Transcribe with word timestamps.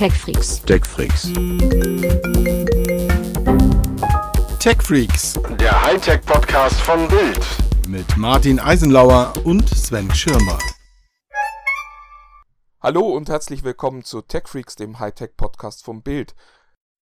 TechFreaks. 0.00 0.62
TechFreaks. 0.62 1.30
TechFreaks 4.58 5.38
Der 5.58 5.82
Hightech-Podcast 5.82 6.80
von 6.80 7.06
Bild. 7.06 7.46
mit 7.86 8.16
Martin 8.16 8.58
Eisenlauer 8.60 9.34
und 9.44 9.68
Sven 9.68 10.10
Schirmer. 10.14 10.58
Hallo 12.80 13.14
und 13.14 13.28
herzlich 13.28 13.62
willkommen 13.62 14.02
zu 14.02 14.22
TechFreaks, 14.22 14.74
dem 14.74 15.00
Hightech-Podcast 15.00 15.84
vom 15.84 16.02
Bild. 16.02 16.34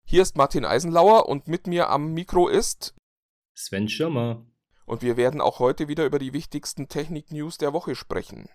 Hier 0.05 0.23
ist 0.23 0.37
Martin 0.37 0.65
Eisenlauer 0.65 1.29
und 1.29 1.47
mit 1.47 1.69
mir 1.69 1.91
am 1.91 2.13
Mikro 2.13 2.49
ist 2.49 2.97
Sven 3.55 3.89
Schirmer. 3.89 4.45
und 4.85 5.03
wir 5.03 5.17
werden 5.17 5.41
auch 5.41 5.61
heute 5.61 5.87
wieder 5.87 6.05
über 6.07 6.19
die 6.19 6.33
wichtigsten 6.33 6.89
Technik-News 6.89 7.57
der 7.57 7.73
Woche 7.73 7.95
sprechen. 7.95 8.49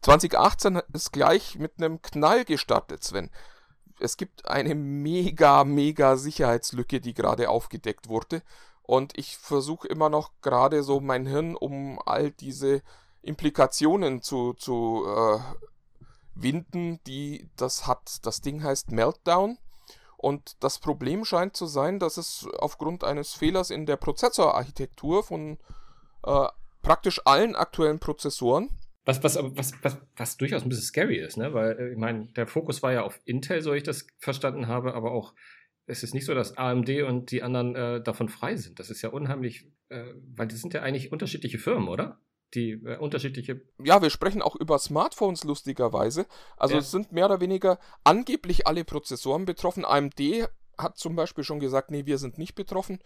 2018 0.00 0.80
ist 0.94 1.12
gleich 1.12 1.58
mit 1.58 1.72
einem 1.76 2.00
Knall 2.00 2.46
gestartet, 2.46 3.04
Sven. 3.04 3.30
Es 4.00 4.16
gibt 4.16 4.48
eine 4.48 4.74
mega, 4.74 5.64
mega 5.64 6.16
Sicherheitslücke, 6.16 7.00
die 7.00 7.14
gerade 7.14 7.50
aufgedeckt 7.50 8.08
wurde. 8.08 8.42
Und 8.82 9.18
ich 9.18 9.36
versuche 9.36 9.88
immer 9.88 10.08
noch 10.08 10.30
gerade 10.40 10.82
so 10.82 11.00
mein 11.00 11.26
Hirn, 11.26 11.54
um 11.56 12.00
all 12.06 12.30
diese 12.30 12.82
Implikationen 13.22 14.22
zu, 14.22 14.54
zu 14.54 15.04
äh, 15.06 15.38
winden, 16.34 17.00
die 17.06 17.48
das 17.56 17.86
hat. 17.86 18.24
Das 18.24 18.40
Ding 18.40 18.62
heißt 18.62 18.90
Meltdown. 18.90 19.58
Und 20.16 20.56
das 20.60 20.78
Problem 20.78 21.24
scheint 21.24 21.56
zu 21.56 21.66
sein, 21.66 21.98
dass 21.98 22.16
es 22.16 22.48
aufgrund 22.58 23.04
eines 23.04 23.34
Fehlers 23.34 23.70
in 23.70 23.86
der 23.86 23.96
Prozessorarchitektur 23.96 25.22
von 25.22 25.58
äh, 26.24 26.48
praktisch 26.82 27.20
allen 27.24 27.54
aktuellen 27.54 28.00
Prozessoren 28.00 28.70
Was, 29.08 29.24
was, 29.24 29.38
was, 29.40 29.72
was, 29.82 29.96
was 30.16 30.36
durchaus 30.36 30.64
ein 30.64 30.68
bisschen 30.68 30.84
scary 30.84 31.16
ist, 31.16 31.38
ne? 31.38 31.54
Weil, 31.54 31.78
äh, 31.78 31.92
ich 31.92 31.96
meine, 31.96 32.26
der 32.36 32.46
Fokus 32.46 32.82
war 32.82 32.92
ja 32.92 33.04
auf 33.04 33.18
Intel, 33.24 33.62
so 33.62 33.72
ich 33.72 33.82
das 33.82 34.06
verstanden 34.18 34.66
habe, 34.66 34.92
aber 34.92 35.12
auch, 35.12 35.32
es 35.86 36.02
ist 36.02 36.12
nicht 36.12 36.26
so, 36.26 36.34
dass 36.34 36.58
AMD 36.58 36.90
und 37.04 37.30
die 37.30 37.42
anderen 37.42 37.74
äh, 37.74 38.02
davon 38.02 38.28
frei 38.28 38.56
sind. 38.56 38.78
Das 38.78 38.90
ist 38.90 39.00
ja 39.00 39.08
unheimlich, 39.08 39.72
äh, 39.88 40.04
weil 40.36 40.46
das 40.46 40.60
sind 40.60 40.74
ja 40.74 40.82
eigentlich 40.82 41.10
unterschiedliche 41.10 41.58
Firmen, 41.58 41.88
oder? 41.88 42.20
Die 42.52 42.72
äh, 42.72 42.98
unterschiedliche. 42.98 43.62
Ja, 43.82 44.02
wir 44.02 44.10
sprechen 44.10 44.42
auch 44.42 44.56
über 44.56 44.78
Smartphones 44.78 45.42
lustigerweise. 45.44 46.26
Also 46.58 46.74
Ja. 46.74 46.80
es 46.80 46.90
sind 46.90 47.10
mehr 47.10 47.24
oder 47.24 47.40
weniger 47.40 47.78
angeblich 48.04 48.66
alle 48.66 48.84
Prozessoren 48.84 49.46
betroffen. 49.46 49.86
AMD 49.86 50.20
hat 50.76 50.98
zum 50.98 51.16
Beispiel 51.16 51.44
schon 51.44 51.60
gesagt, 51.60 51.90
nee, 51.90 52.04
wir 52.04 52.18
sind 52.18 52.36
nicht 52.36 52.54
betroffen. 52.54 52.98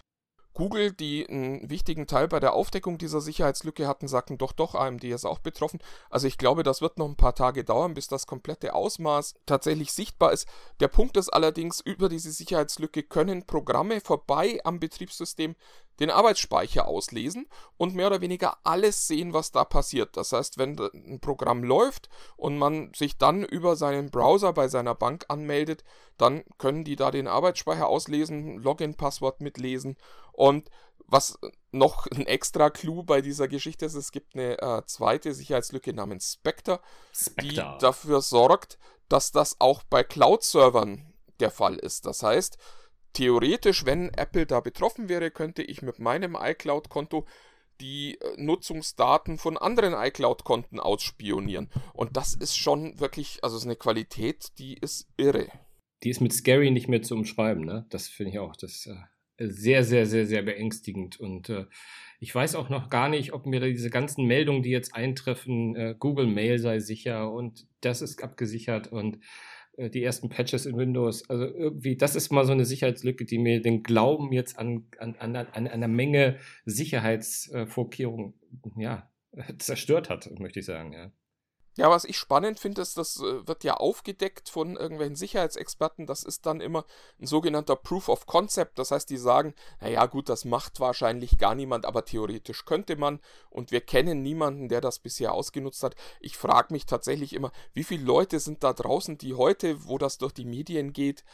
Google, 0.55 0.93
die 0.93 1.27
einen 1.29 1.71
wichtigen 1.71 2.07
Teil 2.07 2.29
bei 2.29 2.39
der 2.41 2.53
Aufdeckung 2.53 2.99
dieser 2.99 3.21
Sicherheitslücke 3.21 3.87
hatten, 3.89 4.09
sagten 4.09 4.39
doch, 4.39 4.53
doch, 4.53 4.75
AMD 4.75 5.05
ist 5.05 5.25
auch 5.25 5.39
betroffen. 5.39 5.81
Also 6.11 6.27
ich 6.27 6.39
glaube, 6.39 6.63
das 6.63 6.83
wird 6.83 6.99
noch 6.99 7.09
ein 7.09 7.17
paar 7.17 7.35
Tage 7.35 7.65
dauern, 7.65 7.95
bis 7.95 8.09
das 8.09 8.27
komplette 8.27 8.75
Ausmaß 8.75 9.35
tatsächlich 9.47 9.93
sichtbar 9.93 10.33
ist. 10.33 10.47
Der 10.81 10.89
Punkt 10.89 11.17
ist 11.17 11.31
allerdings, 11.31 11.81
über 11.81 12.09
diese 12.09 12.31
Sicherheitslücke 12.31 13.03
können 13.03 13.47
Programme 13.47 14.01
vorbei 14.01 14.61
am 14.65 14.79
Betriebssystem 14.79 15.57
den 16.03 16.11
Arbeitsspeicher 16.11 16.87
auslesen 16.89 17.47
und 17.77 17.95
mehr 17.95 18.09
oder 18.09 18.21
weniger 18.21 18.59
alles 18.65 19.07
sehen, 19.07 19.33
was 19.33 19.53
da 19.53 19.65
passiert. 19.65 20.17
Das 20.17 20.33
heißt, 20.33 20.59
wenn 20.59 20.77
ein 20.79 21.21
Programm 21.21 21.63
läuft 21.63 22.09
und 22.37 22.59
man 22.59 22.93
sich 22.93 23.19
dann 23.19 23.45
über 23.45 23.77
seinen 23.77 24.11
Browser 24.11 24.53
bei 24.53 24.67
seiner 24.67 24.97
Bank 24.97 25.27
anmeldet, 25.29 25.85
dann 26.19 26.43
können 26.59 26.85
die 26.85 26.97
da 26.97 27.11
den 27.13 27.29
Arbeitsspeicher 27.29 27.87
auslesen, 27.87 28.59
Login-Passwort 28.59 29.41
mitlesen 29.41 29.97
und 30.33 30.69
was 31.07 31.39
noch 31.71 32.07
ein 32.13 32.27
extra 32.27 32.71
Clou 32.71 33.05
bei 33.05 33.21
dieser 33.21 33.47
Geschichte 33.47 33.87
ist, 33.87 33.95
es 33.95 34.11
gibt 34.11 34.35
eine 34.35 34.61
äh, 34.61 34.83
zweite 34.87 35.33
Sicherheitslücke 35.35 35.93
namens 35.93 36.33
Spectre, 36.33 36.81
die 37.41 37.51
Spectre. 37.51 37.79
dafür 37.81 38.21
sorgt, 38.23 38.79
dass 39.09 39.31
das 39.31 39.61
auch 39.61 39.85
bei 39.85 40.03
Cloud-Servern 40.03 41.13
der 41.39 41.51
Fall 41.51 41.77
ist. 41.77 42.07
Das 42.07 42.23
heißt, 42.23 42.59
theoretisch, 43.13 43.85
wenn 43.85 44.11
Apple 44.15 44.47
da 44.47 44.61
betroffen 44.61 45.09
wäre, 45.09 45.31
könnte 45.31 45.63
ich 45.63 45.83
mit 45.83 45.99
meinem 45.99 46.37
iCloud-Konto 46.41 47.27
die 47.81 48.19
äh, 48.21 48.35
Nutzungsdaten 48.37 49.39
von 49.39 49.57
anderen 49.59 49.95
iCloud-Konten 49.95 50.81
ausspionieren. 50.81 51.69
Und 51.93 52.17
das 52.17 52.35
ist 52.35 52.57
schon 52.57 52.99
wirklich, 53.01 53.39
also 53.43 53.57
ist 53.57 53.65
eine 53.65 53.77
Qualität, 53.77 54.59
die 54.59 54.75
ist 54.75 55.09
irre. 55.17 55.49
Die 56.03 56.11
ist 56.11 56.21
mit 56.21 56.33
scary 56.33 56.71
nicht 56.71 56.89
mehr 56.89 57.03
zu 57.03 57.15
umschreiben, 57.15 57.65
ne? 57.65 57.87
Das 57.91 58.09
finde 58.09 58.33
ich 58.33 58.39
auch. 58.39 58.57
Das 58.57 58.87
äh, 58.87 58.97
sehr, 59.39 59.85
sehr, 59.85 60.07
sehr, 60.07 60.27
sehr 60.27 60.43
beängstigend. 60.43 61.19
Und 61.19 61.49
äh, 61.49 61.67
ich 62.21 62.35
weiß 62.35 62.55
auch 62.55 62.69
noch 62.69 62.89
gar 62.89 63.09
nicht, 63.09 63.33
ob 63.33 63.47
mir 63.47 63.61
diese 63.61 63.91
ganzen 63.91 64.27
Meldungen, 64.27 64.63
die 64.63 64.71
jetzt 64.71 64.95
eintreffen, 64.95 65.75
äh, 65.77 65.95
Google 65.99 66.27
Mail 66.27 66.59
sei 66.59 66.79
sicher 66.79 67.33
und 67.33 67.67
das 67.81 68.03
ist 68.03 68.23
abgesichert 68.23 68.89
und 68.93 69.19
die 69.79 70.03
ersten 70.03 70.29
Patches 70.29 70.67
in 70.67 70.77
Windows. 70.77 71.29
Also 71.31 71.45
irgendwie, 71.47 71.97
das 71.97 72.15
ist 72.15 72.31
mal 72.31 72.45
so 72.45 72.53
eine 72.53 72.65
Sicherheitslücke, 72.65 73.25
die 73.25 73.39
mir 73.39 73.63
den 73.63 73.83
Glauben 73.83 74.33
jetzt 74.33 74.59
an, 74.59 74.87
an, 74.99 75.17
an, 75.17 75.37
an 75.37 75.67
einer 75.67 75.89
Menge 75.89 76.37
Sicherheitsvorkehrungen 76.67 78.35
ja, 78.77 79.11
zerstört 79.59 80.11
hat, 80.11 80.31
möchte 80.39 80.61
ich 80.61 80.67
sagen, 80.67 80.93
ja. 80.93 81.11
Ja, 81.77 81.89
was 81.89 82.05
ich 82.05 82.19
spannend 82.19 82.61
finde, 82.61 82.83
ist, 82.83 82.99
das 82.99 83.17
äh, 83.21 83.47
wird 83.47 83.65
ja 83.65 83.75
aufgedeckt 83.75 84.51
von 84.51 84.77
irgendwelchen 84.77 85.17
Sicherheitsexperten. 85.17 86.07
Das 86.07 86.23
ist 86.23 86.45
dann 86.45 86.61
immer 86.61 86.85
ein 87.19 87.27
sogenannter 87.27 87.77
Proof 87.77 88.11
of 88.11 88.27
Concept. 88.27 88.79
Das 88.79 88.91
heißt, 88.91 89.09
die 89.09 89.17
sagen, 89.17 89.55
naja 89.81 90.05
gut, 90.05 90.29
das 90.29 90.45
macht 90.45 90.81
wahrscheinlich 90.81 91.39
gar 91.39 91.55
niemand, 91.55 91.87
aber 91.87 92.05
theoretisch 92.05 92.67
könnte 92.67 92.97
man. 92.97 93.21
Und 93.49 93.71
wir 93.71 93.81
kennen 93.81 94.21
niemanden, 94.21 94.69
der 94.69 94.83
das 94.83 94.99
bisher 94.99 95.33
ausgenutzt 95.33 95.83
hat. 95.83 95.95
Ich 96.21 96.37
frage 96.37 96.75
mich 96.75 96.85
tatsächlich 96.85 97.33
immer, 97.33 97.53
wie 97.73 97.85
viele 97.85 98.05
Leute 98.05 98.39
sind 98.39 98.63
da 98.63 98.75
draußen, 98.75 99.17
die 99.17 99.33
heute, 99.35 99.87
wo 99.87 99.97
das 99.97 100.19
durch 100.19 100.33
die 100.33 100.45
Medien 100.45 100.93
geht, 100.93 101.25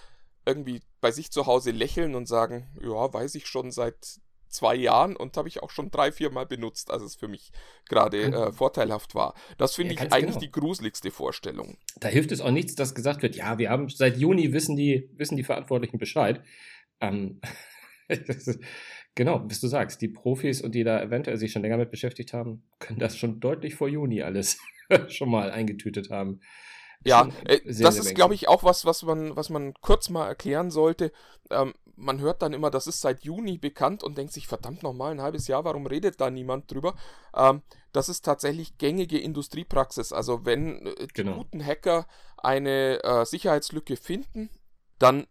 irgendwie 0.47 0.83
bei 1.01 1.11
sich 1.11 1.33
zu 1.33 1.47
Hause 1.47 1.73
lächeln 1.73 2.15
und 2.15 2.27
sagen, 2.27 2.69
ja, 2.81 3.13
weiß 3.13 3.35
ich 3.35 3.49
schon 3.49 3.73
seit 3.73 4.21
zwei 4.49 4.75
Jahren 4.75 5.17
und 5.17 5.37
habe 5.37 5.49
ich 5.49 5.63
auch 5.63 5.71
schon 5.71 5.91
drei, 5.91 6.13
vier 6.13 6.31
Mal 6.31 6.47
benutzt, 6.47 6.91
als 6.91 7.03
es 7.03 7.17
für 7.17 7.29
mich 7.29 7.51
gerade 7.89 8.23
Kann- 8.31 8.33
äh, 8.33 8.53
vorteilhaft 8.53 9.15
war. 9.15 9.35
Das 9.57 9.75
finde 9.75 9.95
Ja, 9.95 10.03
ich 10.05 10.11
ganz 10.11 10.13
eigentlich 10.15 10.29
genau. 10.37 10.41
die 10.41 10.51
gruseligste 10.53 11.11
Vorstellung. 11.11 11.79
da 12.01 12.09
hilft 12.09 12.33
es 12.33 12.41
auch 12.41 12.51
nichts, 12.51 12.75
dass 12.75 12.95
gesagt 12.95 13.23
wird, 13.23 13.37
ja, 13.37 13.59
wir 13.59 13.71
haben 13.71 13.89
seit 13.89 14.17
Juni 14.17 14.53
wissen 14.53 14.77
die, 14.77 15.11
wissen 15.17 15.37
die 15.37 15.45
Verantwortlichen 15.45 15.99
Bescheid. 15.99 16.43
Ähm, 17.01 17.41
ist, 18.09 18.59
genau, 19.15 19.43
was 19.45 19.61
du 19.61 19.69
sagst, 19.69 20.01
die 20.01 20.09
Profis 20.09 20.61
und 20.61 20.75
die 20.75 20.85
da 20.85 21.03
eventuell 21.03 21.37
sich 21.37 21.53
schon 21.53 21.63
länger 21.63 21.77
mit 21.77 21.91
beschäftigt 21.91 22.33
haben, 22.33 22.65
können 22.79 22.99
das 22.99 23.17
schon 23.17 23.41
deutlich 23.41 23.75
vor 23.75 23.89
Juni 23.89 24.23
alles 24.23 24.59
schon 25.09 25.31
mal 25.31 25.51
eingetütet 25.51 26.11
haben. 26.11 26.41
Ja, 27.05 27.29
äh, 27.45 27.61
das 27.65 27.97
ist, 27.97 28.15
glaube 28.17 28.35
ich, 28.35 28.49
auch 28.49 28.65
was, 28.65 28.85
was 28.85 29.05
man, 29.05 29.37
was 29.37 29.51
man 29.51 29.73
kurz 29.75 30.09
mal 30.09 30.27
erklären 30.27 30.71
sollte. 30.73 31.13
Ähm, 31.51 31.73
man 31.99 32.21
hört 32.21 32.43
dann 32.43 32.53
immer, 32.53 32.71
das 32.71 32.87
ist 32.87 33.01
seit 33.01 33.25
Juni 33.25 33.59
bekannt 33.59 34.03
und 34.03 34.17
denkt 34.17 34.33
sich, 34.33 34.47
verdammt 34.47 34.83
nochmal, 34.83 35.11
ein 35.13 35.21
halbes 35.21 35.49
Jahr, 35.49 35.65
warum 35.65 35.87
redet 35.87 36.21
da 36.21 36.31
niemand 36.31 36.71
drüber? 36.71 36.95
Ähm, 37.35 37.63
das 37.93 38.09
ist 38.09 38.25
tatsächlich 38.25 38.79
gängige 38.79 39.19
Industriepraxis. 39.19 40.13
Also 40.13 40.45
wenn 40.45 40.87
äh, 40.87 41.07
die 41.07 41.09
Genau. 41.15 41.37
guten 41.37 41.65
Hacker 41.65 42.07
eine 42.37 43.03
äh, 43.03 43.25
Sicherheitslücke 43.25 43.97
finden, 43.97 44.49
dann 44.99 45.27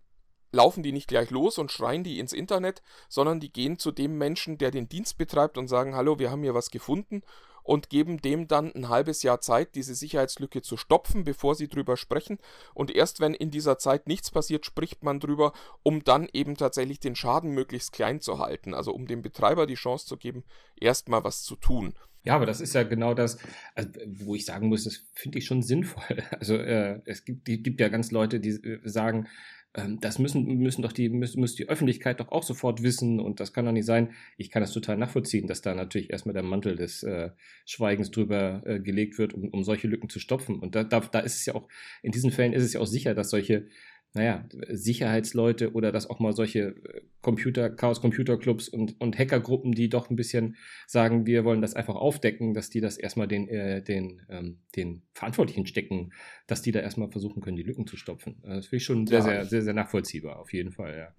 laufen 0.51 0.83
die 0.83 0.91
nicht 0.91 1.07
gleich 1.07 1.29
los 1.29 1.57
und 1.57 1.71
schreien 1.71 2.03
die 2.03 2.19
ins 2.19 2.33
Internet, 2.33 2.81
sondern 3.09 3.39
die 3.39 3.51
gehen 3.51 3.79
zu 3.79 3.91
dem 3.91 4.17
Menschen, 4.17 4.57
der 4.57 4.71
den 4.71 4.89
Dienst 4.89 5.17
betreibt 5.17 5.57
und 5.57 5.67
sagen, 5.67 5.95
hallo, 5.95 6.19
wir 6.19 6.31
haben 6.31 6.43
hier 6.43 6.53
was 6.55 6.71
gefunden 6.71 7.21
und 7.67 7.89
geben 7.89 8.21
dem 8.21 8.47
dann 8.47 8.73
ein 8.73 8.87
halbes 8.87 9.23
Jahr 9.23 9.41
Zeit, 9.41 9.75
diese 9.75 9.93
Sicherheitslücke 9.93 10.61
zu 10.61 10.77
stopfen, 10.77 11.25
bevor 11.25 11.53
sie 11.53 11.67
drüber 11.67 11.97
sprechen. 11.97 12.39
Und 12.73 12.95
erst 12.95 13.19
wenn 13.19 13.33
in 13.33 13.51
dieser 13.51 13.77
Zeit 13.77 14.07
nichts 14.07 14.31
passiert, 14.31 14.65
spricht 14.65 15.03
man 15.03 15.19
drüber, 15.19 15.51
um 15.83 16.03
dann 16.03 16.29
eben 16.31 16.55
tatsächlich 16.55 16.99
den 16.99 17.15
Schaden 17.15 17.51
möglichst 17.51 17.91
klein 17.91 18.21
zu 18.21 18.39
halten. 18.39 18.73
Also 18.73 18.93
um 18.93 19.05
dem 19.05 19.21
Betreiber 19.21 19.67
die 19.67 19.75
Chance 19.75 20.05
zu 20.05 20.15
geben, 20.15 20.45
erstmal 20.79 21.25
was 21.25 21.43
zu 21.43 21.57
tun. 21.57 21.93
Ja, 22.23 22.35
aber 22.35 22.45
das 22.45 22.61
ist 22.61 22.73
ja 22.73 22.83
genau 22.83 23.13
das, 23.13 23.37
also, 23.75 23.89
wo 24.05 24.35
ich 24.35 24.45
sagen 24.45 24.67
muss, 24.67 24.83
das 24.83 25.05
finde 25.13 25.37
ich 25.37 25.45
schon 25.45 25.61
sinnvoll. 25.61 26.23
Also 26.39 26.55
äh, 26.55 27.01
es 27.05 27.25
gibt, 27.25 27.45
gibt 27.45 27.79
ja 27.79 27.89
ganz 27.89 28.11
Leute, 28.11 28.39
die 28.39 28.49
äh, 28.49 28.79
sagen, 28.83 29.27
das 29.73 30.17
müssen, 30.17 30.45
müssen 30.57 30.81
doch 30.81 30.91
die, 30.91 31.09
müssen, 31.09 31.39
muss 31.39 31.55
die 31.55 31.69
Öffentlichkeit 31.69 32.19
doch 32.19 32.29
auch 32.29 32.43
sofort 32.43 32.81
wissen 32.81 33.19
und 33.19 33.39
das 33.39 33.53
kann 33.53 33.65
doch 33.65 33.71
nicht 33.71 33.85
sein. 33.85 34.13
Ich 34.37 34.49
kann 34.49 34.61
das 34.61 34.71
total 34.71 34.97
nachvollziehen, 34.97 35.47
dass 35.47 35.61
da 35.61 35.75
natürlich 35.75 36.09
erstmal 36.09 36.33
der 36.33 36.43
Mantel 36.43 36.75
des 36.75 37.03
äh, 37.03 37.29
Schweigens 37.65 38.09
drüber 38.09 38.63
äh, 38.65 38.79
gelegt 38.79 39.19
wird, 39.19 39.33
um, 39.33 39.49
um 39.49 39.63
solche 39.63 39.87
Lücken 39.87 40.09
zu 40.09 40.19
stopfen. 40.19 40.59
Und 40.59 40.75
da, 40.75 40.83
da, 40.83 40.99
da 40.99 41.19
ist 41.19 41.35
es 41.35 41.45
ja 41.45 41.55
auch, 41.55 41.67
in 42.01 42.11
diesen 42.11 42.31
Fällen 42.31 42.53
ist 42.53 42.63
es 42.63 42.73
ja 42.73 42.79
auch 42.79 42.87
sicher, 42.87 43.13
dass 43.13 43.29
solche 43.29 43.67
naja, 44.13 44.45
Sicherheitsleute 44.69 45.73
oder 45.73 45.91
dass 45.91 46.09
auch 46.09 46.19
mal 46.19 46.33
solche 46.33 46.59
äh, 46.69 47.01
Computer, 47.21 47.69
Chaos-Computer-Clubs 47.69 48.69
und, 48.69 48.99
und 48.99 49.17
Hackergruppen, 49.19 49.73
die 49.73 49.89
doch 49.89 50.09
ein 50.09 50.15
bisschen 50.15 50.55
sagen, 50.87 51.25
wir 51.25 51.43
wollen 51.45 51.61
das 51.61 51.73
einfach 51.75 51.95
aufdecken, 51.95 52.53
dass 52.53 52.69
die 52.69 52.81
das 52.81 52.97
erstmal 52.97 53.27
den, 53.27 53.47
äh, 53.49 53.83
den, 53.83 54.21
ähm, 54.29 54.59
den 54.75 55.03
Verantwortlichen 55.13 55.65
stecken, 55.67 56.13
dass 56.47 56.61
die 56.61 56.71
da 56.71 56.79
erstmal 56.79 57.11
versuchen 57.11 57.41
können, 57.41 57.57
die 57.57 57.63
Lücken 57.63 57.85
zu 57.85 57.97
stopfen. 57.97 58.37
Also 58.43 58.55
Das 58.55 58.65
finde 58.67 58.77
ich 58.77 58.83
schon 58.85 59.07
sehr, 59.07 59.19
Ja. 59.19 59.23
sehr, 59.23 59.45
sehr, 59.45 59.61
sehr 59.63 59.73
nachvollziehbar, 59.73 60.39
auf 60.39 60.53
jeden 60.53 60.71
Fall, 60.71 60.97
ja. 60.97 61.13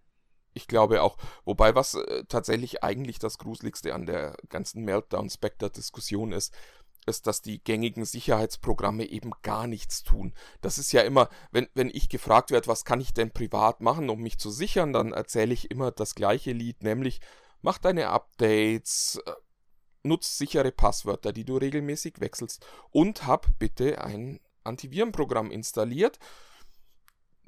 Ich 0.54 0.66
glaube 0.66 1.02
auch. 1.02 1.18
Wobei, 1.44 1.76
was 1.76 1.94
äh, 1.94 2.24
tatsächlich 2.28 2.82
eigentlich 2.82 3.20
das 3.20 3.38
Gruseligste 3.38 3.94
an 3.94 4.06
der 4.06 4.34
ganzen 4.48 4.82
Meltdown-Spectre-Diskussion 4.84 6.32
ist, 6.32 6.52
ist, 7.08 7.26
dass 7.26 7.42
die 7.42 7.62
gängigen 7.62 8.04
Sicherheitsprogramme 8.04 9.04
eben 9.04 9.32
gar 9.42 9.66
nichts 9.66 10.02
tun. 10.02 10.34
Das 10.60 10.78
ist 10.78 10.92
ja 10.92 11.02
immer, 11.02 11.28
wenn, 11.50 11.68
wenn 11.74 11.90
ich 11.92 12.08
gefragt 12.08 12.50
werde, 12.50 12.68
was 12.68 12.84
kann 12.84 13.00
ich 13.00 13.12
denn 13.12 13.32
privat 13.32 13.80
machen, 13.80 14.10
um 14.10 14.20
mich 14.20 14.38
zu 14.38 14.50
sichern, 14.50 14.92
dann 14.92 15.12
erzähle 15.12 15.54
ich 15.54 15.70
immer 15.70 15.90
das 15.90 16.14
gleiche 16.14 16.52
Lied, 16.52 16.82
nämlich 16.82 17.20
mach 17.62 17.78
deine 17.78 18.08
Updates, 18.10 19.20
äh, 19.26 19.32
nutz 20.04 20.38
sichere 20.38 20.70
Passwörter, 20.70 21.32
die 21.32 21.44
du 21.44 21.56
regelmäßig 21.56 22.20
wechselst 22.20 22.64
und 22.90 23.26
hab 23.26 23.58
bitte 23.58 24.00
ein 24.02 24.40
Antivirenprogramm 24.64 25.50
installiert. 25.50 26.18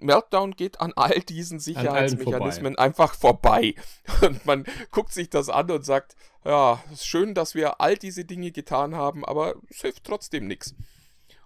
Meltdown 0.01 0.53
geht 0.53 0.81
an 0.81 0.93
all 0.97 1.21
diesen 1.21 1.59
Sicherheitsmechanismen 1.59 2.75
vorbei. 2.75 2.85
einfach 2.85 3.15
vorbei. 3.15 3.75
Und 4.23 4.45
man 4.47 4.65
guckt 4.91 5.13
sich 5.13 5.31
das 5.31 5.49
an 5.49 5.71
und 5.71 5.85
sagt, 5.85 6.17
ja, 6.45 6.83
ist 6.93 7.07
schön, 7.07 7.35
dass 7.35 7.55
wir 7.55 7.81
all 7.81 7.97
diese 7.97 8.25
Dinge 8.25 8.51
getan 8.51 8.95
haben, 8.95 9.25
aber 9.25 9.57
es 9.69 9.81
hilft 9.81 10.05
trotzdem 10.05 10.47
nichts. 10.47 10.75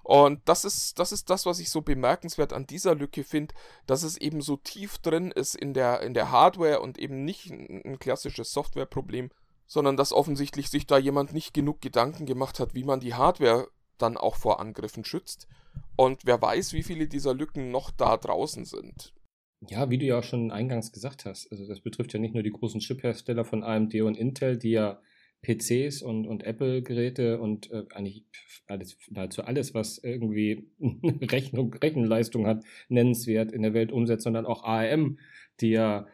Und 0.05 0.43
das 0.45 0.67
ist, 0.67 0.99
das 0.99 1.13
ist 1.13 1.31
das, 1.31 1.47
was 1.47 1.59
ich 1.61 1.71
so 1.71 1.81
bemerkenswert 1.81 2.53
an 2.53 2.67
dieser 2.67 2.95
Lücke 2.95 3.25
finde, 3.25 3.55
dass 3.87 4.03
es 4.03 4.19
eben 4.19 4.43
so 4.43 4.57
tief 4.57 4.99
drin 4.99 5.31
ist 5.31 5.55
in 5.55 5.73
der, 5.73 6.03
in 6.03 6.13
der 6.13 6.31
Hardware 6.31 6.81
und 6.81 6.99
eben 6.99 7.25
nicht 7.25 7.51
ein, 7.51 7.83
ein 7.85 7.99
klassisches 7.99 8.53
Softwareproblem, 8.53 9.31
sondern 9.67 9.97
dass 9.97 10.13
offensichtlich 10.13 10.69
sich 10.69 10.87
da 10.87 10.99
jemand 10.99 11.33
nicht 11.33 11.55
genug 11.55 11.81
Gedanken 11.81 12.27
gemacht 12.27 12.61
hat, 12.61 12.75
wie 12.75 12.85
man 12.85 13.01
die 13.01 13.15
Hardware 13.15 13.69
dann 13.99 14.17
auch 14.17 14.37
vor 14.37 14.61
Angriffen 14.61 15.05
schützt. 15.05 15.49
Und 15.97 16.27
wer 16.27 16.41
weiß, 16.41 16.73
wie 16.73 16.83
viele 16.83 17.07
dieser 17.07 17.35
Lücken 17.35 17.71
noch 17.71 17.91
da 17.91 18.17
draußen 18.17 18.65
sind. 18.65 19.13
Ja, 19.69 19.89
wie 19.91 19.99
du 19.99 20.05
ja 20.07 20.19
auch 20.19 20.25
schon 20.25 20.51
eingangs 20.51 20.93
gesagt 20.93 21.25
hast, 21.25 21.51
also 21.51 21.67
das 21.67 21.81
betrifft 21.81 22.13
ja 22.13 22.19
nicht 22.19 22.35
nur 22.35 22.43
die 22.43 22.51
großen 22.51 22.81
Chiphersteller 22.81 23.45
von 23.45 23.63
AMD 23.63 23.95
und 24.03 24.17
Intel, 24.17 24.59
die 24.59 24.73
ja 24.73 25.01
PCs 25.43 26.03
und, 26.03 26.27
und 26.27 26.43
Apple-Geräte 26.43 27.39
und 27.41 27.71
äh, 27.71 27.85
eigentlich 27.95 28.25
alles, 28.67 28.97
nahezu 29.11 29.43
alles, 29.43 29.75
was 29.75 29.99
irgendwie 29.99 30.71
Rechnung, 31.23 31.73
Rechenleistung 31.75 32.47
hat, 32.47 32.65
nennenswert 32.89 33.53
in 33.53 33.63
der 33.63 33.75
Welt 33.75 33.93
umsetzt, 33.93 34.25
sondern 34.25 34.47
auch 34.47 34.65
ARM, 34.65 35.19
die 35.61 35.71
ja 35.71 36.07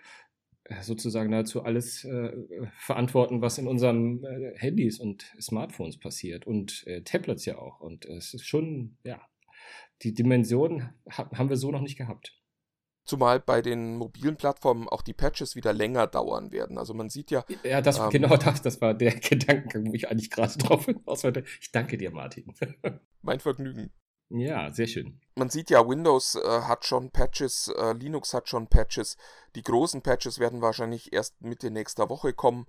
sozusagen 0.83 1.31
nahezu 1.31 1.63
alles 1.63 2.05
äh, 2.05 2.31
verantworten, 2.79 3.43
was 3.43 3.59
in 3.59 3.67
unseren 3.67 4.25
äh, 4.25 4.53
Handys 4.57 5.01
und 5.01 5.25
Smartphones 5.41 5.99
passiert 5.99 6.47
und 6.47 6.87
äh, 6.87 7.03
Tablets 7.03 7.45
ja 7.45 7.59
auch. 7.59 7.81
Und 7.81 8.05
es 8.07 8.35
ist 8.35 8.47
schon, 8.47 8.97
ja, 9.05 9.21
die 10.03 10.15
Dimension 10.15 10.91
haben 11.09 11.49
wir 11.49 11.57
so 11.57 11.71
noch 11.71 11.83
nicht 11.83 11.99
gehabt. 11.99 12.37
Zumal 13.05 13.41
bei 13.41 13.61
den 13.63 13.97
mobilen 13.97 14.37
Plattformen 14.37 14.89
auch 14.89 15.03
die 15.03 15.15
Patches 15.15 15.57
wieder 15.57 15.73
länger 15.73 16.07
dauern 16.07 16.53
werden. 16.53 16.79
Also 16.79 16.95
man 16.95 17.09
sieht 17.09 17.31
ja. 17.31 17.45
Ja, 17.65 17.81
das, 17.81 17.99
ähm, 17.99 18.11
genau 18.11 18.37
das, 18.37 18.63
das 18.63 18.81
war 18.81 18.95
der 18.95 19.15
Gedanke, 19.21 19.83
wo 19.85 19.95
ich 19.95 20.09
eigentlich 20.09 20.31
gerade 20.31 20.57
drauf 20.59 20.87
hinaus 20.87 21.25
wollte. 21.25 21.45
Ich 21.61 21.73
danke 21.73 21.99
dir, 21.99 22.13
Martin. 22.13 22.55
mein 23.23 23.41
Vergnügen. 23.41 23.91
Ja, 24.31 24.71
sehr 24.71 24.87
schön. 24.87 25.21
Man 25.35 25.51
sieht 25.51 25.71
ja, 25.71 25.87
Windows 25.89 26.37
äh, 26.37 26.63
hat 26.63 26.85
schon 26.85 27.11
Patches, 27.11 27.69
äh, 27.69 27.93
Linux 27.93 28.33
hat 28.33 28.49
schon 28.49 28.69
Patches. 28.69 29.17
Die 29.55 29.63
großen 29.63 30.03
Patches 30.03 30.39
werden 30.39 30.61
wahrscheinlich 30.61 31.13
erst 31.13 31.41
Mitte 31.43 31.71
nächster 31.71 32.09
Woche 32.09 32.33
kommen. 32.33 32.67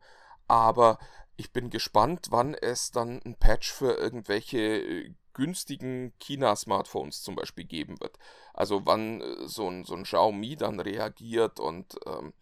Aber 0.48 0.98
ich 1.38 1.52
bin 1.52 1.70
gespannt, 1.70 2.28
wann 2.30 2.56
es 2.56 2.92
dann 2.92 3.22
ein 3.24 3.36
Patch 3.36 3.72
für 3.72 3.94
irgendwelche 3.94 4.60
äh, 4.60 5.14
günstigen 5.34 6.14
China-Smartphones 6.20 7.22
zum 7.22 7.36
Beispiel 7.36 7.66
geben 7.66 8.00
wird. 8.02 8.18
Also 8.54 8.86
wann 8.86 9.22
äh, 9.22 9.48
so 9.48 9.70
ein, 9.70 9.84
so 9.84 9.96
ein 9.96 10.04
Xiaomi 10.04 10.56
dann 10.56 10.80
reagiert 10.80 11.60
und 11.60 11.96
ähm, 12.06 12.34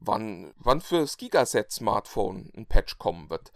wann, 0.00 0.54
wann 0.56 0.80
fürs 0.80 1.16
Gigaset-Smartphone 1.16 2.52
ein 2.56 2.66
Patch 2.66 2.98
kommen 2.98 3.30
wird. 3.30 3.52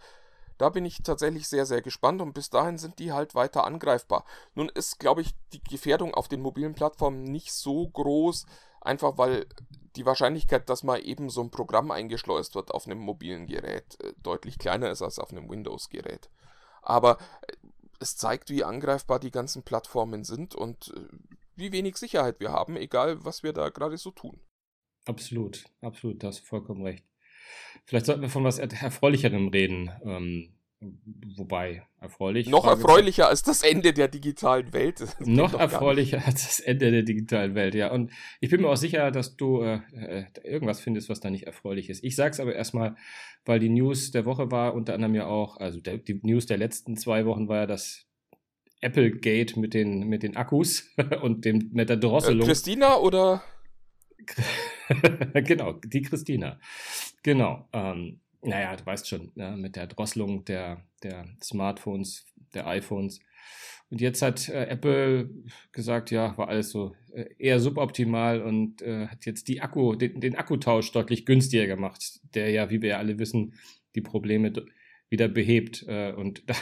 Da 0.59 0.67
bin 0.67 0.85
ich 0.85 1.01
tatsächlich 1.03 1.47
sehr, 1.47 1.65
sehr 1.65 1.81
gespannt 1.81 2.21
und 2.21 2.33
bis 2.33 2.49
dahin 2.49 2.77
sind 2.77 2.99
die 2.99 3.13
halt 3.13 3.33
weiter 3.33 3.65
angreifbar. 3.65 4.25
Nun 4.55 4.67
ist, 4.67 4.99
glaube 4.99 5.21
ich, 5.21 5.31
die 5.53 5.63
Gefährdung 5.63 6.13
auf 6.13 6.27
den 6.27 6.41
mobilen 6.41 6.75
Plattformen 6.75 7.23
nicht 7.23 7.53
so 7.53 7.87
groß, 7.87 8.45
einfach 8.81 9.17
weil 9.17 9.47
die 9.95 10.05
Wahrscheinlichkeit, 10.05 10.69
dass 10.69 10.83
mal 10.83 10.97
eben 10.97 11.29
so 11.29 11.41
ein 11.41 11.49
Programm 11.49 11.91
eingeschleust 11.91 12.55
wird 12.55 12.71
auf 12.71 12.85
einem 12.85 12.99
mobilen 12.99 13.47
Gerät, 13.47 13.97
äh, 14.03 14.13
deutlich 14.21 14.59
kleiner 14.59 14.91
ist 14.91 15.01
als 15.01 15.17
auf 15.17 15.31
einem 15.31 15.49
Windows-Gerät. 15.49 16.29
Aber 16.81 17.19
äh, 17.47 17.53
es 18.01 18.17
zeigt, 18.17 18.49
wie 18.49 18.65
angreifbar 18.65 19.19
die 19.19 19.31
ganzen 19.31 19.63
Plattformen 19.63 20.25
sind 20.25 20.55
und 20.55 20.93
äh, 20.93 21.07
wie 21.55 21.71
wenig 21.71 21.95
Sicherheit 21.95 22.41
wir 22.41 22.51
haben, 22.51 22.75
egal 22.75 23.23
was 23.23 23.43
wir 23.43 23.53
da 23.53 23.69
gerade 23.69 23.97
so 23.97 24.11
tun. 24.11 24.41
Absolut, 25.05 25.63
absolut, 25.81 26.21
da 26.21 26.27
hast 26.27 26.45
vollkommen 26.45 26.83
recht. 26.83 27.05
Vielleicht 27.85 28.05
sollten 28.05 28.21
wir 28.21 28.29
von 28.29 28.43
was 28.43 28.59
Erfreulicherem 28.59 29.47
reden. 29.47 29.91
Ähm, 30.05 30.53
wobei, 31.35 31.83
erfreulich. 31.99 32.47
Noch 32.47 32.65
erfreulicher 32.65 33.27
als 33.27 33.43
das 33.43 33.63
Ende 33.63 33.93
der 33.93 34.07
digitalen 34.07 34.71
Welt. 34.73 35.05
noch 35.19 35.53
erfreulicher 35.53 36.25
als 36.25 36.45
das 36.45 36.59
Ende 36.59 36.91
der 36.91 37.03
digitalen 37.03 37.55
Welt, 37.55 37.75
ja. 37.75 37.91
Und 37.91 38.11
ich 38.39 38.49
bin 38.49 38.61
mir 38.61 38.69
auch 38.69 38.77
sicher, 38.77 39.11
dass 39.11 39.35
du 39.35 39.61
äh, 39.61 39.81
äh 39.93 40.25
irgendwas 40.43 40.79
findest, 40.79 41.09
was 41.09 41.19
da 41.19 41.29
nicht 41.29 41.47
erfreulich 41.47 41.89
ist. 41.89 42.03
Ich 42.03 42.15
sag's 42.15 42.39
aber 42.39 42.55
erstmal, 42.55 42.95
weil 43.45 43.59
die 43.59 43.69
News 43.69 44.11
der 44.11 44.25
Woche 44.25 44.51
war, 44.51 44.73
unter 44.73 44.93
anderem 44.93 45.15
ja 45.15 45.25
auch, 45.25 45.57
also 45.57 45.81
der, 45.81 45.97
die 45.97 46.19
News 46.23 46.45
der 46.45 46.57
letzten 46.57 46.95
zwei 46.95 47.25
Wochen 47.25 47.47
war 47.47 47.57
ja 47.57 47.65
das 47.65 48.05
Apple 48.81 49.11
Gate 49.11 49.57
mit 49.57 49.73
den, 49.73 50.07
mit 50.07 50.23
den 50.23 50.37
Akkus 50.37 50.89
und 51.21 51.43
dem, 51.43 51.69
mit 51.73 51.89
der 51.89 51.97
Drosselung. 51.97 52.43
Äh, 52.43 52.49
Christina 52.49 52.97
oder? 52.97 53.43
genau, 55.33 55.73
die 55.73 56.01
Christina. 56.01 56.59
Genau. 57.23 57.67
Ähm, 57.73 58.19
naja, 58.41 58.75
du 58.75 58.85
weißt 58.85 59.07
schon, 59.07 59.31
ja, 59.35 59.55
mit 59.55 59.75
der 59.75 59.87
Drosselung 59.87 60.45
der, 60.45 60.83
der 61.03 61.25
Smartphones, 61.41 62.25
der 62.53 62.67
iPhones. 62.67 63.19
Und 63.89 64.01
jetzt 64.01 64.21
hat 64.21 64.49
äh, 64.49 64.65
Apple 64.65 65.29
gesagt, 65.71 66.11
ja, 66.11 66.37
war 66.37 66.47
alles 66.47 66.69
so 66.69 66.95
äh, 67.11 67.25
eher 67.37 67.59
suboptimal 67.59 68.41
und 68.41 68.81
äh, 68.81 69.07
hat 69.07 69.25
jetzt 69.25 69.47
die 69.47 69.61
Akku, 69.61 69.95
den, 69.95 70.21
den, 70.21 70.35
Akkutausch 70.35 70.91
deutlich 70.91 71.25
günstiger 71.25 71.65
gemacht, 71.65 72.19
der 72.35 72.51
ja, 72.51 72.69
wie 72.69 72.81
wir 72.81 72.89
ja 72.89 72.97
alle 72.99 73.17
wissen, 73.17 73.55
die 73.95 74.01
Probleme 74.01 74.53
wieder 75.09 75.27
behebt. 75.27 75.85
Äh, 75.87 76.13
und 76.13 76.43
da 76.47 76.55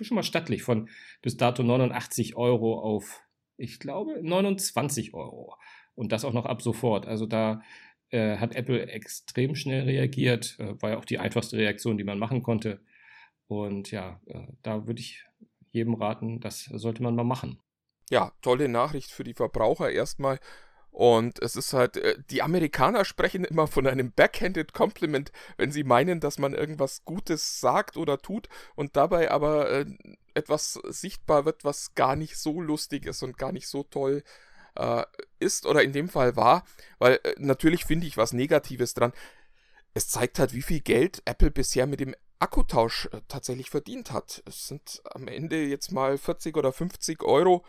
schon 0.00 0.14
mal 0.14 0.22
stattlich 0.22 0.62
von 0.62 0.88
bis 1.22 1.36
dato 1.36 1.62
89 1.62 2.36
Euro 2.36 2.78
auf, 2.78 3.20
ich 3.56 3.80
glaube, 3.80 4.20
29 4.22 5.12
Euro. 5.12 5.56
Und 5.94 6.12
das 6.12 6.24
auch 6.24 6.32
noch 6.32 6.46
ab 6.46 6.62
sofort. 6.62 7.06
Also 7.06 7.26
da 7.26 7.62
äh, 8.10 8.38
hat 8.38 8.54
Apple 8.54 8.86
extrem 8.88 9.54
schnell 9.54 9.84
reagiert. 9.84 10.56
Äh, 10.58 10.80
war 10.80 10.90
ja 10.90 10.98
auch 10.98 11.04
die 11.04 11.18
einfachste 11.18 11.56
Reaktion, 11.56 11.98
die 11.98 12.04
man 12.04 12.18
machen 12.18 12.42
konnte. 12.42 12.80
Und 13.46 13.90
ja, 13.90 14.20
äh, 14.26 14.46
da 14.62 14.86
würde 14.86 15.00
ich 15.00 15.24
jedem 15.70 15.94
raten, 15.94 16.40
das 16.40 16.64
sollte 16.64 17.02
man 17.02 17.14
mal 17.14 17.24
machen. 17.24 17.60
Ja, 18.10 18.32
tolle 18.42 18.68
Nachricht 18.68 19.10
für 19.10 19.24
die 19.24 19.34
Verbraucher 19.34 19.90
erstmal. 19.90 20.38
Und 20.90 21.42
es 21.42 21.56
ist 21.56 21.72
halt, 21.72 21.96
äh, 21.96 22.16
die 22.30 22.42
Amerikaner 22.42 23.04
sprechen 23.04 23.44
immer 23.44 23.66
von 23.66 23.86
einem 23.86 24.12
backhanded 24.12 24.72
Compliment, 24.72 25.32
wenn 25.56 25.72
sie 25.72 25.82
meinen, 25.82 26.20
dass 26.20 26.38
man 26.38 26.54
irgendwas 26.54 27.04
Gutes 27.04 27.58
sagt 27.58 27.96
oder 27.96 28.18
tut 28.18 28.48
und 28.76 28.96
dabei 28.96 29.32
aber 29.32 29.70
äh, 29.70 29.86
etwas 30.34 30.74
sichtbar 30.88 31.44
wird, 31.46 31.64
was 31.64 31.94
gar 31.94 32.14
nicht 32.14 32.36
so 32.36 32.60
lustig 32.60 33.06
ist 33.06 33.24
und 33.24 33.38
gar 33.38 33.50
nicht 33.50 33.66
so 33.66 33.82
toll 33.82 34.22
äh, 34.22 34.53
ist 35.38 35.66
oder 35.66 35.82
in 35.82 35.92
dem 35.92 36.08
Fall 36.08 36.36
war, 36.36 36.64
weil 36.98 37.20
äh, 37.24 37.34
natürlich 37.38 37.84
finde 37.84 38.06
ich 38.06 38.16
was 38.16 38.32
Negatives 38.32 38.94
dran. 38.94 39.12
Es 39.94 40.08
zeigt 40.08 40.38
halt, 40.38 40.54
wie 40.54 40.62
viel 40.62 40.80
Geld 40.80 41.22
Apple 41.24 41.50
bisher 41.50 41.86
mit 41.86 42.00
dem 42.00 42.14
Akkutausch 42.38 43.08
äh, 43.12 43.20
tatsächlich 43.28 43.70
verdient 43.70 44.12
hat. 44.12 44.42
Es 44.46 44.66
sind 44.66 45.02
am 45.12 45.28
Ende 45.28 45.64
jetzt 45.64 45.92
mal 45.92 46.18
40 46.18 46.56
oder 46.56 46.72
50 46.72 47.22
Euro, 47.22 47.64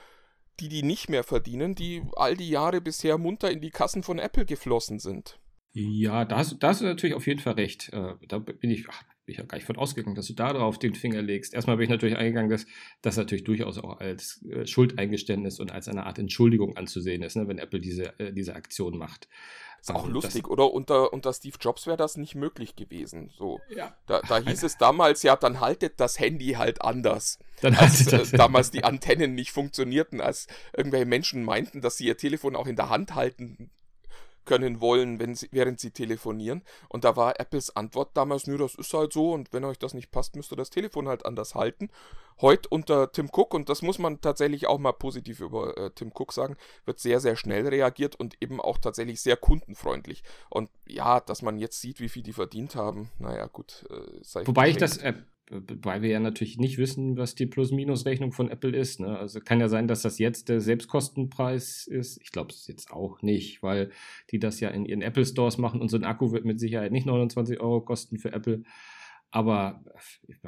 die 0.60 0.70
die 0.70 0.84
nicht 0.84 1.10
mehr 1.10 1.24
verdienen, 1.24 1.76
die 1.76 2.04
all 2.16 2.36
die 2.36 2.50
Jahre 2.50 2.82
bisher 2.82 3.18
munter 3.18 3.52
in 3.52 3.62
die 3.62 3.72
Kassen 3.72 4.04
von 4.04 4.20
Apple 4.20 4.46
geflossen 4.46 5.00
sind. 5.00 5.40
Ja, 5.74 6.24
da 6.24 6.38
hast, 6.38 6.58
da 6.60 6.70
hast 6.70 6.82
du 6.82 6.86
natürlich 6.86 7.16
auf 7.16 7.28
jeden 7.28 7.42
Fall 7.42 7.54
recht. 7.54 7.92
Äh, 7.92 8.16
da 8.28 8.40
bin 8.40 8.72
ich, 8.72 8.88
bin 9.26 9.34
ich 9.34 9.40
ja 9.40 9.46
gar 9.46 9.58
nicht 9.58 9.66
von 9.66 9.78
ausgegangen, 9.78 10.16
dass 10.16 10.28
du 10.28 10.34
da 10.34 10.54
drauf 10.54 10.78
den 10.78 10.94
Finger 10.94 11.22
legst. 11.22 11.54
Erstmal 11.54 11.78
bin 11.78 11.86
ich 11.86 11.90
natürlich 11.90 12.16
eingegangen, 12.16 12.50
dass 12.50 12.66
das 13.02 13.18
natürlich 13.18 13.44
durchaus 13.44 13.78
auch 13.78 14.00
als 14.00 14.44
äh, 14.46 14.66
Schuldeingeständnis 14.68 15.60
und 15.60 15.72
als 15.72 15.88
eine 15.88 16.06
Art 16.06 16.20
Entschuldigung 16.20 16.78
anzusehen 16.78 17.24
ist, 17.24 17.36
ne, 17.36 17.48
wenn 17.48 17.58
Apple 17.58 17.80
diese, 17.80 18.18
äh, 18.20 18.32
diese 18.32 18.56
Aktion 18.56 18.98
macht. 18.98 19.28
Ist 19.82 19.92
auch 19.92 20.08
lustig, 20.08 20.44
das, 20.44 20.52
oder? 20.52 20.72
Unter, 20.72 21.14
unter 21.14 21.32
Steve 21.32 21.58
Jobs 21.60 21.86
wäre 21.86 21.98
das 21.98 22.18
nicht 22.18 22.34
möglich 22.34 22.76
gewesen. 22.76 23.32
So. 23.38 23.60
Ja. 23.70 23.96
Da, 24.08 24.22
da 24.28 24.40
hieß 24.40 24.64
es 24.64 24.78
damals, 24.78 25.22
ja, 25.22 25.36
dann 25.36 25.60
haltet 25.60 26.00
das 26.00 26.20
Handy 26.20 26.54
halt 26.54 26.82
anders. 26.82 27.38
Dann 27.62 27.76
als 27.76 28.12
äh, 28.12 28.26
damals 28.36 28.72
die 28.72 28.84
Antennen 28.84 29.36
nicht 29.36 29.52
funktionierten, 29.52 30.22
als 30.22 30.48
irgendwelche 30.76 31.06
Menschen 31.06 31.44
meinten, 31.44 31.82
dass 31.82 31.98
sie 31.98 32.08
ihr 32.08 32.18
Telefon 32.18 32.56
auch 32.56 32.68
in 32.68 32.76
der 32.76 32.90
Hand 32.90 33.14
halten 33.14 33.70
können 34.46 34.82
wollen, 34.82 35.20
wenn 35.20 35.36
sie, 35.36 35.50
während 35.52 35.80
sie 35.80 35.92
telefonieren. 35.92 36.64
Und 36.90 37.04
da 37.04 37.16
war 37.16 37.40
Apples 37.40 37.76
Antwort 37.76 38.16
damals, 38.16 38.48
nö, 38.48 38.58
das 38.58 38.76
ist 38.76 38.94
halt 38.94 39.14
so 39.14 39.34
und 39.34 39.54
wenn 39.54 39.66
euch 39.66 39.80
das 39.80 39.94
nicht 39.94 40.12
passt, 40.12 40.36
müsst 40.36 40.52
ihr 40.52 40.58
das 40.58 40.70
Telefon 40.70 41.08
halt 41.08 41.26
anders 41.26 41.56
halten. 41.56 41.90
Heute 42.42 42.68
unter 42.70 43.12
Tim 43.12 43.30
Cook, 43.32 43.54
und 43.54 43.70
das 43.70 43.82
muss 43.82 43.98
man 43.98 44.20
tatsächlich 44.20 44.68
auch 44.68 44.78
mal 44.78 44.92
positiv 44.92 45.40
über 45.40 45.78
äh, 45.78 45.92
Tim 45.92 46.12
Cook 46.14 46.34
sagen, 46.34 46.58
wird 46.84 47.00
sehr, 47.00 47.22
sehr 47.22 47.38
schnell 47.38 47.68
reagiert 47.68 48.18
und 48.18 48.36
eben 48.42 48.60
auch 48.60 48.78
tatsächlich 48.78 49.22
sehr 49.22 49.38
kundenfreundlich. 49.38 50.24
Und 50.50 50.70
ja, 50.86 51.22
dass 51.22 51.42
man 51.42 51.58
jetzt 51.58 51.80
sieht, 51.80 52.02
wie 52.02 52.10
viel 52.10 52.24
die 52.24 52.34
verdient 52.34 52.76
haben, 52.76 53.10
naja, 53.20 53.48
gut. 53.48 53.86
Äh, 53.90 54.48
Wobei 54.48 54.70
ich 54.70 54.78
das, 54.78 54.98
äh, 54.98 55.14
weil 55.50 56.02
wir 56.02 56.10
ja 56.10 56.20
natürlich 56.20 56.58
nicht 56.58 56.78
wissen, 56.78 57.18
was 57.18 57.36
die 57.36 57.46
Plus-Minus-Rechnung 57.46 58.32
von 58.32 58.50
Apple 58.50 58.76
ist. 58.76 59.00
Ne? 59.00 59.18
Also 59.18 59.40
kann 59.40 59.60
ja 59.60 59.68
sein, 59.68 59.88
dass 59.88 60.02
das 60.02 60.18
jetzt 60.18 60.50
der 60.50 60.60
Selbstkostenpreis 60.60 61.86
ist. 61.86 62.20
Ich 62.22 62.32
glaube 62.32 62.52
es 62.52 62.66
jetzt 62.68 62.92
auch 62.92 63.22
nicht, 63.22 63.62
weil 63.62 63.92
die 64.32 64.40
das 64.40 64.60
ja 64.60 64.70
in 64.70 64.86
ihren 64.86 65.02
Apple 65.02 65.26
Stores 65.26 65.58
machen 65.58 65.82
und 65.82 65.90
so 65.90 65.98
ein 65.98 66.04
Akku 66.04 66.32
wird 66.32 66.46
mit 66.46 66.60
Sicherheit 66.60 66.92
nicht 66.92 67.06
29 67.06 67.60
Euro 67.60 67.82
kosten 67.82 68.18
für 68.18 68.34
Apple. 68.34 68.64
Aber 69.30 69.84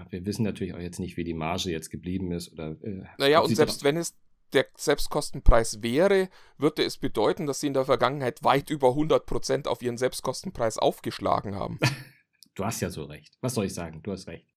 wir 0.09 0.25
wissen 0.25 0.43
natürlich 0.43 0.73
auch 0.73 0.79
jetzt 0.79 0.99
nicht, 0.99 1.17
wie 1.17 1.23
die 1.23 1.33
Marge 1.33 1.69
jetzt 1.69 1.89
geblieben 1.89 2.31
ist. 2.31 2.53
Oder, 2.53 2.77
äh, 2.81 3.03
naja, 3.17 3.41
und 3.41 3.55
selbst 3.55 3.83
wenn 3.83 3.97
es 3.97 4.17
der 4.53 4.65
Selbstkostenpreis 4.77 5.83
wäre, 5.83 6.29
würde 6.57 6.83
es 6.83 6.97
bedeuten, 6.97 7.45
dass 7.45 7.59
sie 7.59 7.67
in 7.67 7.73
der 7.73 7.85
Vergangenheit 7.85 8.43
weit 8.43 8.69
über 8.69 8.89
100% 8.89 9.67
auf 9.67 9.81
ihren 9.81 9.97
Selbstkostenpreis 9.97 10.77
aufgeschlagen 10.77 11.55
haben. 11.55 11.79
du 12.55 12.65
hast 12.65 12.79
ja 12.79 12.89
so 12.89 13.03
recht. 13.03 13.37
Was 13.41 13.55
soll 13.55 13.65
ich 13.65 13.73
sagen? 13.73 14.01
Du 14.03 14.11
hast 14.11 14.27
recht. 14.27 14.56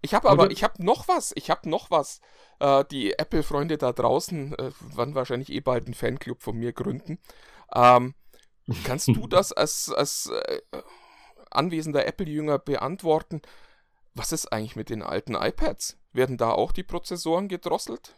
Ich 0.00 0.14
habe 0.14 0.28
aber, 0.28 0.50
ich 0.50 0.62
habe 0.62 0.84
noch 0.84 1.08
was, 1.08 1.32
ich 1.34 1.50
habe 1.50 1.68
noch 1.68 1.90
was. 1.90 2.20
Äh, 2.60 2.84
die 2.90 3.18
Apple-Freunde 3.18 3.78
da 3.78 3.92
draußen 3.92 4.54
äh, 4.54 4.70
werden 4.94 5.14
wahrscheinlich 5.14 5.50
eh 5.50 5.60
bald 5.60 5.86
einen 5.86 5.94
Fanclub 5.94 6.42
von 6.42 6.56
mir 6.56 6.72
gründen. 6.72 7.18
Ähm, 7.74 8.14
kannst 8.84 9.08
du 9.08 9.26
das 9.26 9.52
als, 9.52 9.92
als 9.92 10.30
äh, 10.30 10.60
anwesender 11.50 12.06
Apple-Jünger 12.06 12.58
beantworten? 12.58 13.42
Was 14.14 14.32
ist 14.32 14.52
eigentlich 14.52 14.76
mit 14.76 14.90
den 14.90 15.02
alten 15.02 15.34
iPads? 15.34 15.98
Werden 16.12 16.36
da 16.36 16.50
auch 16.50 16.72
die 16.72 16.82
Prozessoren 16.82 17.48
gedrosselt? 17.48 18.16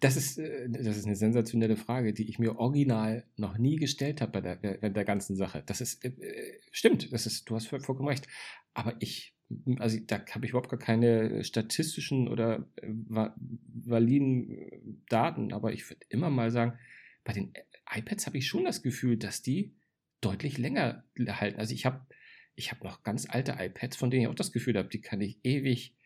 Das 0.00 0.16
ist, 0.16 0.38
äh, 0.38 0.68
das 0.70 0.96
ist 0.96 1.06
eine 1.06 1.16
sensationelle 1.16 1.76
Frage, 1.76 2.14
die 2.14 2.28
ich 2.28 2.38
mir 2.38 2.58
original 2.58 3.24
noch 3.36 3.58
nie 3.58 3.76
gestellt 3.76 4.22
habe 4.22 4.40
bei 4.40 4.40
der, 4.40 4.90
der 4.90 5.04
ganzen 5.04 5.36
Sache. 5.36 5.62
Das 5.66 5.80
ist, 5.82 6.02
äh, 6.04 6.60
stimmt, 6.72 7.12
das 7.12 7.26
ist, 7.26 7.48
du 7.48 7.54
hast 7.54 7.68
vollkommen 7.68 8.08
recht. 8.08 8.26
Aber 8.72 8.96
ich, 9.00 9.34
also 9.78 9.98
da 10.06 10.24
habe 10.30 10.44
ich 10.44 10.50
überhaupt 10.50 10.70
gar 10.70 10.78
keine 10.78 11.42
statistischen 11.44 12.28
oder 12.28 12.66
äh, 12.76 12.88
validen 12.88 15.02
Daten. 15.08 15.52
Aber 15.52 15.72
ich 15.72 15.88
würde 15.88 16.06
immer 16.08 16.30
mal 16.30 16.50
sagen, 16.50 16.78
bei 17.24 17.32
den 17.32 17.52
iPads 17.92 18.26
habe 18.26 18.38
ich 18.38 18.46
schon 18.46 18.64
das 18.64 18.82
Gefühl, 18.82 19.16
dass 19.16 19.42
die 19.42 19.74
deutlich 20.20 20.58
länger 20.58 21.04
halten. 21.18 21.58
Also 21.58 21.74
ich 21.74 21.86
habe 21.86 22.06
ich 22.54 22.70
habe 22.70 22.84
noch 22.84 23.02
ganz 23.02 23.26
alte 23.28 23.56
iPads, 23.58 23.96
von 23.96 24.10
denen 24.10 24.22
ich 24.22 24.28
auch 24.28 24.34
das 24.34 24.52
Gefühl 24.52 24.76
habe, 24.76 24.88
die 24.88 25.00
kann 25.00 25.20
ich 25.20 25.38
ewig, 25.44 25.96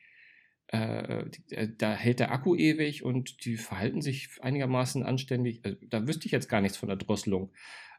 äh, 0.69 1.25
die, 1.29 1.55
äh, 1.55 1.69
da 1.77 1.95
hält 1.95 2.21
der 2.21 2.33
Akku 2.33 2.55
ewig 2.55 3.05
und 3.05 3.45
die 3.45 3.57
verhalten 3.57 4.03
sich 4.03 4.29
einigermaßen 4.41 5.03
anständig. 5.03 5.65
Also, 5.65 5.79
da 5.89 6.07
wüsste 6.07 6.27
ich 6.27 6.33
jetzt 6.33 6.49
gar 6.49 6.61
nichts 6.61 6.77
von 6.77 6.89
der 6.89 6.97
Drosselung. 6.97 7.53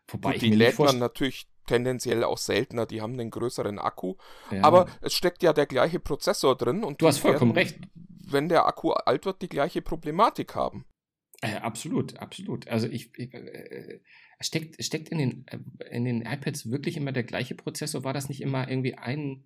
Wobei 0.07 0.33
Gut, 0.33 0.41
die 0.41 0.51
lädt 0.51 0.79
man 0.79 0.99
natürlich 0.99 1.47
tendenziell 1.65 2.23
auch 2.23 2.37
seltener, 2.37 2.85
die 2.85 3.01
haben 3.01 3.13
einen 3.13 3.31
größeren 3.31 3.79
Akku. 3.79 4.15
Ja. 4.51 4.63
Aber 4.63 4.87
es 5.01 5.13
steckt 5.13 5.43
ja 5.43 5.53
der 5.53 5.65
gleiche 5.65 5.99
Prozessor 5.99 6.55
drin 6.55 6.83
und 6.83 7.01
du 7.01 7.07
hast 7.07 7.19
vollkommen 7.19 7.55
werden, 7.55 7.67
recht. 7.67 7.79
Wenn 8.27 8.49
der 8.49 8.65
Akku 8.65 8.91
alt 8.91 9.25
wird, 9.25 9.41
die 9.41 9.49
gleiche 9.49 9.81
Problematik 9.81 10.55
haben. 10.55 10.85
Äh, 11.41 11.57
absolut, 11.57 12.17
absolut. 12.17 12.67
Also 12.67 12.87
ich, 12.87 13.11
ich 13.17 13.33
äh, 13.33 13.99
steckt, 14.39 14.83
steckt 14.83 15.09
in 15.09 15.17
den, 15.17 15.47
äh, 15.47 15.59
in 15.95 16.05
den 16.05 16.21
iPads 16.21 16.69
wirklich 16.69 16.97
immer 16.97 17.11
der 17.11 17.23
gleiche 17.23 17.55
Prozessor? 17.55 18.03
War 18.03 18.13
das 18.13 18.29
nicht 18.29 18.41
immer 18.41 18.69
irgendwie 18.69 18.95
ein. 18.95 19.43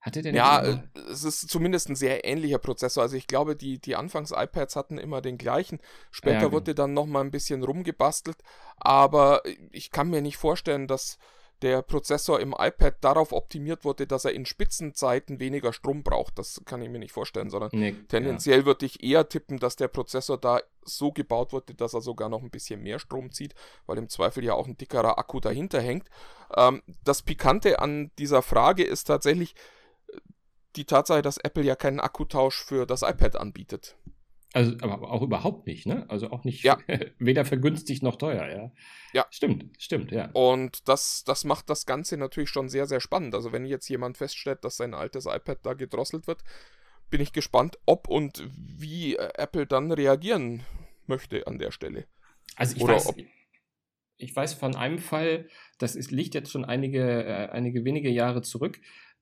Hatte 0.00 0.22
der 0.22 0.32
Ja, 0.32 0.60
immer... 0.60 0.84
Äh, 0.94 1.00
es 1.10 1.24
ist 1.24 1.48
zumindest 1.48 1.88
ein 1.88 1.96
sehr 1.96 2.24
ähnlicher 2.24 2.58
Prozessor. 2.58 3.02
Also 3.02 3.16
ich 3.16 3.26
glaube, 3.26 3.56
die, 3.56 3.80
die 3.80 3.96
Anfangs-iPads 3.96 4.76
hatten 4.76 4.98
immer 4.98 5.20
den 5.20 5.38
gleichen. 5.38 5.80
Später 6.10 6.42
ja, 6.42 6.52
wurde 6.52 6.74
dann 6.74 6.94
nochmal 6.94 7.24
ein 7.24 7.32
bisschen 7.32 7.62
rumgebastelt. 7.62 8.38
Aber 8.76 9.42
ich 9.70 9.90
kann 9.90 10.10
mir 10.10 10.22
nicht 10.22 10.36
vorstellen, 10.36 10.86
dass 10.86 11.18
der 11.62 11.82
Prozessor 11.82 12.40
im 12.40 12.54
iPad 12.56 12.96
darauf 13.00 13.32
optimiert 13.32 13.84
wurde, 13.84 14.06
dass 14.06 14.24
er 14.24 14.32
in 14.32 14.46
Spitzenzeiten 14.46 15.40
weniger 15.40 15.72
Strom 15.72 16.02
braucht. 16.02 16.38
Das 16.38 16.62
kann 16.64 16.82
ich 16.82 16.88
mir 16.88 16.98
nicht 16.98 17.12
vorstellen, 17.12 17.50
sondern 17.50 17.70
nee, 17.72 17.94
tendenziell 18.08 18.60
ja. 18.60 18.66
würde 18.66 18.86
ich 18.86 19.02
eher 19.02 19.28
tippen, 19.28 19.58
dass 19.58 19.76
der 19.76 19.88
Prozessor 19.88 20.38
da 20.38 20.60
so 20.84 21.12
gebaut 21.12 21.52
wurde, 21.52 21.74
dass 21.74 21.94
er 21.94 22.00
sogar 22.00 22.28
noch 22.28 22.42
ein 22.42 22.50
bisschen 22.50 22.82
mehr 22.82 22.98
Strom 22.98 23.32
zieht, 23.32 23.54
weil 23.86 23.98
im 23.98 24.08
Zweifel 24.08 24.44
ja 24.44 24.54
auch 24.54 24.66
ein 24.66 24.78
dickerer 24.78 25.18
Akku 25.18 25.40
dahinter 25.40 25.80
hängt. 25.80 26.08
Ähm, 26.56 26.82
das 27.04 27.22
Pikante 27.22 27.80
an 27.80 28.10
dieser 28.18 28.42
Frage 28.42 28.84
ist 28.84 29.04
tatsächlich 29.04 29.54
äh, 30.08 30.18
die 30.76 30.84
Tatsache, 30.84 31.22
dass 31.22 31.38
Apple 31.38 31.64
ja 31.64 31.76
keinen 31.76 32.00
Akkutausch 32.00 32.64
für 32.64 32.86
das 32.86 33.02
iPad 33.02 33.36
anbietet. 33.36 33.96
Also, 34.54 34.72
aber 34.80 35.10
auch 35.10 35.20
überhaupt 35.22 35.66
nicht, 35.66 35.86
ne? 35.86 36.06
Also 36.08 36.30
auch 36.30 36.44
nicht, 36.44 36.64
ja. 36.64 36.78
weder 37.18 37.44
vergünstigt 37.44 38.02
noch 38.02 38.16
teuer, 38.16 38.48
ja. 38.48 38.72
Ja. 39.12 39.26
Stimmt, 39.30 39.70
stimmt, 39.78 40.10
ja. 40.10 40.30
Und 40.32 40.88
das, 40.88 41.22
das 41.24 41.44
macht 41.44 41.68
das 41.68 41.84
Ganze 41.84 42.16
natürlich 42.16 42.48
schon 42.48 42.68
sehr, 42.68 42.86
sehr 42.86 43.00
spannend. 43.00 43.34
Also, 43.34 43.52
wenn 43.52 43.66
jetzt 43.66 43.88
jemand 43.88 44.16
feststellt, 44.16 44.64
dass 44.64 44.78
sein 44.78 44.94
altes 44.94 45.26
iPad 45.26 45.58
da 45.62 45.74
gedrosselt 45.74 46.26
wird, 46.26 46.42
bin 47.10 47.20
ich 47.20 47.32
gespannt, 47.32 47.78
ob 47.84 48.08
und 48.08 48.48
wie 48.52 49.16
äh, 49.16 49.28
Apple 49.34 49.66
dann 49.66 49.92
reagieren 49.92 50.62
möchte 51.06 51.46
an 51.46 51.58
der 51.58 51.70
Stelle. 51.70 52.06
Also, 52.56 52.76
ich 52.76 52.82
Oder 52.82 52.94
weiß, 52.94 53.14
ich 54.16 54.34
weiß 54.34 54.54
von 54.54 54.76
einem 54.76 54.98
Fall, 54.98 55.48
das 55.78 55.94
ist, 55.94 56.10
liegt 56.10 56.34
jetzt 56.34 56.50
schon 56.50 56.64
einige, 56.64 57.02
äh, 57.02 57.48
einige 57.50 57.84
wenige 57.84 58.08
Jahre 58.10 58.40
zurck 58.40 58.78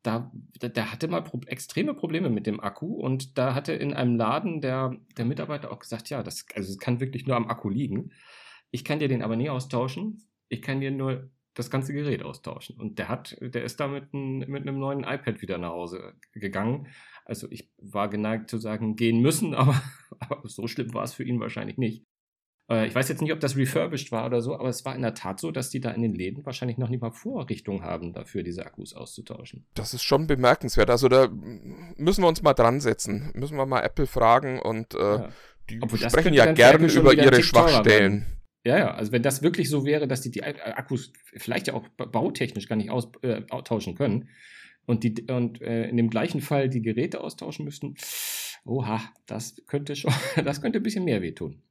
da, 0.06 0.30
der 0.60 0.92
hatte 0.92 1.08
mal 1.08 1.22
pro 1.22 1.40
extreme 1.46 1.92
Probleme 1.92 2.30
mit 2.30 2.46
dem 2.46 2.60
Akku 2.60 2.94
und 2.94 3.36
da 3.36 3.54
hatte 3.54 3.72
in 3.72 3.92
einem 3.92 4.16
Laden 4.16 4.60
der, 4.60 4.96
der 5.16 5.24
Mitarbeiter 5.24 5.72
auch 5.72 5.80
gesagt, 5.80 6.10
ja, 6.10 6.22
das, 6.22 6.46
also 6.54 6.70
es 6.70 6.78
kann 6.78 7.00
wirklich 7.00 7.26
nur 7.26 7.36
am 7.36 7.48
Akku 7.48 7.68
liegen. 7.68 8.12
Ich 8.70 8.84
kann 8.84 9.00
dir 9.00 9.08
den 9.08 9.22
aber 9.22 9.36
nie 9.36 9.50
austauschen. 9.50 10.28
Ich 10.48 10.62
kann 10.62 10.80
dir 10.80 10.92
nur 10.92 11.30
das 11.54 11.70
ganze 11.70 11.92
Gerät 11.92 12.22
austauschen. 12.22 12.78
Und 12.78 12.98
der 12.98 13.08
hat, 13.08 13.36
der 13.40 13.64
ist 13.64 13.80
da 13.80 13.88
mit, 13.88 14.12
ein, 14.12 14.38
mit 14.38 14.62
einem 14.62 14.78
neuen 14.78 15.00
iPad 15.00 15.42
wieder 15.42 15.58
nach 15.58 15.70
Hause 15.70 16.14
gegangen. 16.32 16.88
Also 17.24 17.50
ich 17.50 17.72
war 17.78 18.08
geneigt 18.08 18.48
zu 18.48 18.58
sagen, 18.58 18.94
gehen 18.94 19.20
müssen, 19.20 19.54
aber, 19.56 19.80
aber 20.20 20.48
so 20.48 20.68
schlimm 20.68 20.94
war 20.94 21.04
es 21.04 21.14
für 21.14 21.24
ihn 21.24 21.40
wahrscheinlich 21.40 21.78
nicht. 21.78 22.04
Äh, 22.70 22.86
ich 22.86 22.94
weiß 22.94 23.08
jetzt 23.08 23.22
nicht, 23.22 23.32
ob 23.32 23.40
das 23.40 23.56
refurbished 23.56 24.12
war 24.12 24.26
oder 24.26 24.40
so, 24.40 24.54
aber 24.54 24.68
es 24.68 24.84
war 24.84 24.94
in 24.94 25.02
der 25.02 25.14
Tat 25.14 25.40
so, 25.40 25.50
dass 25.50 25.70
die 25.70 25.80
da 25.80 25.90
in 25.90 26.02
den 26.02 26.14
Läden 26.14 26.44
wahrscheinlich 26.44 26.78
noch 26.78 26.88
nicht 26.88 27.00
mal 27.00 27.12
Vorrichtungen 27.12 27.82
haben, 27.82 28.12
dafür 28.12 28.42
diese 28.42 28.66
Akkus 28.66 28.94
auszutauschen. 28.94 29.66
Das 29.74 29.94
ist 29.94 30.02
schon 30.02 30.26
bemerkenswert. 30.26 30.90
Also 30.90 31.08
da 31.08 31.28
müssen 31.96 32.22
wir 32.22 32.28
uns 32.28 32.42
mal 32.42 32.54
dran 32.54 32.80
setzen. 32.80 33.30
Müssen 33.34 33.56
wir 33.56 33.66
mal 33.66 33.82
Apple 33.82 34.06
fragen 34.06 34.60
und 34.60 34.94
äh, 34.94 34.98
ja. 34.98 35.28
die 35.70 35.82
Obwohl, 35.82 35.98
sprechen 35.98 36.34
ja 36.34 36.52
gern 36.52 36.84
über 36.84 37.14
ihre 37.14 37.42
Schwachstellen. 37.42 38.26
Ja, 38.64 38.78
ja, 38.78 38.94
also 38.94 39.12
wenn 39.12 39.22
das 39.22 39.42
wirklich 39.42 39.70
so 39.70 39.84
wäre, 39.84 40.08
dass 40.08 40.22
die 40.22 40.32
die 40.32 40.42
Akkus 40.42 41.12
vielleicht 41.36 41.68
ja 41.68 41.74
auch 41.74 41.86
bautechnisch 41.90 42.66
gar 42.66 42.74
nicht 42.74 42.90
austauschen 42.90 43.92
äh, 43.92 43.96
können 43.96 44.28
und, 44.86 45.04
die, 45.04 45.24
und 45.30 45.62
äh, 45.62 45.88
in 45.88 45.96
dem 45.96 46.10
gleichen 46.10 46.40
Fall 46.40 46.68
die 46.68 46.82
Geräte 46.82 47.20
austauschen 47.20 47.64
müssten, 47.64 47.94
oha, 48.64 49.00
das 49.26 49.54
könnte 49.68 49.94
schon, 49.94 50.12
das 50.44 50.60
könnte 50.60 50.80
ein 50.80 50.82
bisschen 50.82 51.04
mehr 51.04 51.22
wehtun. 51.22 51.62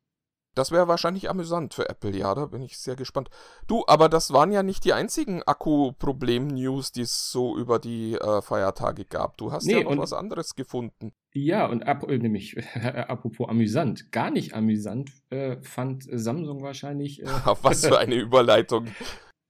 Das 0.55 0.71
wäre 0.71 0.87
wahrscheinlich 0.87 1.29
amüsant 1.29 1.73
für 1.73 1.89
Apple, 1.89 2.15
ja, 2.15 2.33
da 2.33 2.45
bin 2.45 2.61
ich 2.61 2.77
sehr 2.77 2.95
gespannt. 2.95 3.29
Du, 3.67 3.83
aber 3.87 4.07
das 4.07 4.31
waren 4.31 4.53
ja 4.53 4.63
nicht 4.63 4.85
die 4.85 4.93
einzigen 4.93 5.43
Akku-Problem-News, 5.43 6.93
die 6.93 7.01
es 7.01 7.29
so 7.31 7.57
über 7.57 7.77
die 7.77 8.13
äh, 8.13 8.41
Feiertage 8.41 9.03
gab. 9.03 9.37
Du 9.37 9.51
hast 9.51 9.65
nee, 9.65 9.73
ja 9.73 9.83
noch 9.83 9.97
was 9.97 10.13
anderes 10.13 10.55
gefunden. 10.55 11.11
Ja, 11.33 11.65
und 11.65 11.85
ap 11.85 12.09
äh, 12.09 12.17
nämlich, 12.17 12.55
äh, 12.55 12.61
apropos 13.07 13.49
amüsant, 13.49 14.13
gar 14.13 14.31
nicht 14.31 14.53
amüsant 14.53 15.11
äh, 15.29 15.57
fand 15.61 16.05
Samsung 16.09 16.61
wahrscheinlich. 16.61 17.21
Äh, 17.21 17.25
was 17.61 17.85
für 17.85 17.99
eine 17.99 18.15
Überleitung. 18.15 18.87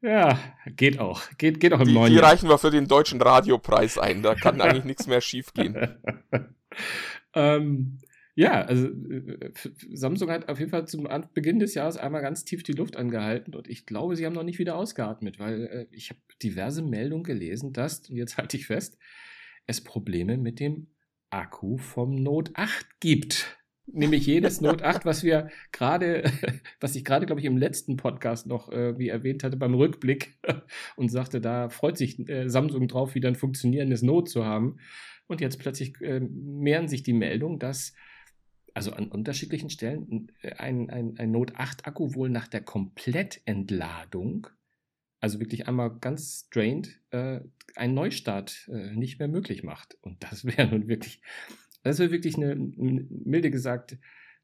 Ja, 0.02 0.38
geht 0.68 1.00
auch. 1.00 1.24
Geht, 1.40 1.60
geht 1.60 1.74
auch 1.74 1.80
im 1.80 1.88
die, 1.88 1.94
neuen 1.94 2.12
Die 2.12 2.20
Jahr. 2.20 2.26
reichen 2.26 2.48
wir 2.48 2.60
für 2.60 2.70
den 2.70 2.88
deutschen 2.88 3.20
Radiopreis 3.20 3.98
ein. 3.98 4.22
Da 4.22 4.36
kann 4.36 4.62
eigentlich 4.62 4.84
nichts 4.84 5.08
mehr 5.08 5.20
schiefgehen. 5.20 5.98
ähm, 7.34 7.98
ja, 8.36 8.62
also 8.64 8.88
äh, 8.88 9.52
Samsung 9.94 10.30
hat 10.30 10.50
auf 10.50 10.60
jeden 10.60 10.70
Fall 10.70 10.88
zum 10.88 11.08
Beginn 11.34 11.60
des 11.60 11.74
Jahres 11.74 11.96
einmal 11.96 12.22
ganz 12.22 12.44
tief 12.44 12.64
die 12.64 12.74
Luft 12.74 12.98
angehalten 12.98 13.56
und 13.56 13.70
ich 13.70 13.86
glaube, 13.86 14.18
sie 14.18 14.26
haben 14.26 14.34
noch 14.34 14.44
nicht 14.44 14.60
wieder 14.60 14.76
ausgeatmet, 14.76 15.40
weil 15.40 15.64
äh, 15.66 15.86
ich 15.92 16.10
habe 16.10 16.20
diverse 16.44 16.82
Meldungen 16.82 17.24
gelesen, 17.24 17.72
dass, 17.72 18.10
und 18.10 18.18
jetzt 18.18 18.38
halte 18.38 18.58
ich 18.58 18.68
fest, 18.68 18.98
es 19.68 19.82
Probleme 19.82 20.38
mit 20.38 20.60
dem 20.60 20.88
Akku 21.30 21.78
vom 21.78 22.16
Note 22.16 22.52
8 22.56 23.00
gibt. 23.00 23.58
Nämlich 23.88 24.26
jedes 24.26 24.62
Note 24.62 24.84
8, 24.84 25.06
was 25.06 25.24
wir 25.24 25.50
gerade, 25.72 26.24
was 26.82 26.96
ich 26.96 27.06
gerade, 27.06 27.26
glaube 27.26 27.40
ich, 27.40 27.46
im 27.46 27.58
letzten 27.58 27.96
Podcast 27.96 28.48
noch 28.48 28.70
äh, 28.70 28.98
wie 29.00 29.10
erwähnt 29.10 29.46
hatte, 29.46 29.58
beim 29.58 29.76
Rückblick 29.76 30.38
und 30.98 31.10
sagte, 31.10 31.40
da 31.40 31.70
freut 31.70 31.98
sich 31.98 32.18
Samsung 32.48 32.88
drauf, 32.88 33.16
wieder 33.16 33.30
ein 33.30 33.36
funktionierendes 33.36 34.02
Note 34.02 34.30
zu 34.30 34.44
haben. 34.44 34.78
Und 35.28 35.40
jetzt 35.40 35.60
plötzlich 35.60 36.02
äh, 36.02 36.20
mehren 36.20 36.88
sich 36.88 37.04
die 37.04 37.14
Meldungen, 37.14 37.60
dass 37.60 37.94
also 38.76 38.92
an 38.92 39.08
unterschiedlichen 39.08 39.70
Stellen 39.70 40.32
ein, 40.58 40.90
ein, 40.90 41.18
ein 41.18 41.32
Note 41.32 41.56
8 41.56 41.88
Akku 41.88 42.14
wohl 42.14 42.30
nach 42.30 42.48
der 42.48 42.62
Komplettentladung, 42.62 44.48
also 45.22 45.40
wirklich 45.40 45.68
einmal 45.68 45.98
ganz 46.00 46.46
strained, 46.48 47.00
äh, 47.12 47.40
einen 47.76 47.94
Neustart 47.94 48.70
äh, 48.72 48.94
nicht 48.94 49.18
mehr 49.18 49.30
möglich 49.30 49.64
macht. 49.64 49.98
Und 50.02 50.22
das 50.24 50.46
wäre 50.58 50.68
nun 50.68 50.90
wirklich, 50.90 51.22
das 51.84 52.00
wäre 52.00 52.12
wirklich 52.12 52.36
eine, 52.36 52.56
milde 52.56 53.50
gesagt, 53.50 53.98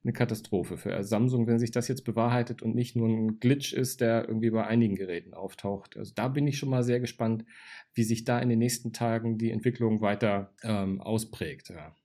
eine 0.03 0.13
Katastrophe 0.13 0.77
für 0.77 1.03
Samsung, 1.03 1.45
wenn 1.45 1.59
sich 1.59 1.71
das 1.71 1.89
jetzt 1.89 2.05
bewahrheitet 2.05 2.61
und 2.61 2.73
nicht 2.73 2.95
nur 2.95 3.09
ein 3.09 3.39
Glitch 3.39 3.73
ist, 3.73 3.99
der 3.99 4.27
irgendwie 4.27 4.49
bei 4.49 4.65
einigen 4.65 4.95
Geräten 4.95 5.33
auftaucht. 5.33 5.97
Also 5.97 6.13
da 6.15 6.29
bin 6.29 6.47
ich 6.47 6.57
schon 6.57 6.69
mal 6.69 6.83
sehr 6.83 7.01
gespannt, 7.01 7.45
wie 7.93 8.03
sich 8.03 8.23
da 8.23 8.39
in 8.39 8.49
den 8.49 8.59
nächsten 8.59 8.93
Tagen 8.93 9.37
die 9.37 9.51
Entwicklung 9.51 10.01
weiter 10.01 10.55
ähm, 10.63 11.01
ausprägt. 11.01 11.69
Ja. 11.69 11.95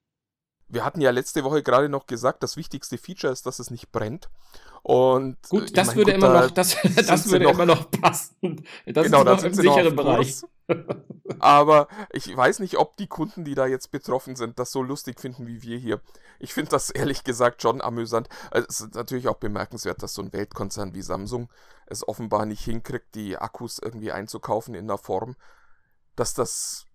Wir 0.68 0.84
hatten 0.84 1.00
ja 1.00 1.10
letzte 1.10 1.44
Woche 1.44 1.62
gerade 1.62 1.88
noch 1.88 2.06
gesagt, 2.06 2.42
das 2.42 2.56
wichtigste 2.56 2.98
Feature 2.98 3.32
ist, 3.32 3.46
dass 3.46 3.58
es 3.58 3.70
nicht 3.70 3.92
brennt. 3.92 4.28
Und 4.82 5.36
gut, 5.48 5.76
das 5.76 5.96
würde 5.96 6.12
gut, 6.12 6.22
immer 6.22 6.42
noch, 6.42 6.50
das, 6.52 6.76
das 7.08 7.28
würde 7.28 7.46
noch, 7.46 7.54
immer 7.54 7.66
noch 7.66 7.90
passen. 7.90 8.64
Das 8.86 9.06
genau, 9.06 9.20
ist 9.20 9.24
noch 9.24 9.42
im 9.42 9.54
sicheren 9.54 9.96
Bereich. 9.96 10.42
Aber 11.40 11.88
ich 12.12 12.34
weiß 12.34 12.60
nicht, 12.60 12.76
ob 12.76 12.96
die 12.96 13.08
Kunden, 13.08 13.44
die 13.44 13.54
da 13.54 13.66
jetzt 13.66 13.90
betroffen 13.90 14.36
sind, 14.36 14.60
das 14.60 14.70
so 14.70 14.82
lustig 14.82 15.20
finden 15.20 15.46
wie 15.46 15.62
wir 15.62 15.76
hier. 15.78 16.00
Ich 16.38 16.54
finde 16.54 16.70
das 16.70 16.90
ehrlich 16.90 17.24
gesagt 17.24 17.62
schon 17.62 17.80
amüsant. 17.80 18.28
Es 18.52 18.80
ist 18.80 18.94
natürlich 18.94 19.26
auch 19.26 19.38
bemerkenswert, 19.38 20.02
dass 20.04 20.14
so 20.14 20.22
ein 20.22 20.32
Weltkonzern 20.32 20.94
wie 20.94 21.02
Samsung 21.02 21.50
es 21.86 22.06
offenbar 22.06 22.46
nicht 22.46 22.64
hinkriegt, 22.64 23.14
die 23.14 23.36
Akkus 23.36 23.80
irgendwie 23.82 24.12
einzukaufen 24.12 24.74
in 24.74 24.86
der 24.86 24.98
Form, 24.98 25.36
dass 26.14 26.34
das 26.34 26.85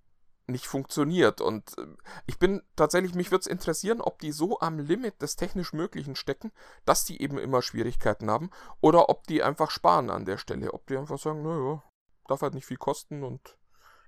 nicht 0.51 0.67
funktioniert. 0.67 1.41
Und 1.41 1.77
äh, 1.77 1.85
ich 2.27 2.37
bin 2.37 2.61
tatsächlich, 2.75 3.15
mich 3.15 3.31
würde 3.31 3.41
es 3.41 3.47
interessieren, 3.47 4.01
ob 4.01 4.19
die 4.19 4.31
so 4.31 4.59
am 4.59 4.79
Limit 4.79 5.21
des 5.21 5.35
technisch 5.35 5.73
Möglichen 5.73 6.15
stecken, 6.15 6.51
dass 6.85 7.05
die 7.05 7.21
eben 7.21 7.37
immer 7.37 7.61
Schwierigkeiten 7.61 8.29
haben, 8.29 8.49
oder 8.81 9.09
ob 9.09 9.25
die 9.27 9.43
einfach 9.43 9.71
sparen 9.71 10.09
an 10.09 10.25
der 10.25 10.37
Stelle. 10.37 10.73
Ob 10.73 10.87
die 10.87 10.97
einfach 10.97 11.17
sagen, 11.17 11.43
naja, 11.43 11.83
darf 12.27 12.41
halt 12.41 12.53
nicht 12.53 12.65
viel 12.65 12.77
kosten 12.77 13.23
und 13.23 13.57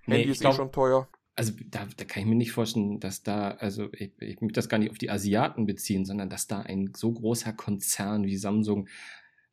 nee, 0.06 0.18
Handy 0.18 0.32
ist 0.32 0.42
glaub, 0.42 0.54
eh 0.54 0.58
schon 0.58 0.72
teuer. 0.72 1.10
Also 1.36 1.54
da, 1.68 1.88
da, 1.98 2.06
kann 2.06 2.22
ich 2.22 2.30
mir 2.30 2.36
nicht 2.36 2.52
vorstellen, 2.52 3.00
dass 3.00 3.24
da, 3.24 3.52
also 3.52 3.92
ich, 3.94 4.14
ich 4.20 4.40
möchte 4.40 4.60
das 4.60 4.70
gar 4.70 4.78
nicht 4.78 4.92
auf 4.92 5.00
die 5.00 5.10
Asiaten 5.10 5.66
beziehen, 5.66 6.06
sondern 6.06 6.30
dass 6.30 6.46
da 6.48 6.62
ein 6.62 6.94
so 6.96 7.12
großer 7.12 7.54
Konzern 7.54 8.24
wie 8.24 8.38
Samsung 8.38 8.88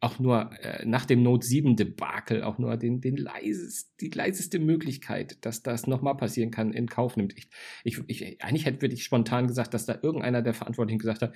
auch 0.00 0.18
nur 0.18 0.50
äh, 0.60 0.84
nach 0.86 1.04
dem 1.04 1.22
Note 1.22 1.46
7 1.46 1.76
Debakel 1.76 2.42
auch 2.42 2.58
nur 2.58 2.76
den, 2.76 3.00
den 3.00 3.16
leises, 3.16 3.94
die 3.96 4.08
leiseste 4.08 4.58
Möglichkeit, 4.58 5.44
dass 5.44 5.62
das 5.62 5.86
nochmal 5.86 6.16
passieren 6.16 6.50
kann, 6.50 6.72
in 6.72 6.88
Kauf 6.88 7.16
nimmt. 7.16 7.36
Ich, 7.36 7.48
ich, 7.84 8.00
ich, 8.06 8.42
eigentlich 8.42 8.64
hätte 8.64 8.80
würde 8.80 8.94
ich 8.94 9.04
spontan 9.04 9.46
gesagt, 9.46 9.74
dass 9.74 9.84
da 9.84 9.98
irgendeiner 10.02 10.40
der 10.40 10.54
Verantwortlichen 10.54 10.98
gesagt 10.98 11.22
hat, 11.22 11.34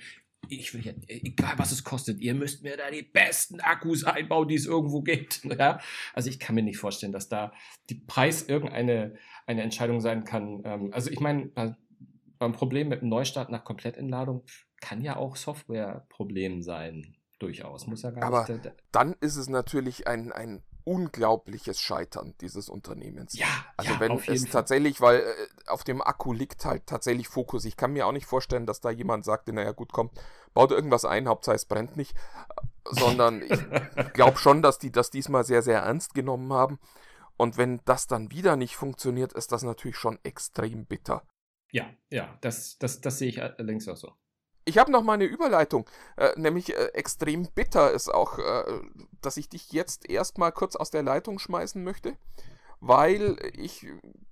ich 0.49 0.73
will 0.73 0.81
hier, 0.81 0.95
egal 1.07 1.53
was 1.57 1.71
es 1.71 1.83
kostet, 1.83 2.19
ihr 2.19 2.33
müsst 2.33 2.63
mir 2.63 2.77
da 2.77 2.91
die 2.91 3.03
besten 3.03 3.59
Akkus 3.59 4.03
einbauen, 4.03 4.47
die 4.47 4.55
es 4.55 4.65
irgendwo 4.65 5.01
gibt. 5.01 5.41
Ja? 5.55 5.79
Also 6.13 6.29
ich 6.29 6.39
kann 6.39 6.55
mir 6.55 6.63
nicht 6.63 6.77
vorstellen, 6.77 7.13
dass 7.13 7.29
da 7.29 7.53
die 7.89 7.95
Preis 7.95 8.43
irgendeine 8.43 9.15
eine 9.45 9.61
Entscheidung 9.61 10.01
sein 10.01 10.23
kann. 10.23 10.61
Ähm, 10.65 10.89
also 10.91 11.11
ich 11.11 11.19
meine, 11.19 11.51
beim 12.39 12.53
Problem 12.53 12.89
mit 12.89 13.01
dem 13.01 13.09
Neustart 13.09 13.49
nach 13.51 13.63
Komplettentladung 13.63 14.43
kann 14.81 15.01
ja 15.01 15.15
auch 15.15 15.35
Softwareproblem 15.35 16.61
sein. 16.61 17.15
Durchaus, 17.45 17.85
muss 17.85 18.01
ja 18.01 18.11
gar 18.11 18.23
Aber 18.23 18.41
nicht. 18.41 18.65
Aber 18.65 18.75
dann 18.91 19.15
ist 19.19 19.35
es 19.35 19.49
natürlich 19.49 20.07
ein, 20.07 20.31
ein 20.31 20.63
unglaubliches 20.83 21.79
Scheitern 21.79 22.35
dieses 22.41 22.69
Unternehmens. 22.69 23.37
Ja, 23.37 23.47
also 23.77 23.93
ja, 23.93 23.99
wenn 23.99 24.17
es 24.17 24.43
Fall. 24.43 24.51
tatsächlich, 24.51 25.01
weil 25.01 25.19
äh, 25.19 25.33
auf 25.67 25.83
dem 25.83 26.01
Akku 26.01 26.31
liegt 26.31 26.65
halt 26.65 26.85
tatsächlich 26.85 27.27
Fokus. 27.27 27.65
Ich 27.65 27.75
kann 27.75 27.93
mir 27.93 28.07
auch 28.07 28.11
nicht 28.11 28.25
vorstellen, 28.27 28.65
dass 28.65 28.81
da 28.81 28.91
jemand 28.91 29.25
sagt, 29.25 29.47
naja 29.47 29.71
gut, 29.71 29.91
komm, 29.91 30.11
baut 30.53 30.71
irgendwas 30.71 31.05
ein, 31.05 31.27
Hauptsache 31.27 31.55
es 31.55 31.65
brennt 31.65 31.97
nicht, 31.97 32.15
sondern 32.89 33.41
ich 33.41 33.49
glaube 34.13 34.37
schon, 34.37 34.61
dass 34.61 34.79
die 34.79 34.91
das 34.91 35.09
diesmal 35.09 35.43
sehr, 35.43 35.61
sehr 35.61 35.81
ernst 35.81 36.13
genommen 36.13 36.53
haben. 36.53 36.79
Und 37.37 37.57
wenn 37.57 37.81
das 37.85 38.07
dann 38.07 38.31
wieder 38.31 38.55
nicht 38.55 38.75
funktioniert, 38.75 39.33
ist 39.33 39.51
das 39.51 39.63
natürlich 39.63 39.97
schon 39.97 40.19
extrem 40.23 40.85
bitter. 40.85 41.23
Ja, 41.71 41.89
ja, 42.09 42.37
das, 42.41 42.77
das, 42.77 43.01
das 43.01 43.17
sehe 43.17 43.27
ich 43.27 43.41
allerdings 43.41 43.87
auch 43.87 43.97
so. 43.97 44.13
Ich 44.67 44.79
habe 44.79 44.91
noch 44.91 45.03
mal 45.03 45.13
eine 45.13 45.25
Überleitung, 45.25 45.87
äh, 46.17 46.31
nämlich 46.37 46.75
äh, 46.75 46.87
extrem 46.93 47.47
bitter 47.53 47.91
ist 47.91 48.11
auch, 48.11 48.39
äh, 48.39 48.81
dass 49.21 49.37
ich 49.37 49.47
dich 49.47 49.71
jetzt 49.71 50.09
erstmal 50.09 50.51
kurz 50.51 50.75
aus 50.75 50.89
der 50.89 51.03
Leitung 51.03 51.37
schmeißen 51.37 51.83
möchte, 51.83 52.17
weil 52.79 53.37
ich 53.53 53.85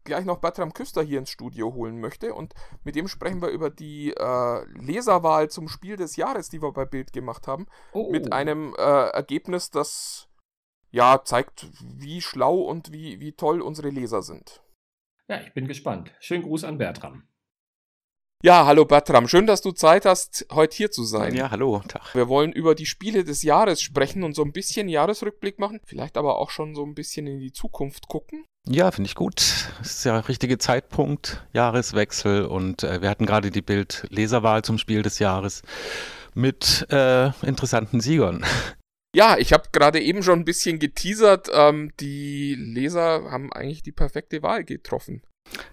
gleich 0.03 0.25
noch 0.25 0.39
Bertram 0.39 0.73
Küster 0.73 1.03
hier 1.03 1.19
ins 1.19 1.29
Studio 1.29 1.73
holen 1.75 1.99
möchte 1.99 2.33
und 2.33 2.53
mit 2.83 2.95
dem 2.95 3.07
sprechen 3.07 3.43
wir 3.43 3.49
über 3.49 3.69
die 3.69 4.11
äh, 4.11 4.65
Leserwahl 4.73 5.51
zum 5.51 5.67
Spiel 5.67 5.97
des 5.97 6.15
Jahres, 6.15 6.49
die 6.49 6.63
wir 6.63 6.71
bei 6.71 6.85
Bild 6.85 7.13
gemacht 7.13 7.47
haben, 7.47 7.67
oh. 7.93 8.11
mit 8.11 8.33
einem 8.33 8.73
äh, 8.77 8.81
Ergebnis, 8.81 9.69
das 9.69 10.29
ja 10.89 11.21
zeigt, 11.23 11.67
wie 11.81 12.21
schlau 12.21 12.57
und 12.61 12.91
wie, 12.91 13.19
wie 13.19 13.33
toll 13.33 13.61
unsere 13.61 13.89
Leser 13.89 14.23
sind. 14.23 14.63
Ja, 15.27 15.41
ich 15.41 15.53
bin 15.53 15.67
gespannt. 15.67 16.11
Schönen 16.19 16.43
Gruß 16.43 16.63
an 16.63 16.77
Bertram. 16.77 17.23
Ja, 18.45 18.65
hallo 18.65 18.83
Bertram, 18.83 19.29
schön, 19.29 19.47
dass 19.47 19.61
du 19.61 19.71
Zeit 19.71 20.03
hast, 20.03 20.45
heute 20.51 20.75
hier 20.75 20.91
zu 20.91 21.05
sein. 21.05 21.33
Ja, 21.33 21.49
hallo, 21.49 21.81
Tag. 21.87 22.13
Wir 22.13 22.27
wollen 22.27 22.51
über 22.51 22.75
die 22.75 22.85
Spiele 22.85 23.23
des 23.23 23.41
Jahres 23.41 23.81
sprechen 23.81 24.21
und 24.23 24.35
so 24.35 24.43
ein 24.43 24.51
bisschen 24.51 24.89
Jahresrückblick 24.89 25.59
machen, 25.59 25.79
vielleicht 25.85 26.17
aber 26.17 26.37
auch 26.37 26.49
schon 26.49 26.75
so 26.75 26.83
ein 26.83 26.93
bisschen 26.93 27.25
in 27.25 27.39
die 27.39 27.53
Zukunft 27.53 28.09
gucken. 28.09 28.43
Ja, 28.67 28.91
finde 28.91 29.07
ich 29.07 29.15
gut. 29.15 29.39
Es 29.81 29.95
ist 29.95 30.03
ja 30.03 30.19
der 30.19 30.27
richtige 30.27 30.57
Zeitpunkt, 30.57 31.47
Jahreswechsel 31.53 32.45
und 32.45 32.83
äh, 32.83 33.01
wir 33.01 33.09
hatten 33.09 33.25
gerade 33.25 33.49
die 33.49 33.61
Bild-Leserwahl 33.61 34.61
zum 34.61 34.77
Spiel 34.77 35.03
des 35.03 35.19
Jahres 35.19 35.61
mit 36.33 36.85
äh, 36.91 37.27
interessanten 37.45 38.01
Siegern. 38.01 38.43
Ja, 39.15 39.37
ich 39.37 39.53
habe 39.53 39.69
gerade 39.71 40.01
eben 40.01 40.21
schon 40.21 40.39
ein 40.39 40.45
bisschen 40.45 40.79
geteasert. 40.79 41.49
Ähm, 41.53 41.93
die 42.01 42.55
Leser 42.55 43.31
haben 43.31 43.53
eigentlich 43.53 43.83
die 43.83 43.93
perfekte 43.93 44.43
Wahl 44.43 44.65
getroffen. 44.65 45.21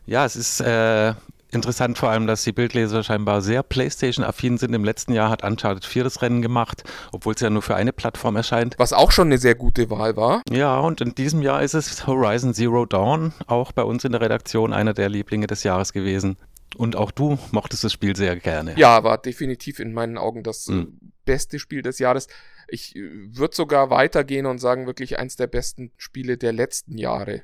Ja, 0.06 0.24
es 0.24 0.37
ist 0.37 0.61
äh, 0.61 1.14
Interessant 1.53 1.99
vor 1.99 2.11
allem, 2.11 2.27
dass 2.27 2.45
die 2.45 2.53
Bildleser 2.53 3.03
scheinbar 3.03 3.43
sehr 3.43 3.63
PlayStation-affin 3.63 4.59
sind. 4.59 4.73
Im 4.75 4.85
letzten 4.85 5.13
Jahr 5.13 5.31
hat 5.31 5.43
Uncharted 5.43 5.85
4 5.85 6.05
das 6.05 6.23
Rennen 6.23 6.43
gemacht, 6.43 6.85
obwohl 7.13 7.35
es 7.35 7.41
ja 7.41 7.51
nur 7.51 7.63
für 7.63 7.75
eine 7.75 7.93
Plattform 7.93 8.37
erscheint. 8.37 8.77
Was 8.79 8.93
auch 8.93 9.11
schon 9.11 9.29
eine 9.29 9.39
sehr 9.39 9.57
gute 9.57 9.91
Wahl 9.91 10.17
war. 10.17 10.43
Ja, 10.49 10.79
und 10.79 11.01
in 11.01 11.15
diesem 11.15 11.43
Jahr 11.43 11.63
ist 11.63 11.75
es 11.75 12.07
Horizon 12.07 12.55
Zero 12.55 12.87
Dawn, 12.87 13.33
auch 13.47 13.73
bei 13.73 13.83
uns 13.83 14.05
in 14.05 14.13
der 14.13 14.21
Redaktion 14.21 14.73
einer 14.73 14.95
der 14.95 15.09
Lieblinge 15.09 15.49
des 15.49 15.65
Jahres 15.65 15.93
gewesen. 15.93 16.37
Und 16.77 16.95
auch 16.95 17.11
du 17.11 17.37
mochtest 17.51 17.83
das 17.83 17.93
Spiel 17.93 18.15
sehr 18.15 18.37
gerne. 18.37 18.79
Ja, 18.79 19.03
war 19.03 19.19
definitiv 19.19 19.81
in 19.81 19.93
meinen 19.93 20.19
Augen 20.19 20.45
das 20.45 20.69
mhm. 20.69 20.99
beste 21.25 21.59
Spiel 21.59 21.83
des 21.83 21.99
Jahres. 21.99 22.29
Ich 22.69 22.95
äh, 22.95 23.11
würde 23.37 23.57
sogar 23.57 23.91
weitergehen 23.91 24.47
und 24.47 24.59
sagen, 24.59 24.87
wirklich 24.87 25.19
eins 25.19 25.35
der 25.35 25.49
besten 25.49 25.93
Spiele 25.97 26.39
der 26.39 26.53
letzten 26.53 26.97
Jahre. 26.97 27.43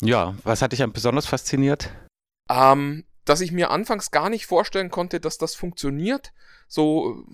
Ja, 0.00 0.34
was 0.44 0.62
hat 0.62 0.72
dich 0.72 0.84
besonders 0.92 1.26
fasziniert? 1.26 1.90
Ähm, 2.50 3.04
dass 3.24 3.40
ich 3.40 3.52
mir 3.52 3.70
anfangs 3.70 4.10
gar 4.10 4.30
nicht 4.30 4.46
vorstellen 4.46 4.90
konnte, 4.90 5.20
dass 5.20 5.38
das 5.38 5.54
funktioniert. 5.54 6.32
So 6.68 7.24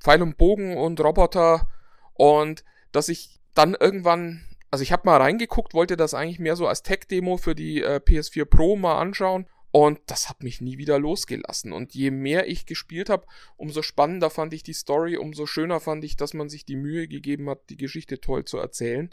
Pfeil 0.00 0.22
und 0.22 0.36
Bogen 0.36 0.76
und 0.76 1.00
Roboter 1.00 1.68
und 2.14 2.64
dass 2.92 3.08
ich 3.08 3.40
dann 3.54 3.74
irgendwann, 3.74 4.44
also 4.70 4.82
ich 4.82 4.92
habe 4.92 5.06
mal 5.06 5.20
reingeguckt, 5.20 5.74
wollte 5.74 5.96
das 5.96 6.14
eigentlich 6.14 6.38
mehr 6.38 6.56
so 6.56 6.66
als 6.66 6.82
Tech-Demo 6.82 7.36
für 7.36 7.54
die 7.54 7.82
äh, 7.82 8.00
PS4 8.04 8.44
Pro 8.44 8.76
mal 8.76 8.98
anschauen 8.98 9.46
und 9.74 9.98
das 10.06 10.28
hat 10.28 10.44
mich 10.44 10.60
nie 10.60 10.78
wieder 10.78 11.00
losgelassen. 11.00 11.72
Und 11.72 11.96
je 11.96 12.12
mehr 12.12 12.46
ich 12.48 12.64
gespielt 12.64 13.10
habe, 13.10 13.26
umso 13.56 13.82
spannender 13.82 14.30
fand 14.30 14.54
ich 14.54 14.62
die 14.62 14.72
Story, 14.72 15.16
umso 15.16 15.46
schöner 15.46 15.80
fand 15.80 16.04
ich, 16.04 16.16
dass 16.16 16.32
man 16.32 16.48
sich 16.48 16.64
die 16.64 16.76
Mühe 16.76 17.08
gegeben 17.08 17.50
hat, 17.50 17.68
die 17.70 17.76
Geschichte 17.76 18.20
toll 18.20 18.44
zu 18.44 18.58
erzählen. 18.58 19.12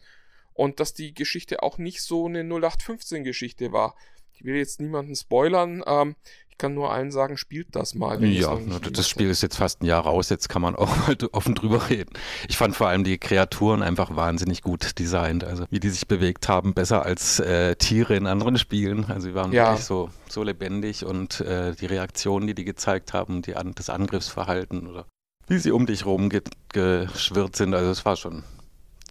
Und 0.53 0.79
dass 0.79 0.93
die 0.93 1.15
Geschichte 1.15 1.63
auch 1.63 1.79
nicht 1.79 2.03
so 2.03 2.27
eine 2.27 2.43
0815-Geschichte 2.43 3.71
war. 3.71 3.95
Ich 4.41 4.45
will 4.45 4.55
jetzt 4.55 4.81
niemanden 4.81 5.15
spoilern. 5.15 5.83
Ähm, 5.85 6.15
ich 6.49 6.57
kann 6.57 6.73
nur 6.73 6.91
allen 6.91 7.11
sagen, 7.11 7.37
spielt 7.37 7.75
das 7.75 7.93
mal. 7.93 8.23
ja, 8.23 8.57
das 8.91 9.07
Spiel 9.07 9.29
ist 9.29 9.43
jetzt 9.43 9.57
fast 9.57 9.81
ein 9.81 9.85
Jahr 9.85 10.01
raus, 10.01 10.29
jetzt 10.29 10.49
kann 10.49 10.63
man 10.63 10.75
auch 10.75 10.95
mal 11.07 11.15
offen 11.31 11.53
drüber 11.53 11.89
reden. 11.89 12.11
Ich 12.49 12.57
fand 12.57 12.75
vor 12.75 12.87
allem 12.87 13.03
die 13.03 13.19
Kreaturen 13.19 13.83
einfach 13.83 14.15
wahnsinnig 14.15 14.63
gut 14.63 14.97
designt. 14.97 15.43
Also 15.43 15.65
wie 15.69 15.79
die 15.79 15.89
sich 15.89 16.07
bewegt 16.07 16.49
haben, 16.49 16.73
besser 16.73 17.03
als 17.03 17.39
äh, 17.39 17.75
Tiere 17.75 18.15
in 18.15 18.25
anderen 18.25 18.57
Spielen. 18.57 19.05
Also 19.05 19.29
sie 19.29 19.35
waren 19.35 19.51
ja. 19.51 19.69
wirklich 19.69 19.85
so, 19.85 20.09
so 20.27 20.41
lebendig 20.41 21.05
und 21.05 21.39
äh, 21.41 21.75
die 21.75 21.85
Reaktionen, 21.85 22.47
die 22.47 22.55
die 22.55 22.65
gezeigt 22.65 23.13
haben, 23.13 23.43
die, 23.43 23.53
das 23.75 23.89
Angriffsverhalten 23.91 24.87
oder 24.87 25.05
wie 25.47 25.59
sie 25.59 25.71
um 25.71 25.85
dich 25.85 26.05
rum 26.05 26.29
geschwirrt 26.69 27.55
sind, 27.55 27.75
also 27.75 27.91
es 27.91 28.05
war 28.05 28.15
schon 28.15 28.43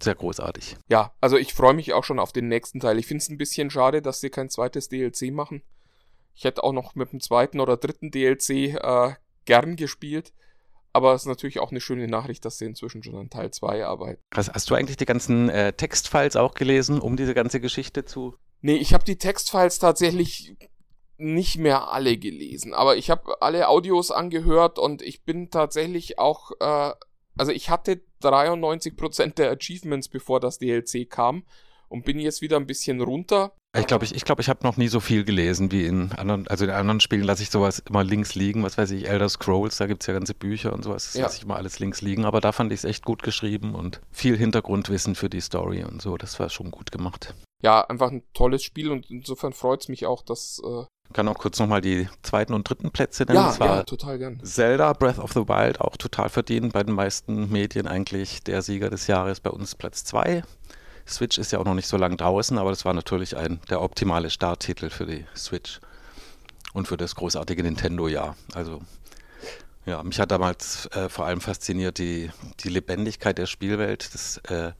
sehr 0.02 0.14
großartig. 0.14 0.76
Ja, 0.88 1.12
also 1.20 1.36
ich 1.36 1.54
freue 1.54 1.74
mich 1.74 1.92
auch 1.92 2.04
schon 2.04 2.18
auf 2.18 2.32
den 2.32 2.48
nächsten 2.48 2.80
Teil. 2.80 2.98
Ich 2.98 3.06
finde 3.06 3.22
es 3.22 3.28
ein 3.28 3.38
bisschen 3.38 3.70
schade, 3.70 4.02
dass 4.02 4.20
sie 4.20 4.30
kein 4.30 4.50
zweites 4.50 4.88
DLC 4.88 5.30
machen. 5.32 5.62
Ich 6.34 6.44
hätte 6.44 6.64
auch 6.64 6.72
noch 6.72 6.94
mit 6.94 7.12
dem 7.12 7.20
zweiten 7.20 7.60
oder 7.60 7.76
dritten 7.76 8.10
DLC 8.10 8.50
äh, 8.74 9.14
gern 9.44 9.76
gespielt. 9.76 10.32
Aber 10.92 11.14
es 11.14 11.22
ist 11.22 11.28
natürlich 11.28 11.60
auch 11.60 11.70
eine 11.70 11.80
schöne 11.80 12.08
Nachricht, 12.08 12.44
dass 12.44 12.58
sie 12.58 12.64
inzwischen 12.64 13.02
schon 13.02 13.14
an 13.14 13.30
Teil 13.30 13.50
2 13.50 13.84
arbeiten. 13.84 14.20
Hast, 14.34 14.52
hast 14.52 14.68
du 14.70 14.74
eigentlich 14.74 14.96
die 14.96 15.06
ganzen 15.06 15.48
äh, 15.48 15.72
Textfiles 15.72 16.34
auch 16.36 16.54
gelesen, 16.54 17.00
um 17.00 17.16
diese 17.16 17.34
ganze 17.34 17.60
Geschichte 17.60 18.04
zu. 18.04 18.34
Nee, 18.60 18.76
ich 18.76 18.92
habe 18.92 19.04
die 19.04 19.16
Textfiles 19.16 19.78
tatsächlich 19.78 20.56
nicht 21.16 21.58
mehr 21.58 21.92
alle 21.92 22.16
gelesen. 22.16 22.74
Aber 22.74 22.96
ich 22.96 23.10
habe 23.10 23.40
alle 23.40 23.68
Audios 23.68 24.10
angehört 24.10 24.78
und 24.78 25.02
ich 25.02 25.22
bin 25.24 25.50
tatsächlich 25.50 26.18
auch. 26.18 26.50
Äh, 26.58 26.92
also 27.36 27.52
ich 27.52 27.70
hatte 27.70 28.02
93% 28.20 29.34
der 29.34 29.50
Achievements, 29.50 30.08
bevor 30.08 30.40
das 30.40 30.58
DLC 30.58 31.08
kam. 31.08 31.44
und 31.88 32.04
bin 32.04 32.20
jetzt 32.20 32.40
wieder 32.40 32.56
ein 32.56 32.66
bisschen 32.66 33.00
runter. 33.00 33.52
Ich 33.76 33.86
glaube, 33.86 34.04
ich, 34.04 34.14
ich, 34.14 34.24
glaub, 34.24 34.40
ich 34.40 34.48
habe 34.48 34.64
noch 34.64 34.76
nie 34.76 34.88
so 34.88 34.98
viel 34.98 35.24
gelesen 35.24 35.70
wie 35.70 35.84
in 35.86 36.12
anderen, 36.12 36.48
also 36.48 36.64
in 36.64 36.70
anderen 36.70 37.00
Spielen 37.00 37.22
lasse 37.22 37.42
ich 37.42 37.50
sowas 37.50 37.80
immer 37.80 38.02
links 38.02 38.34
liegen, 38.34 38.64
was 38.64 38.78
weiß 38.78 38.90
ich, 38.92 39.08
Elder 39.08 39.28
Scrolls, 39.28 39.76
da 39.76 39.86
gibt 39.86 40.02
es 40.02 40.06
ja 40.08 40.14
ganze 40.14 40.34
Bücher 40.34 40.72
und 40.72 40.82
sowas, 40.82 41.04
das 41.04 41.14
ja. 41.14 41.22
lasse 41.22 41.36
ich 41.38 41.44
immer 41.44 41.56
alles 41.56 41.78
links 41.78 42.00
liegen, 42.00 42.24
aber 42.24 42.40
da 42.40 42.50
fand 42.50 42.72
ich 42.72 42.80
es 42.80 42.84
echt 42.84 43.04
gut 43.04 43.22
geschrieben 43.22 43.74
und 43.76 44.00
viel 44.10 44.36
Hintergrundwissen 44.36 45.14
für 45.14 45.28
die 45.28 45.40
Story 45.40 45.84
und 45.84 46.02
so, 46.02 46.16
das 46.16 46.40
war 46.40 46.48
schon 46.48 46.72
gut 46.72 46.90
gemacht. 46.90 47.34
Ja, 47.62 47.82
einfach 47.82 48.10
ein 48.10 48.24
tolles 48.34 48.64
Spiel 48.64 48.90
und 48.90 49.08
insofern 49.10 49.52
freut 49.52 49.82
es 49.82 49.88
mich 49.88 50.06
auch, 50.06 50.22
dass 50.22 50.60
äh, 50.64 50.84
kann 51.12 51.28
auch 51.28 51.38
kurz 51.38 51.58
nochmal 51.58 51.80
die 51.80 52.08
zweiten 52.22 52.54
und 52.54 52.68
dritten 52.68 52.90
Plätze 52.90 53.24
nennen. 53.24 53.36
Ja, 53.36 53.46
das 53.48 53.60
war 53.60 53.76
ja, 53.76 53.82
total 53.82 54.18
gern. 54.18 54.40
Zelda 54.44 54.92
Breath 54.92 55.18
of 55.18 55.32
the 55.32 55.48
Wild 55.48 55.80
auch 55.80 55.96
total 55.96 56.28
verdient. 56.28 56.72
Bei 56.72 56.82
den 56.82 56.94
meisten 56.94 57.50
Medien 57.50 57.86
eigentlich 57.86 58.42
der 58.42 58.62
Sieger 58.62 58.90
des 58.90 59.06
Jahres. 59.06 59.40
Bei 59.40 59.50
uns 59.50 59.74
Platz 59.74 60.04
zwei. 60.04 60.42
Switch 61.06 61.38
ist 61.38 61.50
ja 61.50 61.58
auch 61.58 61.64
noch 61.64 61.74
nicht 61.74 61.88
so 61.88 61.96
lange 61.96 62.16
draußen, 62.16 62.56
aber 62.58 62.70
das 62.70 62.84
war 62.84 62.94
natürlich 62.94 63.36
ein, 63.36 63.60
der 63.68 63.82
optimale 63.82 64.30
Starttitel 64.30 64.90
für 64.90 65.06
die 65.06 65.26
Switch 65.34 65.80
und 66.72 66.86
für 66.86 66.96
das 66.96 67.16
großartige 67.16 67.62
Nintendo-Jahr. 67.62 68.36
Also 68.54 68.80
ja, 69.86 70.02
mich 70.02 70.20
hat 70.20 70.30
damals 70.30 70.86
äh, 70.92 71.08
vor 71.08 71.26
allem 71.26 71.40
fasziniert 71.40 71.98
die, 71.98 72.30
die 72.60 72.68
Lebendigkeit 72.68 73.38
der 73.38 73.46
Spielwelt. 73.46 74.14
Das 74.14 74.36
äh, 74.48 74.72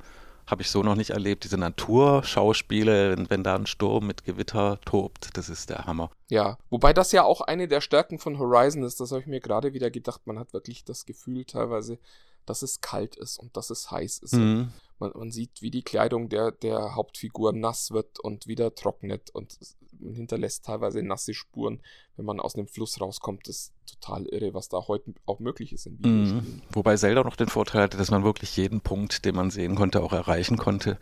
habe 0.51 0.63
ich 0.63 0.71
so 0.71 0.83
noch 0.83 0.97
nicht 0.97 1.11
erlebt. 1.11 1.45
Diese 1.45 1.59
Naturschauspiele, 1.59 3.17
wenn, 3.17 3.31
wenn 3.31 3.45
da 3.45 3.55
ein 3.55 3.67
Sturm 3.67 4.07
mit 4.07 4.25
Gewitter 4.25 4.81
tobt, 4.85 5.31
das 5.37 5.49
ist 5.49 5.71
der 5.71 5.87
Hammer. 5.87 6.11
Ja, 6.29 6.59
wobei 6.71 6.93
das 6.93 7.13
ja 7.13 7.25
auch 7.25 7.41
eine 7.41 7.69
der 7.69 7.81
Stärken 7.81 8.19
von 8.19 8.39
Horizon 8.39 8.83
ist. 8.83 9.01
Das 9.01 9.13
habe 9.13 9.21
ich 9.21 9.27
mir 9.27 9.41
gerade 9.41 9.73
wieder 9.73 9.91
gedacht. 9.91 10.27
Man 10.27 10.39
hat 10.39 10.53
wirklich 10.53 10.85
das 10.85 11.07
Gefühl 11.07 11.45
teilweise, 11.45 11.99
dass 12.47 12.63
es 12.63 12.81
kalt 12.81 13.17
ist 13.17 13.39
und 13.39 13.57
dass 13.57 13.71
es 13.71 13.91
heiß 13.91 14.19
ist. 14.19 14.35
Mhm. 14.35 14.73
Man, 14.99 15.13
man, 15.15 15.31
sieht, 15.31 15.63
wie 15.63 15.71
die 15.71 15.83
Kleidung 15.83 16.29
der, 16.29 16.51
der 16.51 16.95
Hauptfigur 16.95 17.53
nass 17.53 17.91
wird 17.91 18.21
und 18.21 18.47
wieder 18.47 18.75
trocknet 18.75 19.31
und 19.31 19.59
hinterlässt 20.01 20.65
teilweise 20.65 21.03
nasse 21.03 21.35
Spuren, 21.35 21.81
wenn 22.17 22.25
man 22.25 22.41
aus 22.41 22.55
einem 22.55 22.67
Fluss 22.67 23.01
rauskommt. 23.01 23.49
Das 23.49 23.57
ist 23.57 23.73
total 23.87 24.27
irre, 24.27 24.55
was 24.55 24.69
da 24.69 24.87
heute 24.89 25.15
auch 25.27 25.41
möglich 25.41 25.73
ist 25.73 25.87
in 25.87 25.99
Videospielen. 25.99 26.37
Mhm. 26.37 26.63
Wobei 26.73 26.97
Zelda 26.97 27.25
noch 27.25 27.37
den 27.37 27.49
Vorteil 27.49 27.83
hatte, 27.83 27.97
dass 27.97 28.11
man 28.11 28.25
wirklich 28.25 28.57
jeden 28.57 28.81
Punkt, 28.81 29.25
den 29.25 29.35
man 29.35 29.51
sehen 29.51 29.75
konnte, 29.75 30.03
auch 30.03 30.13
erreichen 30.13 30.57
konnte. 30.57 30.99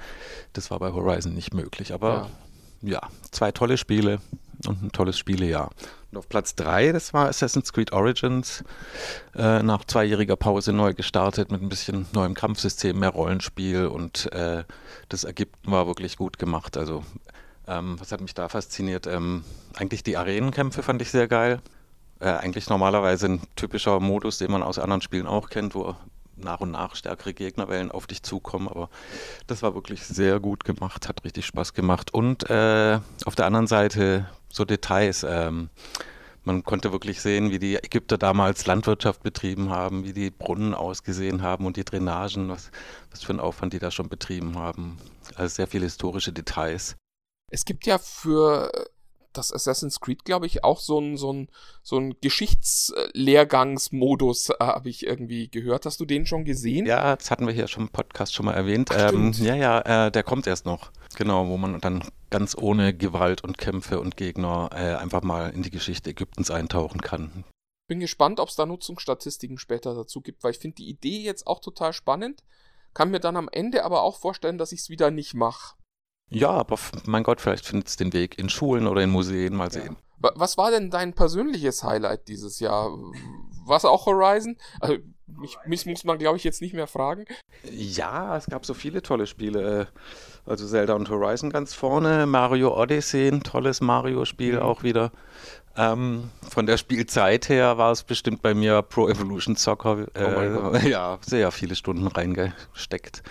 Das 0.52 0.70
war 0.70 0.78
bei 0.78 0.92
Horizon 0.92 1.34
nicht 1.34 1.54
möglich. 1.54 1.92
Aber 1.92 2.30
ja, 2.82 2.90
ja 2.90 3.08
zwei 3.30 3.52
tolle 3.52 3.76
Spiele 3.76 4.20
und 4.66 4.82
ein 4.82 4.92
tolles 4.92 5.18
Spielejahr. 5.18 5.70
Und 6.10 6.18
auf 6.18 6.28
Platz 6.28 6.54
3, 6.54 6.92
das 6.92 7.12
war 7.12 7.28
Assassin's 7.28 7.72
Creed 7.72 7.92
Origins, 7.92 8.64
äh, 9.34 9.62
nach 9.62 9.84
zweijähriger 9.84 10.36
Pause 10.36 10.72
neu 10.72 10.94
gestartet 10.94 11.52
mit 11.52 11.62
ein 11.62 11.68
bisschen 11.68 12.06
neuem 12.12 12.34
Kampfsystem, 12.34 12.98
mehr 12.98 13.10
Rollenspiel 13.10 13.86
und 13.86 14.32
äh, 14.32 14.64
das 15.08 15.24
Ägypten 15.24 15.70
war 15.70 15.86
wirklich 15.86 16.16
gut 16.16 16.38
gemacht. 16.38 16.76
Also 16.76 17.04
ähm, 17.68 18.00
was 18.00 18.12
hat 18.12 18.20
mich 18.20 18.34
da 18.34 18.48
fasziniert? 18.48 19.06
Ähm, 19.06 19.44
eigentlich 19.74 20.02
die 20.02 20.16
Arenenkämpfe 20.16 20.82
fand 20.82 21.02
ich 21.02 21.10
sehr 21.10 21.28
geil. 21.28 21.60
Äh, 22.20 22.30
eigentlich 22.30 22.68
normalerweise 22.68 23.26
ein 23.26 23.42
typischer 23.54 24.00
Modus, 24.00 24.38
den 24.38 24.50
man 24.50 24.62
aus 24.62 24.78
anderen 24.78 25.02
Spielen 25.02 25.26
auch 25.26 25.50
kennt, 25.50 25.74
wo 25.74 25.94
nach 26.36 26.60
und 26.60 26.70
nach 26.70 26.94
stärkere 26.94 27.34
Gegnerwellen 27.34 27.90
auf 27.90 28.06
dich 28.06 28.22
zukommen. 28.22 28.68
Aber 28.68 28.88
das 29.46 29.62
war 29.62 29.74
wirklich 29.74 30.04
sehr 30.04 30.40
gut 30.40 30.64
gemacht, 30.64 31.08
hat 31.08 31.24
richtig 31.24 31.46
Spaß 31.46 31.74
gemacht. 31.74 32.12
Und 32.12 32.48
äh, 32.48 32.98
auf 33.24 33.34
der 33.34 33.46
anderen 33.46 33.66
Seite 33.66 34.28
so 34.48 34.64
Details. 34.64 35.24
Ähm, 35.28 35.70
man 36.44 36.64
konnte 36.64 36.92
wirklich 36.92 37.20
sehen, 37.20 37.50
wie 37.50 37.58
die 37.58 37.76
Ägypter 37.76 38.16
damals 38.16 38.64
Landwirtschaft 38.64 39.22
betrieben 39.22 39.68
haben, 39.68 40.04
wie 40.04 40.14
die 40.14 40.30
Brunnen 40.30 40.72
ausgesehen 40.72 41.42
haben 41.42 41.66
und 41.66 41.76
die 41.76 41.84
Drainagen, 41.84 42.48
was, 42.48 42.70
was 43.10 43.22
für 43.22 43.30
einen 43.30 43.40
Aufwand 43.40 43.74
die 43.74 43.78
da 43.78 43.90
schon 43.90 44.08
betrieben 44.08 44.56
haben. 44.56 44.96
Also 45.34 45.56
sehr 45.56 45.66
viele 45.66 45.84
historische 45.84 46.32
Details. 46.32 46.96
Es 47.50 47.64
gibt 47.64 47.86
ja 47.86 47.96
für 47.98 48.70
äh, 48.74 48.84
das 49.32 49.52
Assassin's 49.52 50.00
Creed, 50.00 50.24
glaube 50.24 50.46
ich, 50.46 50.64
auch 50.64 50.80
so 50.80 50.98
ein, 51.00 51.16
so 51.16 51.32
ein, 51.32 51.48
so 51.82 51.96
ein 51.98 52.16
Geschichtslehrgangsmodus, 52.20 54.50
äh, 54.50 54.54
habe 54.60 54.90
ich 54.90 55.06
irgendwie 55.06 55.48
gehört. 55.48 55.86
Hast 55.86 56.00
du 56.00 56.04
den 56.04 56.26
schon 56.26 56.44
gesehen? 56.44 56.84
Ja, 56.86 57.14
das 57.16 57.30
hatten 57.30 57.46
wir 57.46 57.54
hier 57.54 57.68
schon 57.68 57.84
im 57.84 57.90
Podcast 57.90 58.34
schon 58.34 58.46
mal 58.46 58.54
erwähnt. 58.54 58.90
Ach, 58.92 59.12
ähm, 59.12 59.30
ja, 59.32 59.54
ja, 59.54 60.06
äh, 60.06 60.10
der 60.10 60.24
kommt 60.24 60.46
erst 60.46 60.64
noch. 60.66 60.92
Genau, 61.16 61.48
wo 61.48 61.56
man 61.56 61.80
dann 61.80 62.04
ganz 62.30 62.54
ohne 62.56 62.94
Gewalt 62.94 63.42
und 63.42 63.56
Kämpfe 63.58 64.00
und 64.00 64.16
Gegner 64.16 64.70
äh, 64.72 64.94
einfach 64.96 65.22
mal 65.22 65.50
in 65.50 65.62
die 65.62 65.70
Geschichte 65.70 66.10
Ägyptens 66.10 66.50
eintauchen 66.50 67.00
kann. 67.00 67.44
Bin 67.86 68.00
gespannt, 68.00 68.40
ob 68.40 68.50
es 68.50 68.56
da 68.56 68.66
Nutzungsstatistiken 68.66 69.56
später 69.56 69.94
dazu 69.94 70.20
gibt, 70.20 70.44
weil 70.44 70.50
ich 70.50 70.58
finde 70.58 70.74
die 70.76 70.90
Idee 70.90 71.22
jetzt 71.22 71.46
auch 71.46 71.60
total 71.60 71.94
spannend. 71.94 72.44
Kann 72.92 73.10
mir 73.10 73.20
dann 73.20 73.36
am 73.36 73.48
Ende 73.50 73.84
aber 73.84 74.02
auch 74.02 74.18
vorstellen, 74.18 74.58
dass 74.58 74.72
ich 74.72 74.80
es 74.80 74.90
wieder 74.90 75.10
nicht 75.10 75.32
mache. 75.34 75.78
Ja, 76.30 76.50
aber 76.50 76.78
mein 77.06 77.22
Gott, 77.22 77.40
vielleicht 77.40 77.66
findet 77.66 77.88
es 77.88 77.96
den 77.96 78.12
Weg 78.12 78.38
in 78.38 78.48
Schulen 78.48 78.86
oder 78.86 79.02
in 79.02 79.10
Museen, 79.10 79.54
mal 79.54 79.70
sehen. 79.70 79.96
Ja. 80.22 80.32
Was 80.34 80.58
war 80.58 80.70
denn 80.70 80.90
dein 80.90 81.14
persönliches 81.14 81.84
Highlight 81.84 82.26
dieses 82.26 82.58
Jahr? 82.58 82.90
Was 83.64 83.84
auch 83.84 84.06
Horizon? 84.06 84.56
Also, 84.80 84.96
mich, 85.26 85.56
mich 85.66 85.86
muss 85.86 86.04
man, 86.04 86.18
glaube 86.18 86.36
ich, 86.36 86.44
jetzt 86.44 86.60
nicht 86.60 86.74
mehr 86.74 86.86
fragen. 86.86 87.24
Ja, 87.70 88.36
es 88.36 88.46
gab 88.46 88.66
so 88.66 88.74
viele 88.74 89.02
tolle 89.02 89.26
Spiele. 89.26 89.88
Also 90.44 90.66
Zelda 90.66 90.94
und 90.94 91.10
Horizon 91.10 91.50
ganz 91.50 91.74
vorne, 91.74 92.26
Mario 92.26 92.74
Odyssey, 92.74 93.28
ein 93.28 93.42
tolles 93.42 93.80
Mario-Spiel 93.80 94.54
mhm. 94.54 94.62
auch 94.62 94.82
wieder. 94.82 95.12
Ähm, 95.78 96.30
von 96.42 96.66
der 96.66 96.76
Spielzeit 96.76 97.48
her 97.48 97.78
war 97.78 97.92
es 97.92 98.02
bestimmt 98.02 98.42
bei 98.42 98.52
mir 98.52 98.82
Pro 98.82 99.08
Evolution 99.08 99.54
Soccer. 99.54 100.08
Äh, 100.14 100.56
oh 100.56 100.76
ja, 100.86 101.18
sehr 101.24 101.52
viele 101.52 101.76
Stunden 101.76 102.08
reingesteckt. 102.08 103.22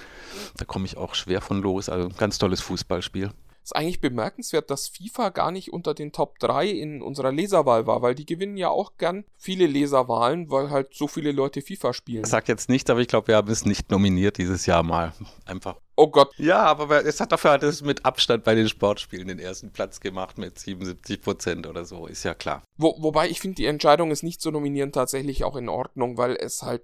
Da 0.55 0.63
komme 0.63 0.85
ich 0.85 0.95
auch 0.95 1.13
schwer 1.13 1.41
von 1.41 1.61
los. 1.61 1.89
Also 1.89 2.07
ganz 2.17 2.37
tolles 2.37 2.61
Fußballspiel. 2.61 3.31
Ist 3.63 3.75
eigentlich 3.75 3.99
bemerkenswert, 3.99 4.71
dass 4.71 4.87
FIFA 4.87 5.27
gar 5.27 5.51
nicht 5.51 5.73
unter 5.73 5.93
den 5.93 6.13
Top 6.13 6.39
3 6.39 6.69
in 6.69 7.01
unserer 7.01 7.33
Leserwahl 7.33 7.85
war, 7.85 8.01
weil 8.01 8.15
die 8.15 8.25
gewinnen 8.25 8.55
ja 8.55 8.69
auch 8.69 8.95
gern 8.97 9.25
viele 9.35 9.67
Leserwahlen, 9.67 10.49
weil 10.49 10.69
halt 10.69 10.93
so 10.93 11.09
viele 11.09 11.33
Leute 11.33 11.61
FIFA 11.61 11.91
spielen. 11.91 12.23
Ich 12.23 12.29
sag 12.29 12.47
jetzt 12.47 12.69
nicht, 12.69 12.89
aber 12.89 13.01
ich 13.01 13.09
glaube, 13.09 13.27
wir 13.27 13.35
haben 13.35 13.51
es 13.51 13.65
nicht 13.65 13.91
nominiert 13.91 14.37
dieses 14.37 14.65
Jahr 14.67 14.83
mal. 14.83 15.11
Einfach. 15.45 15.75
Oh 15.97 16.07
Gott. 16.07 16.33
Ja, 16.37 16.63
aber 16.63 17.05
es 17.05 17.19
hat 17.19 17.31
dafür 17.31 17.51
hat 17.51 17.63
es 17.63 17.81
mit 17.81 18.05
Abstand 18.05 18.43
bei 18.43 18.55
den 18.55 18.69
Sportspielen 18.69 19.27
den 19.27 19.39
ersten 19.39 19.71
Platz 19.71 19.99
gemacht 19.99 20.37
mit 20.37 20.57
77 20.59 21.21
Prozent 21.21 21.67
oder 21.67 21.85
so, 21.85 22.05
ist 22.07 22.23
ja 22.23 22.33
klar. 22.33 22.63
Wo, 22.77 22.95
wobei 23.01 23.29
ich 23.29 23.41
finde 23.41 23.55
die 23.55 23.65
Entscheidung, 23.65 24.11
es 24.11 24.23
nicht 24.23 24.39
zu 24.39 24.51
nominieren, 24.51 24.91
tatsächlich 24.91 25.43
auch 25.43 25.55
in 25.55 25.69
Ordnung, 25.69 26.17
weil 26.17 26.35
es 26.35 26.61
halt 26.61 26.83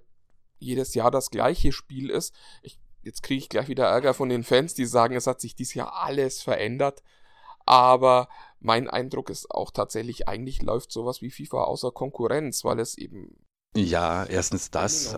jedes 0.58 0.94
Jahr 0.94 1.10
das 1.10 1.30
gleiche 1.30 1.72
Spiel 1.72 2.10
ist. 2.10 2.34
Ich 2.62 2.78
jetzt 3.04 3.22
kriege 3.22 3.38
ich 3.38 3.48
gleich 3.48 3.68
wieder 3.68 3.86
Ärger 3.86 4.14
von 4.14 4.28
den 4.28 4.44
Fans, 4.44 4.74
die 4.74 4.86
sagen, 4.86 5.14
es 5.14 5.26
hat 5.26 5.40
sich 5.40 5.54
dieses 5.54 5.74
Jahr 5.74 5.94
alles 6.02 6.42
verändert. 6.42 7.02
Aber 7.66 8.28
mein 8.60 8.90
Eindruck 8.90 9.30
ist 9.30 9.50
auch 9.50 9.70
tatsächlich, 9.70 10.28
eigentlich 10.28 10.62
läuft 10.62 10.92
sowas 10.92 11.22
wie 11.22 11.30
FIFA 11.30 11.64
außer 11.64 11.92
Konkurrenz, 11.92 12.64
weil 12.64 12.78
es 12.80 12.98
eben. 12.98 13.36
Ja, 13.76 14.24
erstens 14.24 14.70
das. 14.70 15.16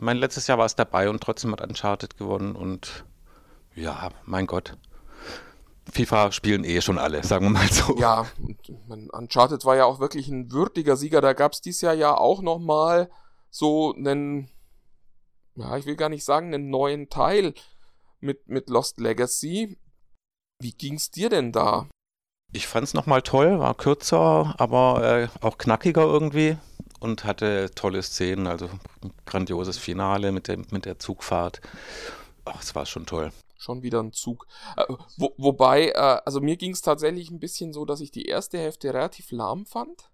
Mein 0.00 0.18
letztes 0.18 0.46
Jahr 0.46 0.58
war 0.58 0.66
es 0.66 0.76
dabei 0.76 1.08
und 1.08 1.22
trotzdem 1.22 1.52
hat 1.52 1.60
Uncharted 1.60 2.16
gewonnen 2.16 2.54
und 2.54 3.04
ja, 3.76 4.10
mein 4.24 4.46
Gott. 4.46 4.76
FIFA 5.92 6.32
spielen 6.32 6.64
eh 6.64 6.80
schon 6.80 6.98
alle, 6.98 7.22
sagen 7.22 7.46
wir 7.46 7.50
mal 7.50 7.70
so. 7.70 7.96
Ja, 7.98 8.26
und 8.88 9.10
Uncharted 9.12 9.64
war 9.64 9.76
ja 9.76 9.84
auch 9.84 10.00
wirklich 10.00 10.28
ein 10.28 10.50
würdiger 10.50 10.96
Sieger. 10.96 11.20
Da 11.20 11.32
gab 11.32 11.52
es 11.52 11.60
dieses 11.60 11.80
Jahr 11.80 11.94
ja 11.94 12.16
auch 12.16 12.42
nochmal 12.42 13.08
so 13.50 13.94
einen 13.94 14.50
ja, 15.56 15.76
ich 15.76 15.86
will 15.86 15.96
gar 15.96 16.08
nicht 16.08 16.24
sagen, 16.24 16.52
einen 16.54 16.70
neuen 16.70 17.08
Teil 17.08 17.54
mit, 18.20 18.48
mit 18.48 18.68
Lost 18.68 19.00
Legacy. 19.00 19.78
Wie 20.60 20.72
ging's 20.72 21.10
dir 21.10 21.28
denn 21.28 21.52
da? 21.52 21.88
Ich 22.52 22.66
fand's 22.66 22.94
nochmal 22.94 23.22
toll, 23.22 23.58
war 23.58 23.74
kürzer, 23.74 24.54
aber 24.58 25.02
äh, 25.02 25.28
auch 25.44 25.58
knackiger 25.58 26.04
irgendwie 26.04 26.56
und 27.00 27.24
hatte 27.24 27.70
tolle 27.74 28.02
Szenen, 28.02 28.46
also 28.46 28.68
ein 29.02 29.12
grandioses 29.26 29.78
Finale 29.78 30.32
mit, 30.32 30.48
dem, 30.48 30.66
mit 30.70 30.84
der 30.84 30.98
Zugfahrt. 30.98 31.60
Ach, 32.44 32.62
es 32.62 32.74
war 32.74 32.86
schon 32.86 33.06
toll. 33.06 33.32
Schon 33.66 33.82
wieder 33.82 34.00
ein 34.00 34.12
Zug. 34.12 34.46
Äh, 34.76 34.84
wo, 35.16 35.34
wobei, 35.38 35.88
äh, 35.88 36.20
also 36.24 36.40
mir 36.40 36.56
ging 36.56 36.70
es 36.70 36.82
tatsächlich 36.82 37.32
ein 37.32 37.40
bisschen 37.40 37.72
so, 37.72 37.84
dass 37.84 38.00
ich 38.00 38.12
die 38.12 38.26
erste 38.26 38.58
Hälfte 38.58 38.94
relativ 38.94 39.32
lahm 39.32 39.66
fand 39.66 40.12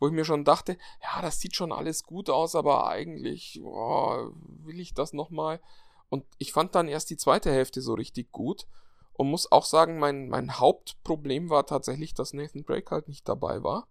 wo 0.00 0.06
ich 0.06 0.12
mir 0.12 0.24
schon 0.24 0.44
dachte, 0.44 0.76
ja, 1.02 1.20
das 1.22 1.40
sieht 1.40 1.56
schon 1.56 1.72
alles 1.72 2.04
gut 2.04 2.30
aus, 2.30 2.54
aber 2.54 2.86
eigentlich 2.86 3.58
boah, 3.60 4.30
will 4.64 4.78
ich 4.78 4.94
das 4.94 5.12
nochmal. 5.12 5.60
Und 6.08 6.24
ich 6.38 6.52
fand 6.52 6.76
dann 6.76 6.86
erst 6.86 7.10
die 7.10 7.16
zweite 7.16 7.50
Hälfte 7.50 7.80
so 7.80 7.94
richtig 7.94 8.30
gut 8.30 8.68
und 9.14 9.28
muss 9.28 9.50
auch 9.50 9.64
sagen, 9.64 9.98
mein, 9.98 10.28
mein 10.28 10.60
Hauptproblem 10.60 11.50
war 11.50 11.66
tatsächlich, 11.66 12.14
dass 12.14 12.32
Nathan 12.32 12.64
Drake 12.64 12.92
halt 12.92 13.08
nicht 13.08 13.28
dabei 13.28 13.64
war. 13.64 13.88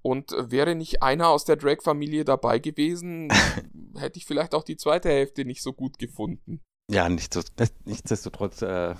Und 0.00 0.30
wäre 0.38 0.76
nicht 0.76 1.02
einer 1.02 1.30
aus 1.30 1.44
der 1.44 1.56
Drake-Familie 1.56 2.24
dabei 2.24 2.60
gewesen, 2.60 3.28
hätte 3.96 4.18
ich 4.18 4.26
vielleicht 4.26 4.54
auch 4.54 4.62
die 4.62 4.76
zweite 4.76 5.08
Hälfte 5.08 5.44
nicht 5.44 5.62
so 5.62 5.72
gut 5.72 5.98
gefunden. 5.98 6.62
Ja, 6.90 7.08
nichtsdestotrotz, 7.84 8.62
äh, 8.62 8.94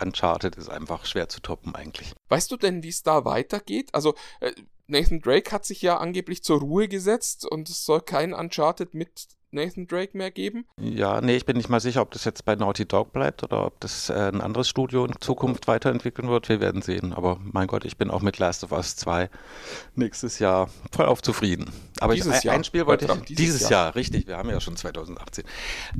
Uncharted 0.00 0.56
ist 0.56 0.68
einfach 0.68 1.06
schwer 1.06 1.28
zu 1.28 1.40
toppen 1.40 1.74
eigentlich. 1.74 2.12
Weißt 2.28 2.50
du 2.50 2.56
denn, 2.56 2.82
wie 2.82 2.88
es 2.88 3.02
da 3.02 3.24
weitergeht? 3.24 3.94
Also, 3.94 4.14
äh, 4.40 4.52
Nathan 4.88 5.20
Drake 5.20 5.50
hat 5.50 5.64
sich 5.64 5.82
ja 5.82 5.96
angeblich 5.98 6.44
zur 6.44 6.60
Ruhe 6.60 6.86
gesetzt 6.86 7.44
und 7.44 7.68
es 7.68 7.84
soll 7.84 8.00
kein 8.02 8.32
Uncharted 8.32 8.94
mit 8.94 9.28
Nathan 9.50 9.86
Drake 9.86 10.16
mehr 10.16 10.30
geben. 10.30 10.66
Ja, 10.78 11.20
nee, 11.20 11.36
ich 11.36 11.46
bin 11.46 11.56
nicht 11.56 11.68
mal 11.68 11.80
sicher, 11.80 12.02
ob 12.02 12.10
das 12.10 12.24
jetzt 12.24 12.44
bei 12.44 12.56
Naughty 12.56 12.84
Dog 12.84 13.12
bleibt 13.12 13.42
oder 13.42 13.66
ob 13.66 13.80
das 13.80 14.10
äh, 14.10 14.14
ein 14.14 14.40
anderes 14.40 14.68
Studio 14.68 15.04
in 15.04 15.14
Zukunft 15.20 15.68
weiterentwickeln 15.68 16.28
wird. 16.28 16.48
Wir 16.48 16.60
werden 16.60 16.82
sehen. 16.82 17.12
Aber 17.12 17.38
mein 17.40 17.66
Gott, 17.66 17.84
ich 17.84 17.96
bin 17.96 18.10
auch 18.10 18.22
mit 18.22 18.38
Last 18.38 18.64
of 18.64 18.72
Us 18.72 18.96
2 18.96 19.30
nächstes 19.94 20.38
Jahr 20.38 20.68
voll 20.92 21.06
auf 21.06 21.22
zufrieden. 21.22 21.70
Aber 22.00 22.14
Dieses 22.14 22.38
ich, 22.38 22.44
Jahr, 22.44 22.54
ein 22.54 22.64
Spiel 22.64 22.86
wollte 22.86 23.06
ich, 23.06 23.12
dieses, 23.22 23.36
dieses 23.36 23.68
Jahr. 23.70 23.94
richtig, 23.94 24.26
wir 24.26 24.36
haben 24.36 24.50
ja 24.50 24.60
schon 24.60 24.76
2018. 24.76 25.44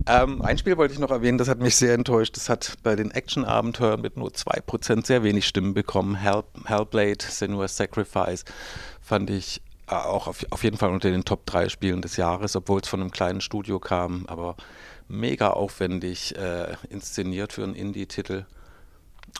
Ähm, 0.07 0.43
ein 0.43 0.59
Spiel 0.59 0.77
wollte 0.77 0.93
ich 0.93 1.01
noch 1.01 1.11
erwähnen, 1.11 1.39
das 1.39 1.49
hat 1.49 1.59
mich 1.61 1.77
sehr 1.77 1.95
enttäuscht. 1.95 2.37
Das 2.37 2.49
hat 2.49 2.75
bei 2.83 2.97
den 2.97 3.11
Action-Abenteuern 3.11 4.01
mit 4.01 4.17
nur 4.17 4.29
2% 4.31 5.07
sehr 5.07 5.23
wenig 5.23 5.47
Stimmen 5.47 5.73
bekommen. 5.73 6.17
Hell, 6.17 6.43
Hellblade, 6.67 7.25
Senua's 7.27 7.77
Sacrifice 7.77 8.45
fand 9.01 9.31
ich 9.31 9.59
äh, 9.59 9.66
auch 9.87 10.27
auf, 10.27 10.45
auf 10.51 10.65
jeden 10.65 10.77
Fall 10.77 10.91
unter 10.91 11.11
den 11.11 11.25
Top 11.25 11.47
3 11.47 11.69
Spielen 11.69 12.03
des 12.03 12.17
Jahres, 12.17 12.57
obwohl 12.57 12.81
es 12.81 12.89
von 12.89 13.01
einem 13.01 13.11
kleinen 13.11 13.41
Studio 13.41 13.79
kam, 13.79 14.27
aber 14.27 14.57
mega 15.09 15.51
aufwendig 15.51 16.37
äh, 16.37 16.75
inszeniert 16.91 17.53
für 17.53 17.63
einen 17.63 17.75
Indie-Titel. 17.75 18.45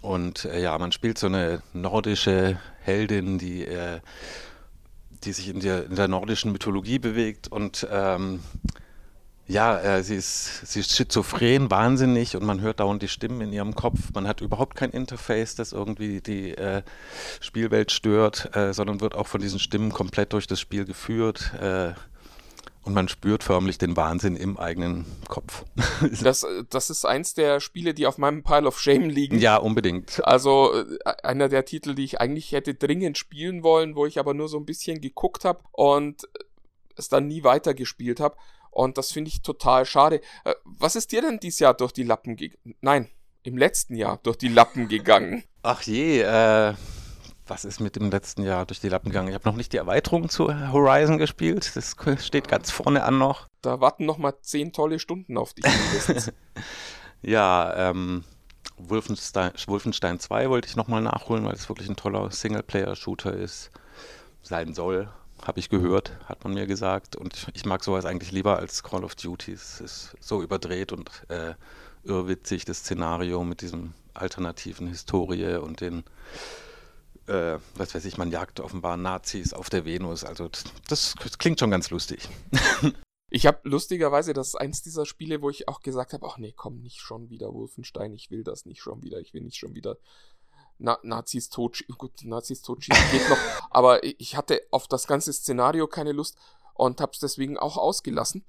Und 0.03 0.45
äh, 0.45 0.61
ja, 0.61 0.77
man 0.79 0.93
spielt 0.93 1.19
so 1.19 1.27
eine 1.27 1.63
nordische 1.73 2.61
Heldin, 2.81 3.39
die, 3.39 3.65
äh, 3.65 4.01
die 5.25 5.33
sich 5.33 5.49
in 5.49 5.61
der, 5.61 5.87
in 5.87 5.97
der 5.97 6.09
nordischen 6.09 6.53
Mythologie 6.53 6.99
bewegt 6.99 7.49
und 7.49 7.87
ähm, 7.91 8.41
ja, 9.49 9.79
äh, 9.79 10.03
sie, 10.03 10.17
ist, 10.17 10.67
sie 10.67 10.81
ist 10.81 10.97
schizophren, 10.97 11.71
wahnsinnig 11.71 12.37
und 12.37 12.45
man 12.45 12.61
hört 12.61 12.81
dauernd 12.81 13.03
die 13.03 13.09
Stimmen 13.09 13.41
in 13.41 13.53
ihrem 13.53 13.75
Kopf. 13.75 13.99
Man 14.15 14.27
hat 14.27 14.41
überhaupt 14.41 14.77
kein 14.77 14.91
Interface, 14.91 15.55
das 15.55 15.73
irgendwie 15.73 16.21
die 16.21 16.51
äh, 16.51 16.83
Spielwelt 17.41 17.93
stört, 17.93 18.57
äh, 18.57 18.73
sondern 18.73 19.01
wird 19.01 19.15
auch 19.15 19.27
von 19.27 19.41
diesen 19.41 19.59
Stimmen 19.59 19.93
komplett 19.93 20.33
durch 20.33 20.47
das 20.47 20.59
Spiel 20.59 20.85
geführt. 20.85 21.53
Äh, 21.61 21.93
und 22.87 22.95
man 22.95 23.09
spürt 23.09 23.43
förmlich 23.43 23.79
den 23.79 23.97
Wahnsinn 23.97 24.37
im 24.37 24.57
eigenen 24.59 25.07
Kopf. 25.29 25.65
Das, 26.23 26.45
äh, 26.45 26.65
das 26.71 26.91
ist 26.91 27.05
eins 27.05 27.35
der 27.35 27.61
Spiele, 27.61 27.95
die 27.95 28.07
auf 28.07 28.17
meinem 28.19 28.43
Pile 28.43 28.67
of 28.67 28.81
Shame 28.81 29.11
liegen. 29.11 29.39
ja, 29.39 29.57
unbedingt. 29.57 30.25
Also 30.25 30.73
äh, 30.73 30.99
einer 31.23 31.49
der 31.49 31.65
Titel, 31.65 31.95
die 31.95 32.05
ich 32.05 32.21
eigentlich 32.21 32.53
hätte 32.53 32.75
dringend 32.75 33.19
spielen 33.19 33.63
wollen, 33.63 33.97
wo 33.97 34.07
ich 34.07 34.19
aber 34.19 34.35
nur 34.35 34.49
so 34.49 34.57
ein 34.57 34.67
bisschen 34.67 35.01
geguckt 35.01 35.45
habe 35.45 35.61
und 35.73 36.29
es 36.97 37.09
dann 37.09 37.27
nie 37.27 37.45
weitergespielt 37.45 38.21
habe. 38.21 38.37
Und 38.77 38.99
das 38.99 39.13
finde 39.13 39.31
ich 39.31 39.43
total 39.43 39.87
schade. 39.87 40.21
Äh, 40.45 40.55
Was 40.65 40.97
ist 40.97 41.13
dir 41.13 41.23
denn 41.23 41.41
dieses 41.41 41.61
Jahr 41.61 41.75
durch 41.75 41.93
die 41.93 42.03
Lappen 42.03 42.37
gegangen? 42.37 42.77
Nein, 42.81 43.09
im 43.43 43.57
letzten 43.57 43.97
Jahr 43.97 44.19
durch 44.23 44.37
die 44.37 44.49
Lappen 44.49 44.89
gegangen. 44.89 45.45
Ach 45.63 45.83
je, 45.83 46.21
äh, 46.21 46.75
was 47.47 47.65
ist 47.65 47.81
mit 47.81 47.97
dem 47.97 48.11
letzten 48.11 48.43
Jahr 48.43 48.67
durch 48.67 48.81
die 48.81 48.89
Lappen 48.89 49.11
gegangen? 49.11 49.29
Ich 49.29 49.35
habe 49.35 49.49
noch 49.49 49.57
nicht 49.57 49.73
die 49.73 49.79
Erweiterung 49.79 50.29
zu 50.29 50.49
Horizon 50.73 51.19
gespielt. 51.19 51.75
Das 51.75 51.97
steht 52.25 52.49
ganz 52.49 52.71
vorne 52.71 53.05
an 53.05 53.19
noch. 53.19 53.49
Da 53.63 53.81
warten 53.81 54.05
noch 54.05 54.19
mal 54.19 54.35
zehn 54.43 54.73
tolle 54.73 54.99
Stunden 54.99 55.39
auf 55.39 55.55
dich. 55.55 55.65
Ja, 57.23 57.91
ähm, 57.91 58.25
Wolfenstein, 58.77 59.53
Wolfenstein 59.67 60.21
2 60.21 60.51
wollte 60.51 60.69
ich 60.69 60.77
nochmal 60.77 61.01
nachholen, 61.01 61.45
weil 61.45 61.55
es 61.55 61.69
wirklich 61.69 61.89
ein 61.89 61.97
toller 61.97 62.31
Singleplayer-Shooter 62.31 63.33
ist. 63.33 63.71
Sein 64.43 64.75
soll, 64.75 65.09
habe 65.47 65.61
ich 65.61 65.69
gehört, 65.69 66.13
hat 66.25 66.45
man 66.45 66.55
mir 66.55 66.67
gesagt. 66.67 67.17
Und 67.17 67.49
ich, 67.55 67.65
mag 67.65 67.85
sowas 67.85 68.05
eigentlich 68.05 68.33
lieber 68.33 68.59
als 68.59 68.83
Call 68.83 69.05
of 69.05 69.15
Duty. 69.15 69.53
Es 69.53 69.81
ist 69.81 70.17
so 70.21 70.43
überdreht 70.43 70.93
und 70.93 71.11
äh, 71.29 71.55
irrwitzig, 72.05 72.65
das 72.65 72.79
Szenario 72.79 73.45
mit 73.45 73.61
diesem 73.61 73.93
alternativen 74.15 74.89
Historie 74.89 75.57
und 75.57 75.81
den, 75.81 76.05
äh, 77.27 77.59
was 77.75 77.95
weiß 77.95 78.05
ich, 78.05 78.19
man 78.19 78.31
jagt 78.31 78.61
offenbar 78.61 78.97
Nazis 78.97 79.53
auf 79.53 79.71
der 79.71 79.85
Venus. 79.85 80.25
Also 80.25 80.49
das, 80.89 81.15
das 81.23 81.39
klingt 81.39 81.61
schon 81.61 81.71
ganz 81.71 81.91
lustig. 81.91 82.29
Ich 83.29 83.45
habe 83.45 83.59
lustigerweise, 83.65 84.33
das 84.33 84.49
ist 84.49 84.55
eins 84.55 84.83
dieser 84.83 85.05
Spiele, 85.05 85.43
wo 85.43 85.51
ich 85.51 85.67
auch 85.67 85.81
gesagt 85.81 86.13
habe, 86.13 86.25
ach 86.27 86.39
nee, 86.39 86.55
komm, 86.57 86.81
nicht 86.81 87.01
schon 87.01 87.29
wieder 87.29 87.53
Wolfenstein, 87.53 88.15
ich 88.15 88.31
will 88.31 88.45
das 88.45 88.67
nicht 88.67 88.81
schon 88.81 89.03
wieder, 89.03 89.19
ich 89.19 89.35
will 89.35 89.43
nicht 89.43 89.59
schon 89.59 89.75
wieder 89.75 89.99
Na 90.79 90.99
Nazis 91.03 91.49
totschießen. 91.49 91.95
Gut, 91.97 92.25
Nazis 92.25 92.63
totschießen 92.63 93.11
geht 93.11 93.29
noch, 93.29 93.39
aber 93.71 94.03
ich 94.05 94.37
hatte 94.37 94.61
auf 94.71 94.89
das 94.89 95.07
ganze 95.07 95.33
Szenario 95.33 95.87
keine 95.87 96.13
Lust 96.13 96.37
und 96.75 97.01
habe 97.01 97.13
es 97.13 97.19
deswegen 97.19 97.59
auch 97.59 97.77
ausgelassen. 97.77 98.45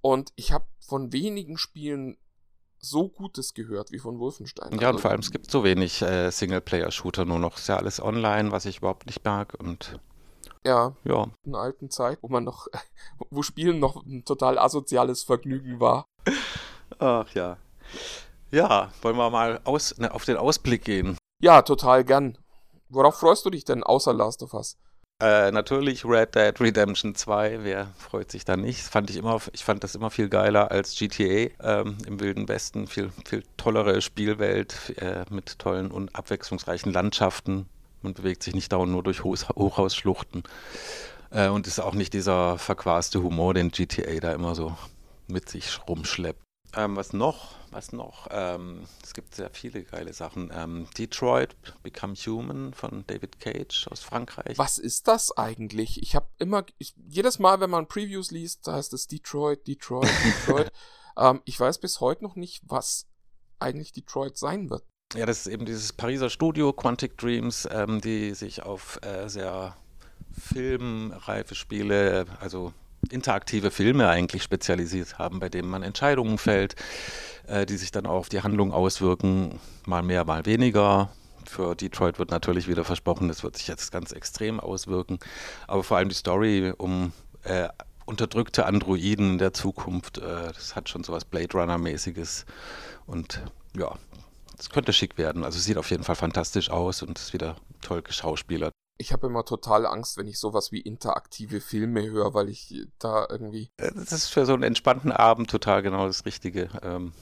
Und 0.00 0.32
ich 0.36 0.52
habe 0.52 0.66
von 0.80 1.12
wenigen 1.12 1.58
Spielen 1.58 2.16
so 2.80 3.08
Gutes 3.08 3.54
gehört 3.54 3.90
wie 3.90 3.98
von 3.98 4.18
Wolfenstein. 4.18 4.72
Ja, 4.72 4.76
und 4.76 4.84
Also, 4.84 4.98
vor 4.98 5.10
allem 5.10 5.20
es 5.20 5.30
gibt 5.30 5.50
so 5.50 5.64
wenig 5.64 6.02
äh, 6.02 6.30
Singleplayer-Shooter 6.30 7.24
nur 7.24 7.38
noch. 7.38 7.58
Ist 7.58 7.68
ja 7.68 7.76
alles 7.76 8.00
online, 8.00 8.52
was 8.52 8.64
ich 8.66 8.78
überhaupt 8.78 9.06
nicht 9.06 9.24
mag. 9.24 9.54
Und 9.58 9.98
ja, 10.64 10.94
ja, 11.04 11.26
in 11.44 11.54
alten 11.54 11.90
Zeit, 11.90 12.18
wo 12.22 12.28
man 12.28 12.44
noch, 12.44 12.68
wo 13.30 13.42
Spielen 13.42 13.78
noch 13.78 14.04
ein 14.04 14.24
total 14.24 14.58
asoziales 14.58 15.22
Vergnügen 15.22 15.80
war. 15.80 16.06
ach 16.98 17.28
ja. 17.34 17.56
Ja, 18.50 18.92
wollen 19.02 19.16
wir 19.16 19.30
mal 19.30 19.60
aus, 19.64 19.98
ne, 19.98 20.12
auf 20.12 20.24
den 20.24 20.36
Ausblick 20.36 20.84
gehen. 20.84 21.18
Ja, 21.40 21.62
total 21.62 22.04
gern. 22.04 22.36
Worauf 22.88 23.20
freust 23.20 23.44
du 23.44 23.50
dich 23.50 23.64
denn 23.64 23.84
außer 23.84 24.12
Last 24.12 24.42
of 24.42 24.54
Us? 24.54 24.76
Äh, 25.20 25.50
natürlich 25.50 26.04
Red 26.04 26.34
Dead 26.36 26.60
Redemption 26.60 27.14
2, 27.14 27.64
wer 27.64 27.88
freut 27.98 28.30
sich 28.30 28.44
da 28.44 28.56
nicht? 28.56 28.82
Fand 28.82 29.10
ich 29.10 29.16
immer, 29.16 29.40
ich 29.52 29.64
fand 29.64 29.82
das 29.82 29.96
immer 29.96 30.10
viel 30.10 30.28
geiler 30.28 30.70
als 30.70 30.96
GTA 30.96 31.50
ähm, 31.60 31.98
im 32.06 32.20
Wilden 32.20 32.48
Westen. 32.48 32.86
Viel, 32.86 33.10
viel 33.24 33.42
tollere 33.56 34.00
Spielwelt 34.00 34.96
äh, 34.98 35.24
mit 35.30 35.58
tollen 35.58 35.90
und 35.90 36.14
abwechslungsreichen 36.14 36.92
Landschaften. 36.92 37.68
Man 38.02 38.14
bewegt 38.14 38.44
sich 38.44 38.54
nicht 38.54 38.72
dauernd 38.72 38.92
nur 38.92 39.02
durch 39.02 39.20
Hochhaus- 39.20 39.48
Hochhausschluchten. 39.56 40.44
Äh, 41.30 41.48
und 41.48 41.66
ist 41.66 41.80
auch 41.80 41.94
nicht 41.94 42.14
dieser 42.14 42.58
verquaste 42.58 43.22
Humor, 43.22 43.54
den 43.54 43.70
GTA 43.70 44.20
da 44.20 44.32
immer 44.32 44.54
so 44.54 44.76
mit 45.26 45.48
sich 45.48 45.80
rumschleppt. 45.88 46.47
Ähm, 46.76 46.96
was 46.96 47.12
noch? 47.12 47.54
Was 47.70 47.92
noch? 47.92 48.28
Ähm, 48.30 48.84
es 49.02 49.14
gibt 49.14 49.34
sehr 49.34 49.50
viele 49.50 49.82
geile 49.84 50.12
Sachen. 50.12 50.50
Ähm, 50.54 50.86
Detroit 50.96 51.56
Become 51.82 52.14
Human 52.14 52.74
von 52.74 53.04
David 53.06 53.40
Cage 53.40 53.88
aus 53.90 54.00
Frankreich. 54.00 54.58
Was 54.58 54.78
ist 54.78 55.08
das 55.08 55.36
eigentlich? 55.36 56.02
Ich 56.02 56.14
habe 56.14 56.28
immer, 56.38 56.64
ich, 56.78 56.94
jedes 57.08 57.38
Mal, 57.38 57.60
wenn 57.60 57.70
man 57.70 57.88
Previews 57.88 58.30
liest, 58.30 58.66
da 58.66 58.74
heißt 58.74 58.92
es 58.92 59.06
Detroit, 59.06 59.66
Detroit, 59.66 60.10
Detroit. 60.46 60.72
ähm, 61.16 61.40
ich 61.44 61.58
weiß 61.58 61.78
bis 61.78 62.00
heute 62.00 62.24
noch 62.24 62.36
nicht, 62.36 62.62
was 62.66 63.06
eigentlich 63.58 63.92
Detroit 63.92 64.36
sein 64.36 64.70
wird. 64.70 64.84
Ja, 65.14 65.24
das 65.24 65.40
ist 65.40 65.46
eben 65.46 65.64
dieses 65.64 65.92
Pariser 65.94 66.28
Studio 66.28 66.72
Quantic 66.72 67.16
Dreams, 67.16 67.66
ähm, 67.70 68.00
die 68.00 68.34
sich 68.34 68.62
auf 68.62 69.00
äh, 69.02 69.28
sehr 69.28 69.74
filmreife 70.38 71.54
Spiele, 71.54 72.26
also 72.40 72.72
interaktive 73.10 73.70
Filme 73.70 74.08
eigentlich 74.08 74.42
spezialisiert 74.42 75.18
haben, 75.18 75.40
bei 75.40 75.48
denen 75.48 75.68
man 75.68 75.82
Entscheidungen 75.82 76.38
fällt, 76.38 76.74
äh, 77.46 77.66
die 77.66 77.76
sich 77.76 77.90
dann 77.90 78.06
auch 78.06 78.18
auf 78.18 78.28
die 78.28 78.42
Handlung 78.42 78.72
auswirken, 78.72 79.58
mal 79.86 80.02
mehr, 80.02 80.24
mal 80.24 80.46
weniger. 80.46 81.10
Für 81.46 81.74
Detroit 81.74 82.18
wird 82.18 82.30
natürlich 82.30 82.68
wieder 82.68 82.84
versprochen, 82.84 83.28
das 83.28 83.42
wird 83.42 83.56
sich 83.56 83.68
jetzt 83.68 83.90
ganz 83.90 84.12
extrem 84.12 84.60
auswirken, 84.60 85.18
aber 85.66 85.82
vor 85.82 85.96
allem 85.96 86.10
die 86.10 86.14
Story 86.14 86.74
um 86.76 87.12
äh, 87.44 87.68
unterdrückte 88.04 88.66
Androiden 88.66 89.32
in 89.32 89.38
der 89.38 89.52
Zukunft, 89.52 90.18
äh, 90.18 90.52
das 90.52 90.76
hat 90.76 90.88
schon 90.88 91.04
sowas 91.04 91.24
Blade 91.24 91.56
Runner-mäßiges 91.56 92.44
und 93.06 93.42
ja, 93.76 93.94
es 94.58 94.70
könnte 94.70 94.92
schick 94.92 95.18
werden. 95.18 95.44
Also 95.44 95.58
sieht 95.58 95.78
auf 95.78 95.90
jeden 95.90 96.04
Fall 96.04 96.16
fantastisch 96.16 96.70
aus 96.70 97.02
und 97.02 97.18
ist 97.18 97.32
wieder 97.32 97.56
toll 97.80 98.02
geschauspielert. 98.02 98.72
Ich 99.00 99.12
habe 99.12 99.28
immer 99.28 99.44
total 99.44 99.86
Angst, 99.86 100.16
wenn 100.16 100.26
ich 100.26 100.38
sowas 100.38 100.72
wie 100.72 100.80
interaktive 100.80 101.60
Filme 101.60 102.02
höre, 102.10 102.34
weil 102.34 102.48
ich 102.48 102.86
da 102.98 103.26
irgendwie. 103.30 103.70
Äh, 103.76 103.92
Das 103.94 104.12
ist 104.12 104.28
für 104.28 104.44
so 104.44 104.54
einen 104.54 104.64
entspannten 104.64 105.12
Abend 105.12 105.50
total 105.50 105.82
genau 105.82 106.06
das 106.06 106.24
Richtige. 106.26 106.68
Ähm, 106.82 107.12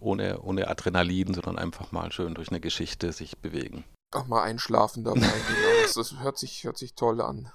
ohne, 0.00 0.40
ohne 0.42 0.68
Adrenalin, 0.68 1.34
sondern 1.34 1.58
einfach 1.58 1.92
mal 1.92 2.12
schön 2.12 2.34
durch 2.34 2.50
eine 2.50 2.60
Geschichte 2.60 3.12
sich 3.12 3.38
bewegen. 3.38 3.84
Auch 4.14 4.26
mal 4.26 4.42
einschlafen 4.42 5.04
dabei. 5.04 5.20
genau. 5.20 5.82
das, 5.82 5.94
das 5.94 6.20
hört, 6.20 6.38
sich, 6.38 6.64
hört 6.64 6.78
sich 6.78 6.94
toll 6.94 7.20
an. 7.20 7.50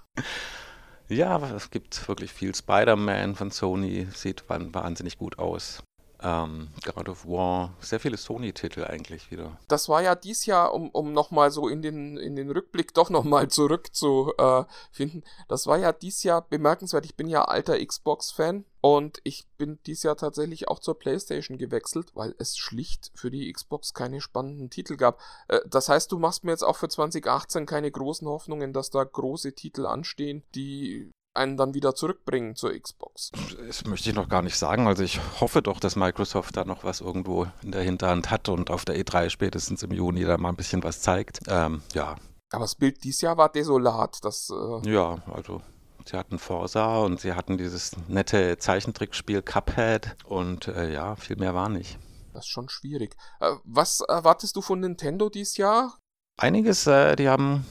Ja, 1.07 1.37
es 1.55 1.71
gibt 1.71 2.07
wirklich 2.07 2.33
viel. 2.33 2.55
Spider-Man 2.55 3.35
von 3.35 3.51
Sony 3.51 4.07
sieht 4.13 4.45
wahnsinnig 4.47 5.17
gut 5.17 5.39
aus. 5.39 5.83
Ähm, 6.23 6.69
God 6.85 7.09
of 7.09 7.25
War, 7.25 7.73
sehr 7.79 7.99
viele 7.99 8.17
Sony-Titel 8.17 8.83
eigentlich 8.83 9.31
wieder. 9.31 9.57
Das 9.67 9.89
war 9.89 10.01
ja 10.03 10.13
dies 10.13 10.45
Jahr, 10.45 10.73
um, 10.73 10.89
um 10.91 11.13
nochmal 11.13 11.49
so 11.49 11.67
in 11.67 11.81
den, 11.81 12.17
in 12.17 12.35
den 12.35 12.51
Rückblick 12.51 12.93
doch 12.93 13.09
nochmal 13.09 13.47
zurückzufinden. 13.49 15.23
Das 15.47 15.65
war 15.65 15.77
ja 15.77 15.91
dies 15.91 16.23
Jahr 16.23 16.41
bemerkenswert. 16.47 17.05
Ich 17.05 17.15
bin 17.15 17.27
ja 17.27 17.43
alter 17.45 17.83
Xbox-Fan 17.83 18.65
und 18.81 19.19
ich 19.23 19.47
bin 19.57 19.79
dies 19.85 20.03
Jahr 20.03 20.15
tatsächlich 20.15 20.67
auch 20.67 20.79
zur 20.79 20.97
PlayStation 20.97 21.57
gewechselt, 21.57 22.11
weil 22.15 22.35
es 22.37 22.57
schlicht 22.57 23.11
für 23.15 23.31
die 23.31 23.51
Xbox 23.51 23.93
keine 23.93 24.21
spannenden 24.21 24.69
Titel 24.69 24.97
gab. 24.97 25.19
Äh, 25.47 25.59
Das 25.67 25.89
heißt, 25.89 26.11
du 26.11 26.19
machst 26.19 26.43
mir 26.43 26.51
jetzt 26.51 26.63
auch 26.63 26.77
für 26.77 26.89
2018 26.89 27.65
keine 27.65 27.91
großen 27.91 28.27
Hoffnungen, 28.27 28.73
dass 28.73 28.89
da 28.89 29.03
große 29.03 29.53
Titel 29.53 29.85
anstehen, 29.85 30.43
die 30.55 31.11
einen 31.33 31.57
dann 31.57 31.73
wieder 31.73 31.95
zurückbringen 31.95 32.55
zur 32.55 32.77
Xbox. 32.77 33.31
Das 33.65 33.85
möchte 33.85 34.09
ich 34.09 34.15
noch 34.15 34.29
gar 34.29 34.41
nicht 34.41 34.57
sagen. 34.57 34.87
Also 34.87 35.03
ich 35.03 35.19
hoffe 35.39 35.61
doch, 35.61 35.79
dass 35.79 35.95
Microsoft 35.95 36.57
da 36.57 36.65
noch 36.65 36.83
was 36.83 37.01
irgendwo 37.01 37.47
in 37.63 37.71
der 37.71 37.81
Hinterhand 37.81 38.29
hat 38.31 38.49
und 38.49 38.69
auf 38.69 38.85
der 38.85 38.97
E3 38.97 39.29
spätestens 39.29 39.83
im 39.83 39.91
Juni 39.91 40.23
da 40.23 40.37
mal 40.37 40.49
ein 40.49 40.55
bisschen 40.55 40.83
was 40.83 41.01
zeigt. 41.01 41.39
Ähm, 41.47 41.81
ja, 41.93 42.15
Aber 42.51 42.63
das 42.63 42.75
Bild 42.75 43.03
dies 43.03 43.21
Jahr 43.21 43.37
war 43.37 43.49
desolat. 43.49 44.17
Das, 44.23 44.49
äh, 44.49 44.89
ja, 44.89 45.17
also 45.33 45.61
Sie 46.05 46.17
hatten 46.17 46.39
Forza 46.39 46.97
und 46.97 47.19
sie 47.19 47.33
hatten 47.33 47.57
dieses 47.57 47.95
nette 48.07 48.57
Zeichentrickspiel 48.57 49.41
Cuphead 49.41 50.15
und 50.25 50.67
äh, 50.67 50.91
ja, 50.91 51.15
viel 51.15 51.35
mehr 51.35 51.53
war 51.53 51.69
nicht. 51.69 51.97
Das 52.33 52.45
ist 52.45 52.49
schon 52.49 52.69
schwierig. 52.69 53.15
Äh, 53.39 53.51
was 53.63 54.01
erwartest 54.01 54.55
du 54.55 54.61
von 54.61 54.79
Nintendo 54.79 55.29
dieses 55.29 55.57
Jahr? 55.57 55.99
Einiges, 56.37 56.87
äh, 56.87 57.15
die 57.15 57.29
haben 57.29 57.65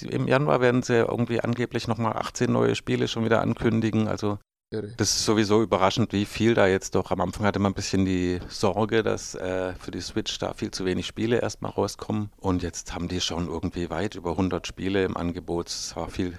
im 0.00 0.28
Januar 0.28 0.60
werden 0.60 0.82
sie 0.82 0.94
irgendwie 0.94 1.40
angeblich 1.40 1.88
nochmal 1.88 2.14
18 2.14 2.50
neue 2.50 2.74
Spiele 2.74 3.08
schon 3.08 3.24
wieder 3.24 3.42
ankündigen. 3.42 4.08
Also 4.08 4.38
das 4.72 5.10
ist 5.10 5.26
sowieso 5.26 5.62
überraschend, 5.62 6.14
wie 6.14 6.24
viel 6.24 6.54
da 6.54 6.66
jetzt 6.66 6.94
doch. 6.94 7.10
Am 7.10 7.20
Anfang 7.20 7.44
hatte 7.44 7.58
man 7.58 7.72
ein 7.72 7.74
bisschen 7.74 8.06
die 8.06 8.40
Sorge, 8.48 9.02
dass 9.02 9.34
äh, 9.34 9.74
für 9.74 9.90
die 9.90 10.00
Switch 10.00 10.38
da 10.38 10.54
viel 10.54 10.70
zu 10.70 10.86
wenig 10.86 11.06
Spiele 11.06 11.40
erstmal 11.40 11.72
rauskommen. 11.72 12.30
Und 12.40 12.62
jetzt 12.62 12.94
haben 12.94 13.08
die 13.08 13.20
schon 13.20 13.48
irgendwie 13.48 13.90
weit 13.90 14.14
über 14.14 14.30
100 14.30 14.66
Spiele 14.66 15.04
im 15.04 15.16
Angebot. 15.16 15.68
Es 15.68 15.94
war 15.94 16.08
viel 16.08 16.34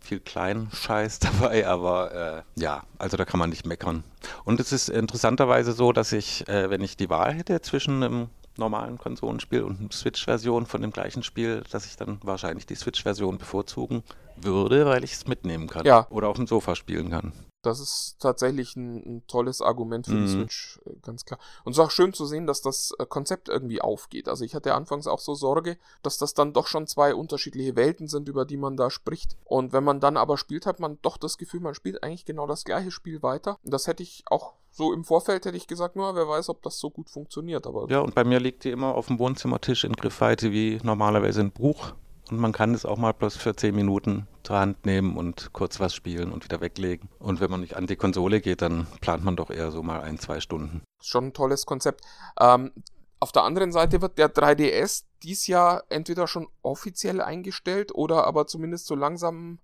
viel 0.00 0.20
kleinen 0.20 0.70
Scheiß 0.72 1.18
dabei, 1.20 1.66
aber 1.66 2.44
äh, 2.56 2.60
ja, 2.60 2.84
also 2.98 3.16
da 3.16 3.24
kann 3.24 3.38
man 3.38 3.50
nicht 3.50 3.66
meckern. 3.66 4.04
Und 4.44 4.60
es 4.60 4.72
ist 4.72 4.88
interessanterweise 4.88 5.72
so, 5.72 5.92
dass 5.92 6.12
ich, 6.12 6.48
äh, 6.48 6.70
wenn 6.70 6.80
ich 6.80 6.96
die 6.96 7.10
Wahl 7.10 7.34
hätte 7.34 7.60
zwischen 7.60 8.02
einem 8.02 8.28
normalen 8.58 8.98
Konsolenspiel 8.98 9.62
und 9.62 9.80
einer 9.80 9.92
Switch-Version 9.92 10.66
von 10.66 10.82
dem 10.82 10.90
gleichen 10.90 11.22
Spiel, 11.22 11.62
dass 11.70 11.86
ich 11.86 11.96
dann 11.96 12.18
wahrscheinlich 12.22 12.66
die 12.66 12.74
Switch-Version 12.74 13.38
bevorzugen 13.38 14.02
würde, 14.36 14.86
weil 14.86 15.04
ich 15.04 15.12
es 15.12 15.26
mitnehmen 15.26 15.68
kann. 15.68 15.86
Ja. 15.86 16.06
Oder 16.10 16.28
auf 16.28 16.36
dem 16.36 16.46
Sofa 16.46 16.74
spielen 16.74 17.10
kann. 17.10 17.32
Das 17.66 17.80
ist 17.80 18.16
tatsächlich 18.20 18.76
ein, 18.76 18.96
ein 19.16 19.26
tolles 19.26 19.60
Argument 19.60 20.06
für 20.06 20.12
die 20.12 20.18
Mhm. 20.20 20.28
Switch, 20.28 20.80
äh, 20.86 20.94
ganz 21.02 21.24
klar. 21.24 21.38
Und 21.64 21.72
es 21.72 21.78
ist 21.78 21.84
auch 21.84 21.90
schön 21.90 22.12
zu 22.12 22.24
sehen, 22.26 22.46
dass 22.46 22.62
das 22.62 22.92
äh, 22.98 23.06
Konzept 23.06 23.48
irgendwie 23.48 23.80
aufgeht. 23.80 24.28
Also 24.28 24.44
ich 24.44 24.54
hatte 24.54 24.74
anfangs 24.74 25.06
auch 25.06 25.18
so 25.18 25.34
Sorge, 25.34 25.76
dass 26.02 26.16
das 26.18 26.32
dann 26.34 26.52
doch 26.52 26.66
schon 26.66 26.86
zwei 26.86 27.14
unterschiedliche 27.14 27.76
Welten 27.76 28.08
sind, 28.08 28.28
über 28.28 28.44
die 28.44 28.56
man 28.56 28.76
da 28.76 28.88
spricht. 28.90 29.36
Und 29.44 29.72
wenn 29.72 29.84
man 29.84 30.00
dann 30.00 30.16
aber 30.16 30.38
spielt, 30.38 30.64
hat 30.66 30.80
man 30.80 30.98
doch 31.02 31.16
das 31.16 31.38
Gefühl, 31.38 31.60
man 31.60 31.74
spielt 31.74 32.02
eigentlich 32.02 32.24
genau 32.24 32.46
das 32.46 32.64
gleiche 32.64 32.90
Spiel 32.90 33.22
weiter. 33.22 33.58
Und 33.64 33.74
das 33.74 33.86
hätte 33.86 34.02
ich 34.02 34.24
auch 34.30 34.54
so 34.70 34.92
im 34.92 35.04
Vorfeld 35.04 35.46
hätte 35.46 35.56
ich 35.56 35.66
gesagt, 35.66 35.96
nur 35.96 36.14
wer 36.14 36.28
weiß, 36.28 36.50
ob 36.50 36.62
das 36.62 36.78
so 36.78 36.90
gut 36.90 37.08
funktioniert. 37.08 37.66
Aber 37.66 37.86
Ja, 37.90 38.00
und 38.00 38.14
bei 38.14 38.24
mir 38.24 38.38
liegt 38.40 38.62
die 38.64 38.70
immer 38.70 38.94
auf 38.94 39.06
dem 39.06 39.18
Wohnzimmertisch 39.18 39.84
in 39.84 39.94
Griffweite 39.94 40.52
wie 40.52 40.78
normalerweise 40.82 41.40
ein 41.40 41.50
Buch. 41.50 41.94
Und 42.30 42.38
man 42.38 42.52
kann 42.52 42.74
es 42.74 42.84
auch 42.84 42.96
mal 42.96 43.12
bloß 43.12 43.36
für 43.36 43.54
10 43.54 43.74
Minuten 43.74 44.26
zur 44.42 44.58
Hand 44.58 44.84
nehmen 44.84 45.16
und 45.16 45.52
kurz 45.52 45.78
was 45.78 45.94
spielen 45.94 46.32
und 46.32 46.44
wieder 46.44 46.60
weglegen. 46.60 47.08
Und 47.18 47.40
wenn 47.40 47.50
man 47.50 47.60
nicht 47.60 47.76
an 47.76 47.86
die 47.86 47.96
Konsole 47.96 48.40
geht, 48.40 48.62
dann 48.62 48.86
plant 49.00 49.24
man 49.24 49.36
doch 49.36 49.50
eher 49.50 49.70
so 49.70 49.82
mal 49.82 50.00
ein, 50.00 50.18
zwei 50.18 50.40
Stunden. 50.40 50.82
schon 51.02 51.26
ein 51.26 51.32
tolles 51.32 51.66
Konzept. 51.66 52.02
Ähm, 52.40 52.72
auf 53.20 53.32
der 53.32 53.44
anderen 53.44 53.72
Seite 53.72 54.02
wird 54.02 54.18
der 54.18 54.32
3DS 54.32 55.04
dies 55.22 55.46
Jahr 55.46 55.84
entweder 55.88 56.26
schon 56.26 56.48
offiziell 56.62 57.20
eingestellt 57.20 57.94
oder 57.94 58.26
aber 58.26 58.46
zumindest 58.46 58.86
so 58.86 58.94
langsam 58.94 59.58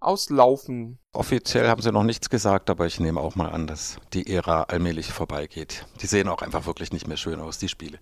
auslaufen. 0.00 0.98
Offiziell 1.12 1.68
haben 1.68 1.82
sie 1.82 1.90
noch 1.90 2.04
nichts 2.04 2.30
gesagt, 2.30 2.70
aber 2.70 2.86
ich 2.86 3.00
nehme 3.00 3.20
auch 3.20 3.34
mal 3.34 3.48
an, 3.48 3.66
dass 3.66 3.96
die 4.12 4.32
Ära 4.32 4.64
allmählich 4.64 5.12
vorbeigeht. 5.12 5.86
Die 6.00 6.06
sehen 6.06 6.28
auch 6.28 6.42
einfach 6.42 6.66
wirklich 6.66 6.92
nicht 6.92 7.08
mehr 7.08 7.16
schön 7.16 7.40
aus, 7.40 7.58
die 7.58 7.68
Spiele. 7.68 7.98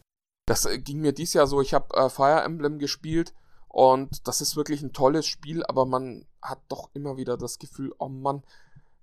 Das 0.47 0.65
äh, 0.65 0.79
ging 0.79 1.01
mir 1.01 1.13
dies 1.13 1.33
Jahr 1.33 1.47
so. 1.47 1.61
Ich 1.61 1.75
habe 1.75 1.95
äh, 1.95 2.09
Fire 2.11 2.43
Emblem 2.43 2.79
gespielt 2.79 3.33
und 3.69 4.27
das 4.27 4.41
ist 4.41 4.57
wirklich 4.57 4.83
ein 4.83 4.93
tolles 4.93 5.27
Spiel, 5.27 5.65
aber 5.67 5.85
man 5.87 6.27
hat 6.43 6.61
doch 6.69 6.91
immer 6.95 7.17
wieder 7.17 7.37
das 7.37 7.59
Gefühl, 7.59 7.93
oh 7.99 8.09
Mann, 8.09 8.43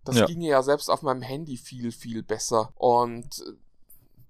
das 0.04 0.18
Ja. 0.18 0.26
ginge 0.26 0.48
ja 0.48 0.62
selbst 0.64 0.90
auf 0.90 1.02
meinem 1.02 1.22
Handy 1.22 1.58
viel, 1.58 1.92
viel 1.92 2.24
besser. 2.24 2.74
Und 2.76 3.40
äh, 3.48 3.54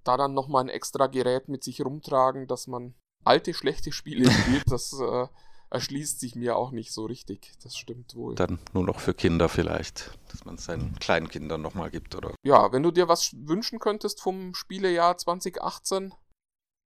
da 0.04 0.16
dann 0.16 0.34
nochmal 0.34 0.64
ein 0.64 0.68
extra 0.68 1.06
Gerät 1.06 1.48
mit 1.48 1.64
sich 1.64 1.84
rumtragen, 1.84 2.46
dass 2.46 2.66
man 2.66 2.94
alte, 3.24 3.54
schlechte 3.54 3.90
Spiele 3.90 4.30
spielt, 4.30 4.70
das 4.70 4.92
äh, 4.92 5.26
erschließt 5.70 6.20
sich 6.20 6.36
mir 6.36 6.56
auch 6.56 6.70
nicht 6.70 6.92
so 6.92 7.06
richtig. 7.06 7.52
Das 7.62 7.76
stimmt 7.76 8.14
wohl. 8.14 8.34
Dann 8.36 8.58
nur 8.72 8.84
noch 8.84 9.00
für 9.00 9.14
Kinder 9.14 9.48
vielleicht, 9.48 10.16
dass 10.30 10.44
man 10.44 10.54
es 10.56 10.64
seinen 10.66 10.94
kleinen 11.00 11.28
Kindern 11.28 11.62
nochmal 11.62 11.90
gibt 11.90 12.14
oder. 12.14 12.32
Ja, 12.44 12.70
wenn 12.70 12.82
du 12.84 12.90
dir 12.92 13.08
was 13.08 13.32
wünschen 13.34 13.78
könntest 13.80 14.20
vom 14.20 14.54
Spielejahr 14.54 15.16
2018, 15.16 16.14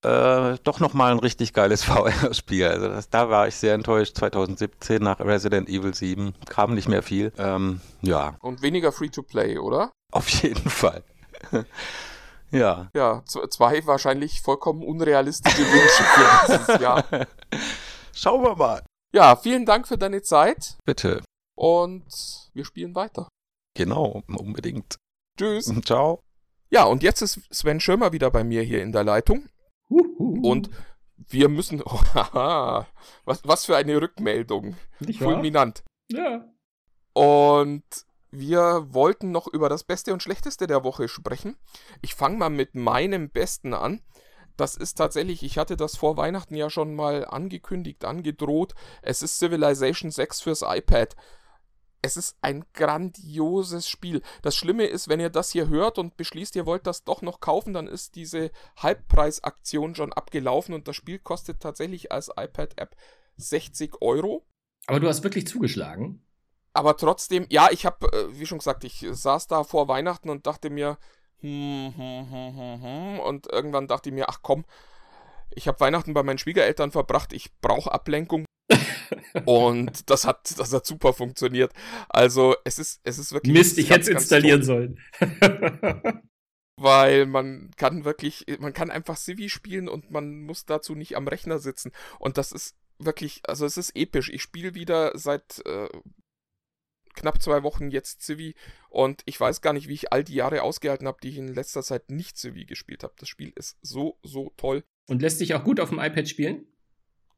Äh, 0.04 0.58
doch 0.62 0.78
nochmal 0.78 1.10
ein 1.10 1.18
richtig 1.18 1.52
geiles 1.52 1.82
VR-Spiel. 1.84 2.66
Also 2.66 2.88
das, 2.88 3.10
da 3.10 3.30
war 3.30 3.48
ich 3.48 3.56
sehr 3.56 3.74
enttäuscht. 3.74 4.16
2017 4.16 5.02
nach 5.02 5.18
Resident 5.20 5.68
Evil 5.68 5.94
7 5.94 6.34
kam 6.48 6.74
nicht 6.74 6.88
mehr 6.88 7.02
viel. 7.02 7.32
Ähm, 7.36 7.80
ja, 8.02 8.36
und 8.40 8.62
weniger 8.62 8.92
Free-to-Play, 8.92 9.58
oder? 9.58 9.90
auf 10.12 10.28
jeden 10.28 10.70
Fall. 10.70 11.02
ja. 12.50 12.88
Ja, 12.94 13.24
zwei 13.24 13.84
wahrscheinlich 13.86 14.40
vollkommen 14.40 14.82
unrealistische 14.82 15.62
Wünsche 15.62 16.02
für 16.04 16.58
dieses 16.58 16.80
Jahr. 16.80 17.04
Schauen 18.14 18.42
wir 18.42 18.54
mal. 18.54 18.82
Ja, 19.12 19.36
vielen 19.36 19.66
Dank 19.66 19.88
für 19.88 19.98
deine 19.98 20.22
Zeit 20.22 20.76
Bitte. 20.84 21.22
und 21.56 22.04
wir 22.52 22.64
spielen 22.64 22.94
weiter. 22.94 23.28
Genau, 23.74 24.22
unbedingt. 24.28 24.96
Tschüss. 25.38 25.72
Ciao. 25.84 26.20
Ja, 26.70 26.84
und 26.84 27.02
jetzt 27.02 27.22
ist 27.22 27.40
Sven 27.50 27.80
Schirmer 27.80 28.12
wieder 28.12 28.30
bei 28.30 28.44
mir 28.44 28.62
hier 28.62 28.82
in 28.82 28.92
der 28.92 29.04
Leitung 29.04 29.48
Huhu. 29.90 30.40
und 30.48 30.70
wir 31.16 31.48
müssen. 31.48 31.82
Oh, 32.34 32.84
was, 33.24 33.42
was 33.44 33.64
für 33.64 33.76
eine 33.76 34.00
Rückmeldung. 34.00 34.76
Nicht 35.00 35.20
wahr? 35.20 35.32
Fulminant. 35.32 35.84
Ja. 36.10 36.44
Und 37.12 37.84
wir 38.30 38.86
wollten 38.90 39.30
noch 39.30 39.46
über 39.46 39.68
das 39.68 39.84
Beste 39.84 40.12
und 40.12 40.22
Schlechteste 40.22 40.66
der 40.66 40.84
Woche 40.84 41.08
sprechen. 41.08 41.56
Ich 42.02 42.14
fange 42.14 42.36
mal 42.36 42.50
mit 42.50 42.74
meinem 42.74 43.30
Besten 43.30 43.74
an. 43.74 44.02
Das 44.56 44.74
ist 44.74 44.94
tatsächlich, 44.94 45.42
ich 45.44 45.56
hatte 45.56 45.76
das 45.76 45.96
vor 45.96 46.16
Weihnachten 46.16 46.56
ja 46.56 46.68
schon 46.68 46.94
mal 46.94 47.24
angekündigt, 47.24 48.04
angedroht. 48.04 48.74
Es 49.02 49.22
ist 49.22 49.38
Civilization 49.38 50.10
6 50.10 50.40
fürs 50.40 50.62
iPad. 50.62 51.14
Es 52.00 52.16
ist 52.16 52.36
ein 52.42 52.64
grandioses 52.74 53.88
Spiel. 53.88 54.22
Das 54.42 54.54
Schlimme 54.54 54.86
ist, 54.86 55.08
wenn 55.08 55.20
ihr 55.20 55.30
das 55.30 55.50
hier 55.50 55.68
hört 55.68 55.98
und 55.98 56.16
beschließt, 56.16 56.54
ihr 56.56 56.66
wollt 56.66 56.86
das 56.86 57.04
doch 57.04 57.22
noch 57.22 57.40
kaufen, 57.40 57.74
dann 57.74 57.88
ist 57.88 58.14
diese 58.14 58.50
Halbpreisaktion 58.76 59.94
schon 59.94 60.12
abgelaufen 60.12 60.74
und 60.74 60.86
das 60.86 60.96
Spiel 60.96 61.18
kostet 61.18 61.60
tatsächlich 61.60 62.12
als 62.12 62.28
iPad-App 62.28 62.94
60 63.36 64.00
Euro. 64.00 64.46
Aber 64.86 65.00
du 65.00 65.08
hast 65.08 65.24
wirklich 65.24 65.46
zugeschlagen. 65.46 66.22
Aber 66.72 66.96
trotzdem, 66.96 67.46
ja, 67.48 67.68
ich 67.72 67.84
habe, 67.84 68.06
äh, 68.12 68.38
wie 68.38 68.46
schon 68.46 68.58
gesagt, 68.58 68.84
ich 68.84 69.04
saß 69.10 69.48
da 69.48 69.64
vor 69.64 69.88
Weihnachten 69.88 70.30
und 70.30 70.46
dachte 70.46 70.70
mir, 70.70 70.98
hm, 71.40 71.92
hm, 71.96 72.30
hm, 72.30 72.56
hm, 72.56 72.82
hm, 72.82 73.20
und 73.20 73.46
irgendwann 73.48 73.88
dachte 73.88 74.10
ich 74.10 74.14
mir, 74.14 74.28
ach 74.28 74.40
komm, 74.42 74.64
ich 75.50 75.68
habe 75.68 75.80
Weihnachten 75.80 76.14
bei 76.14 76.22
meinen 76.22 76.38
Schwiegereltern 76.38 76.90
verbracht, 76.90 77.32
ich 77.32 77.52
brauche 77.60 77.92
Ablenkung. 77.92 78.44
und 79.46 80.10
das 80.10 80.26
hat, 80.26 80.58
das 80.58 80.72
hat 80.72 80.86
super 80.86 81.12
funktioniert. 81.12 81.72
Also 82.08 82.54
es 82.64 82.78
ist, 82.78 83.00
es 83.04 83.18
ist 83.18 83.32
wirklich. 83.32 83.54
Mist, 83.54 83.78
ich 83.78 83.90
hätte 83.90 84.02
es 84.02 84.08
installieren 84.08 84.62
toll, 84.62 84.96
sollen. 85.20 86.22
Weil 86.80 87.26
man 87.26 87.70
kann 87.76 88.04
wirklich, 88.04 88.46
man 88.60 88.72
kann 88.72 88.90
einfach 88.90 89.16
Civi 89.16 89.48
spielen 89.48 89.88
und 89.88 90.10
man 90.10 90.42
muss 90.42 90.64
dazu 90.64 90.94
nicht 90.94 91.16
am 91.16 91.26
Rechner 91.26 91.58
sitzen. 91.58 91.90
Und 92.18 92.38
das 92.38 92.52
ist 92.52 92.76
wirklich, 92.98 93.40
also 93.44 93.66
es 93.66 93.76
ist 93.76 93.96
episch. 93.96 94.28
Ich 94.28 94.42
spiele 94.42 94.74
wieder 94.74 95.16
seit 95.18 95.64
äh, 95.66 95.88
knapp 97.14 97.42
zwei 97.42 97.62
Wochen 97.62 97.90
jetzt 97.90 98.22
Civi 98.22 98.54
und 98.88 99.22
ich 99.26 99.40
weiß 99.40 99.60
gar 99.60 99.72
nicht, 99.72 99.88
wie 99.88 99.94
ich 99.94 100.12
all 100.12 100.22
die 100.22 100.34
Jahre 100.34 100.62
ausgehalten 100.62 101.06
habe, 101.08 101.18
die 101.22 101.30
ich 101.30 101.38
in 101.38 101.52
letzter 101.54 101.82
Zeit 101.82 102.10
nicht 102.10 102.38
Civi 102.38 102.64
gespielt 102.64 103.02
habe. 103.02 103.14
Das 103.18 103.28
Spiel 103.28 103.52
ist 103.56 103.76
so, 103.82 104.18
so 104.22 104.52
toll. 104.56 104.84
Und 105.08 105.22
lässt 105.22 105.38
sich 105.38 105.54
auch 105.54 105.64
gut 105.64 105.80
auf 105.80 105.88
dem 105.88 105.98
iPad 105.98 106.28
spielen? 106.28 106.66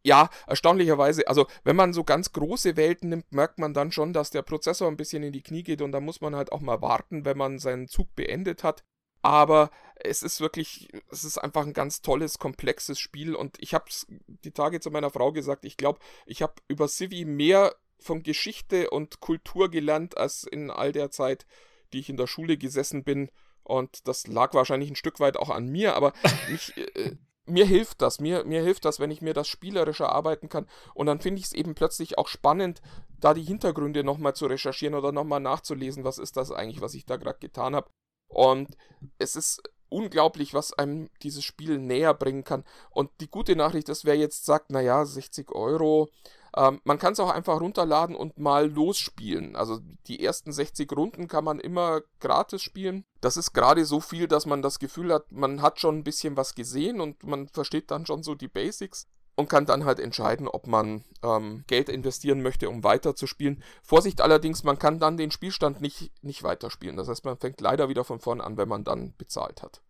Ja, 0.03 0.31
erstaunlicherweise, 0.47 1.27
also 1.29 1.47
wenn 1.63 1.77
man 1.77 1.93
so 1.93 2.05
ganz 2.05 2.33
große 2.33 2.77
Welten 2.77 3.11
nimmt, 3.11 3.33
merkt 3.33 3.59
man 3.59 3.75
dann 3.75 3.93
schon, 3.93 4.13
dass 4.13 4.31
der 4.31 4.43
Prozessor 4.43 4.89
ein 4.89 4.97
bisschen 4.97 5.23
in 5.23 5.33
die 5.33 5.43
Knie 5.43 5.63
geht 5.63 5.83
und 5.83 5.93
da 5.93 6.01
muss 6.01 6.21
man 6.21 6.35
halt 6.35 6.53
auch 6.53 6.61
mal 6.61 6.81
warten, 6.81 7.25
wenn 7.25 7.37
man 7.37 7.59
seinen 7.59 7.87
Zug 7.87 8.15
beendet 8.15 8.65
hat. 8.65 8.83
Aber 9.23 9.71
es 9.97 10.23
ist 10.23 10.41
wirklich, 10.41 10.89
es 11.11 11.25
ist 11.25 11.37
einfach 11.37 11.67
ein 11.67 11.75
ganz 11.75 12.01
tolles, 12.01 12.39
komplexes 12.39 12.99
Spiel 12.99 13.35
und 13.35 13.57
ich 13.61 13.75
habe 13.75 13.85
die 14.09 14.53
Tage 14.53 14.81
zu 14.81 14.91
meiner 14.91 15.11
Frau 15.11 15.33
gesagt, 15.33 15.67
ich 15.67 15.77
glaube, 15.77 15.99
ich 16.25 16.41
habe 16.41 16.55
über 16.69 16.89
Civi 16.89 17.27
mehr 17.27 17.75
von 17.99 18.23
Geschichte 18.23 18.89
und 18.89 19.21
Kultur 19.21 19.71
gelernt, 19.71 20.17
als 20.17 20.45
in 20.45 20.71
all 20.71 20.93
der 20.93 21.11
Zeit, 21.11 21.47
die 21.93 22.01
ich 22.01 22.09
in 22.09 22.17
der 22.17 22.27
Schule 22.27 22.57
gesessen 22.57 23.05
bin. 23.05 23.31
Und 23.63 24.09
das 24.09 24.27
lag 24.27 24.55
wahrscheinlich 24.55 24.91
ein 24.91 24.97
Stück 24.97 25.21
weit 25.21 25.37
auch 25.37 25.51
an 25.51 25.69
mir, 25.69 25.95
aber 25.95 26.15
mich, 26.51 26.75
äh, 26.79 27.17
mir 27.51 27.67
hilft 27.67 28.03
das. 28.03 28.21
Mir, 28.21 28.45
mir 28.45 28.63
hilft 28.63 28.85
das, 28.85 29.01
wenn 29.01 29.11
ich 29.11 29.23
mir 29.23 29.35
das 29.35 29.49
spielerisch 29.49 30.01
erarbeiten 30.01 30.49
kann. 30.49 30.67
Und 30.95 31.07
dann 31.07 31.21
finde 31.21 31.41
ich 31.41 31.47
es 31.47 31.53
eben 31.53 31.75
plötzlich 31.75 32.19
auch 32.19 32.29
spannend, 32.29 32.81
da 33.19 33.35
die 33.35 33.43
Hintergründe 33.43 34.05
nochmal 34.05 34.35
zu 34.35 34.47
recherchieren 34.47 34.95
oder 34.95 35.13
nochmal 35.13 35.41
nachzulesen, 35.41 36.05
was 36.05 36.19
ist 36.19 36.37
das 36.37 36.53
eigentlich, 36.53 36.81
was 36.81 36.95
ich 36.95 37.07
da 37.07 37.17
gerade 37.17 37.39
getan 37.39 37.75
habe. 37.75 37.91
Und 38.29 38.77
es 39.19 39.37
ist 39.37 39.63
unglaublich, 39.91 40.55
was 40.55 40.73
einem 40.73 41.11
dieses 41.23 41.45
Spiel 41.45 41.79
näher 41.79 42.15
bringen 42.15 42.45
kann. 42.45 42.65
Und 42.91 43.11
die 43.21 43.31
gute 43.31 43.57
Nachricht 43.57 43.89
ist, 43.89 44.05
wer 44.05 44.17
jetzt 44.17 44.47
sagt, 44.47 44.71
naja, 44.71 45.05
60 45.05 45.53
Euro, 45.53 46.09
ähm, 46.57 46.81
man 46.85 46.99
kann 46.99 47.13
es 47.13 47.21
auch 47.21 47.31
einfach 47.31 47.61
runterladen 47.61 48.17
und 48.17 48.39
mal 48.39 48.69
losspielen. 48.69 49.55
Also 49.57 49.81
die 50.07 50.25
ersten 50.25 50.53
60 50.53 50.91
Runden 50.93 51.29
kann 51.29 51.45
man 51.45 51.61
immer 51.61 52.01
gratis 52.19 52.63
spielen. 52.63 53.05
Das 53.21 53.37
ist 53.37 53.53
gerade 53.53 53.85
so 53.85 54.01
viel, 54.01 54.27
dass 54.27 54.47
man 54.47 54.63
das 54.63 54.79
Gefühl 54.79 55.13
hat, 55.13 55.31
man 55.31 55.63
hat 55.63 55.81
schon 55.81 55.99
ein 55.99 56.05
bisschen 56.05 56.37
was 56.37 56.55
gesehen 56.55 57.01
und 57.01 57.23
man 57.23 57.49
versteht 57.49 57.91
dann 57.91 58.07
schon 58.07 58.23
so 58.23 58.35
die 58.35 58.49
Basics. 58.49 59.07
Und 59.41 59.49
kann 59.49 59.67
dann 59.67 59.85
halt 59.85 59.99
entscheiden, 59.99 60.47
ob 60.47 60.67
man 60.67 61.05
ähm, 61.23 61.65
Geld 61.67 61.89
investieren 61.89 62.43
möchte, 62.43 62.69
um 62.69 62.85
weiterzuspielen. 62.85 63.63
Vorsicht 63.83 64.21
allerdings, 64.21 64.63
man 64.63 64.79
kann 64.79 65.01
dann 65.01 65.17
den 65.17 65.31
Spielstand 65.31 65.81
nicht, 65.81 66.13
nicht 66.23 66.43
weiterspielen. 66.43 66.97
Das 66.97 67.09
heißt, 67.09 67.25
man 67.25 67.39
fängt 67.39 67.61
leider 67.61 67.89
wieder 67.89 68.05
von 68.05 68.21
vorn 68.21 68.41
an, 68.41 68.57
wenn 68.57 68.69
man 68.69 68.85
dann 68.85 69.15
bezahlt 69.17 69.63
hat. 69.63 69.83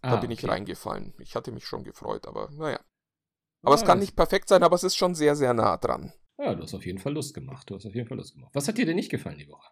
Ah, 0.00 0.10
da 0.10 0.16
bin 0.16 0.30
okay. 0.30 0.44
ich 0.44 0.48
reingefallen. 0.48 1.14
Ich 1.18 1.34
hatte 1.34 1.52
mich 1.52 1.66
schon 1.66 1.84
gefreut, 1.84 2.26
aber 2.26 2.48
naja. 2.52 2.80
Aber 3.62 3.74
ja, 3.74 3.80
es 3.80 3.86
kann 3.86 3.98
nicht 3.98 4.16
perfekt 4.16 4.48
sein, 4.48 4.62
aber 4.62 4.76
es 4.76 4.84
ist 4.84 4.96
schon 4.96 5.14
sehr, 5.14 5.36
sehr 5.36 5.54
nah 5.54 5.76
dran. 5.76 6.12
Ja, 6.38 6.54
du 6.54 6.62
hast 6.62 6.74
auf 6.74 6.84
jeden 6.84 6.98
Fall 6.98 7.14
Lust 7.14 7.34
gemacht. 7.34 7.70
Du 7.70 7.74
hast 7.74 7.86
auf 7.86 7.94
jeden 7.94 8.08
Fall 8.08 8.18
Lust 8.18 8.34
gemacht. 8.34 8.50
Was 8.54 8.68
hat 8.68 8.76
dir 8.78 8.86
denn 8.86 8.96
nicht 8.96 9.10
gefallen 9.10 9.38
die 9.38 9.48
Woche? 9.48 9.68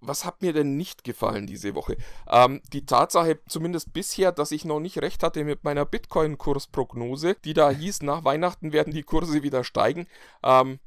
Was 0.00 0.24
hat 0.24 0.42
mir 0.42 0.52
denn 0.52 0.76
nicht 0.76 1.04
gefallen 1.04 1.46
diese 1.46 1.74
Woche? 1.74 1.96
Ähm, 2.28 2.60
die 2.72 2.84
Tatsache, 2.84 3.40
zumindest 3.48 3.92
bisher, 3.92 4.30
dass 4.30 4.52
ich 4.52 4.64
noch 4.64 4.78
nicht 4.78 5.00
recht 5.00 5.22
hatte 5.22 5.42
mit 5.44 5.64
meiner 5.64 5.86
Bitcoin-Kursprognose, 5.86 7.36
die 7.44 7.54
da 7.54 7.70
hieß, 7.70 8.02
nach 8.02 8.24
Weihnachten 8.24 8.72
werden 8.72 8.92
die 8.92 9.02
Kurse 9.02 9.42
wieder 9.42 9.64
steigen. 9.64 10.06
Ähm, 10.42 10.80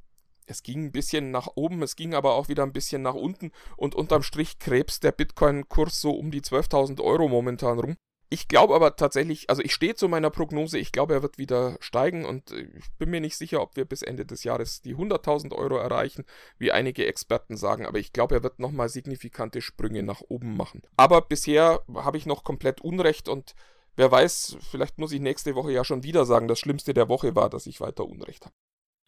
es 0.46 0.64
ging 0.64 0.86
ein 0.86 0.92
bisschen 0.92 1.32
nach 1.32 1.48
oben, 1.56 1.82
es 1.84 1.96
ging 1.96 2.14
aber 2.14 2.34
auch 2.34 2.50
wieder 2.50 2.64
ein 2.64 2.74
bisschen 2.74 3.02
nach 3.02 3.14
unten 3.14 3.52
und 3.78 3.96
unterm 3.96 4.24
Strich 4.24 4.60
krebst 4.60 5.04
der 5.04 5.12
Bitcoin-Kurs 5.12 6.02
so 6.02 6.12
um 6.12 6.32
die 6.32 6.42
12.000 6.42 7.02
Euro 7.02 7.28
momentan 7.28 7.80
rum. 7.80 7.96
Ich 8.32 8.48
glaube 8.48 8.76
aber 8.76 8.96
tatsächlich, 8.96 9.50
also 9.50 9.64
ich 9.64 9.74
stehe 9.74 9.96
zu 9.96 10.08
meiner 10.08 10.30
Prognose, 10.30 10.78
ich 10.78 10.92
glaube, 10.92 11.16
er 11.16 11.24
wird 11.24 11.40
wieder 11.40 11.78
steigen 11.80 12.26
und 12.26 12.52
äh, 12.52 12.68
ich 12.78 12.92
bin 13.00 13.10
mir 13.10 13.22
nicht 13.22 13.36
sicher, 13.36 13.62
ob 13.62 13.76
wir 13.76 13.86
bis 13.86 14.04
Ende 14.04 14.26
des 14.26 14.44
Jahres 14.44 14.82
die 14.82 14.96
100.000 14.96 15.54
Euro 15.54 15.78
erreichen, 15.78 16.26
wie 16.60 16.72
einige 16.72 17.08
Experten 17.08 17.58
sagen, 17.58 17.88
aber 17.88 17.98
ich 17.98 18.14
glaube, 18.14 18.36
er 18.36 18.44
wird 18.44 18.60
nochmal 18.60 18.90
signifikante 18.90 19.62
Sprünge 19.62 20.04
nach 20.04 20.22
oben 20.22 20.56
machen. 20.56 20.84
Aber 20.96 21.22
bisher 21.22 21.84
habe 21.96 22.18
ich 22.18 22.28
noch 22.28 22.44
komplett 22.44 22.82
Unrecht 22.82 23.28
und 23.28 23.56
wer 23.96 24.12
weiß, 24.12 24.58
vielleicht 24.62 25.00
muss 25.00 25.12
ich 25.12 25.22
nächste 25.22 25.56
Woche 25.56 25.72
ja 25.72 25.84
schon 25.84 26.04
wieder 26.04 26.26
sagen, 26.26 26.48
das 26.48 26.60
Schlimmste 26.60 26.94
der 26.94 27.10
Woche 27.10 27.36
war, 27.36 27.50
dass 27.50 27.66
ich 27.66 27.82
weiter 27.82 28.06
Unrecht 28.06 28.46
habe. 28.46 28.56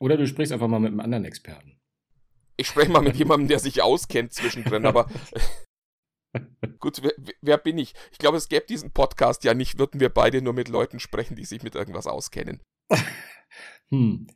Oder 0.02 0.18
du 0.18 0.26
sprichst 0.26 0.52
einfach 0.52 0.68
mal 0.68 0.80
mit 0.80 0.90
einem 0.90 1.00
anderen 1.00 1.26
Experten. 1.26 1.78
Ich 2.58 2.68
spreche 2.68 2.92
mal 2.92 3.02
mit 3.02 3.16
jemandem, 3.18 3.48
der 3.50 3.60
sich 3.60 3.84
auskennt 3.84 4.34
zwischendrin, 4.34 4.88
aber 4.88 5.08
Gut, 6.80 7.02
wer, 7.04 7.14
wer, 7.42 7.58
bin 7.58 7.78
ich? 7.78 7.94
Ich 8.12 8.18
glaube, 8.18 8.38
es 8.38 8.50
gäbe 8.50 8.66
diesen 8.66 8.92
Podcast 8.92 9.44
ja 9.44 9.54
nicht, 9.54 9.80
würden 9.80 10.00
wir 10.00 10.10
beide 10.10 10.42
nur 10.42 10.54
mit 10.54 10.70
Leuten 10.70 11.00
sprechen, 11.00 11.36
die 11.36 11.46
sich 11.46 11.64
mit 11.64 11.76
irgendwas 11.76 12.08
auskennen. 12.08 12.62
hm. 13.90 14.28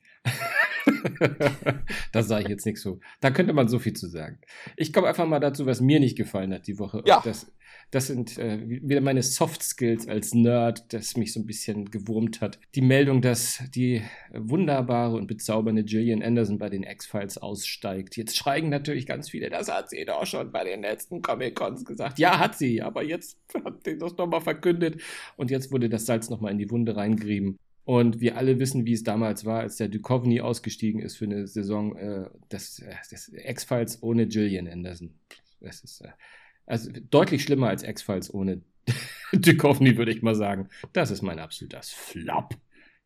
das 2.11 2.27
sage 2.27 2.43
ich 2.43 2.49
jetzt 2.49 2.65
nicht 2.65 2.79
so. 2.79 2.99
Da 3.21 3.31
könnte 3.31 3.53
man 3.53 3.67
so 3.67 3.79
viel 3.79 3.93
zu 3.93 4.07
sagen. 4.07 4.39
Ich 4.77 4.93
komme 4.93 5.07
einfach 5.07 5.27
mal 5.27 5.39
dazu, 5.39 5.65
was 5.65 5.81
mir 5.81 5.99
nicht 5.99 6.17
gefallen 6.17 6.53
hat 6.53 6.67
die 6.67 6.79
Woche. 6.79 7.03
Ja. 7.05 7.21
Das, 7.23 7.51
das 7.91 8.07
sind 8.07 8.38
äh, 8.38 8.59
wieder 8.67 9.01
meine 9.01 9.23
Soft 9.23 9.63
Skills 9.63 10.07
als 10.07 10.33
Nerd, 10.33 10.93
das 10.93 11.17
mich 11.17 11.33
so 11.33 11.39
ein 11.39 11.45
bisschen 11.45 11.91
gewurmt 11.91 12.41
hat. 12.41 12.59
Die 12.75 12.81
Meldung, 12.81 13.21
dass 13.21 13.63
die 13.73 14.01
wunderbare 14.33 15.15
und 15.15 15.27
bezaubernde 15.27 15.83
Gillian 15.83 16.21
Anderson 16.21 16.57
bei 16.57 16.69
den 16.69 16.83
X-Files 16.83 17.38
aussteigt. 17.38 18.17
Jetzt 18.17 18.36
schreiben 18.38 18.69
natürlich 18.69 19.05
ganz 19.05 19.29
viele, 19.29 19.49
das 19.49 19.71
hat 19.71 19.89
sie 19.89 20.05
doch 20.05 20.25
schon 20.25 20.51
bei 20.51 20.63
den 20.63 20.81
letzten 20.81 21.21
Comic-Cons 21.21 21.86
gesagt. 21.86 22.19
Ja, 22.19 22.39
hat 22.39 22.57
sie, 22.57 22.81
aber 22.81 23.03
jetzt 23.03 23.39
hat 23.65 23.83
sie 23.83 23.97
das 23.97 24.17
nochmal 24.17 24.41
verkündet 24.41 25.01
und 25.38 25.51
jetzt 25.51 25.71
wurde 25.71 25.89
das 25.89 26.05
Salz 26.05 26.29
nochmal 26.29 26.51
in 26.51 26.57
die 26.57 26.69
Wunde 26.69 26.95
reingerieben. 26.95 27.57
Und 27.86 28.19
wir 28.19 28.36
alle 28.36 28.59
wissen, 28.59 28.86
wie 28.86 28.93
es 28.93 29.03
damals 29.03 29.45
war, 29.45 29.59
als 29.59 29.77
der 29.77 29.88
Duchovny 29.88 30.41
ausgestiegen 30.41 31.01
ist 31.01 31.17
für 31.17 31.25
eine 31.25 31.45
Saison 31.45 31.95
äh, 31.95 32.29
des, 32.51 32.79
äh, 32.79 32.95
des 33.11 33.31
X-Files 33.31 34.01
ohne 34.01 34.27
Gillian 34.27 34.67
Anderson. 34.67 35.13
Das 35.61 35.81
ist 35.81 36.01
äh, 36.01 36.09
also 36.65 36.91
deutlich 37.11 37.43
schlimmer 37.43 37.69
als 37.69 37.83
X-Files 37.83 38.33
ohne 38.33 38.63
Duchovny, 39.33 39.97
würde 39.97 40.11
ich 40.11 40.23
mal 40.23 40.33
sagen. 40.33 40.67
Das 40.93 41.11
ist 41.11 41.21
mein 41.21 41.38
absoluter 41.38 41.81
Flop. 41.83 42.55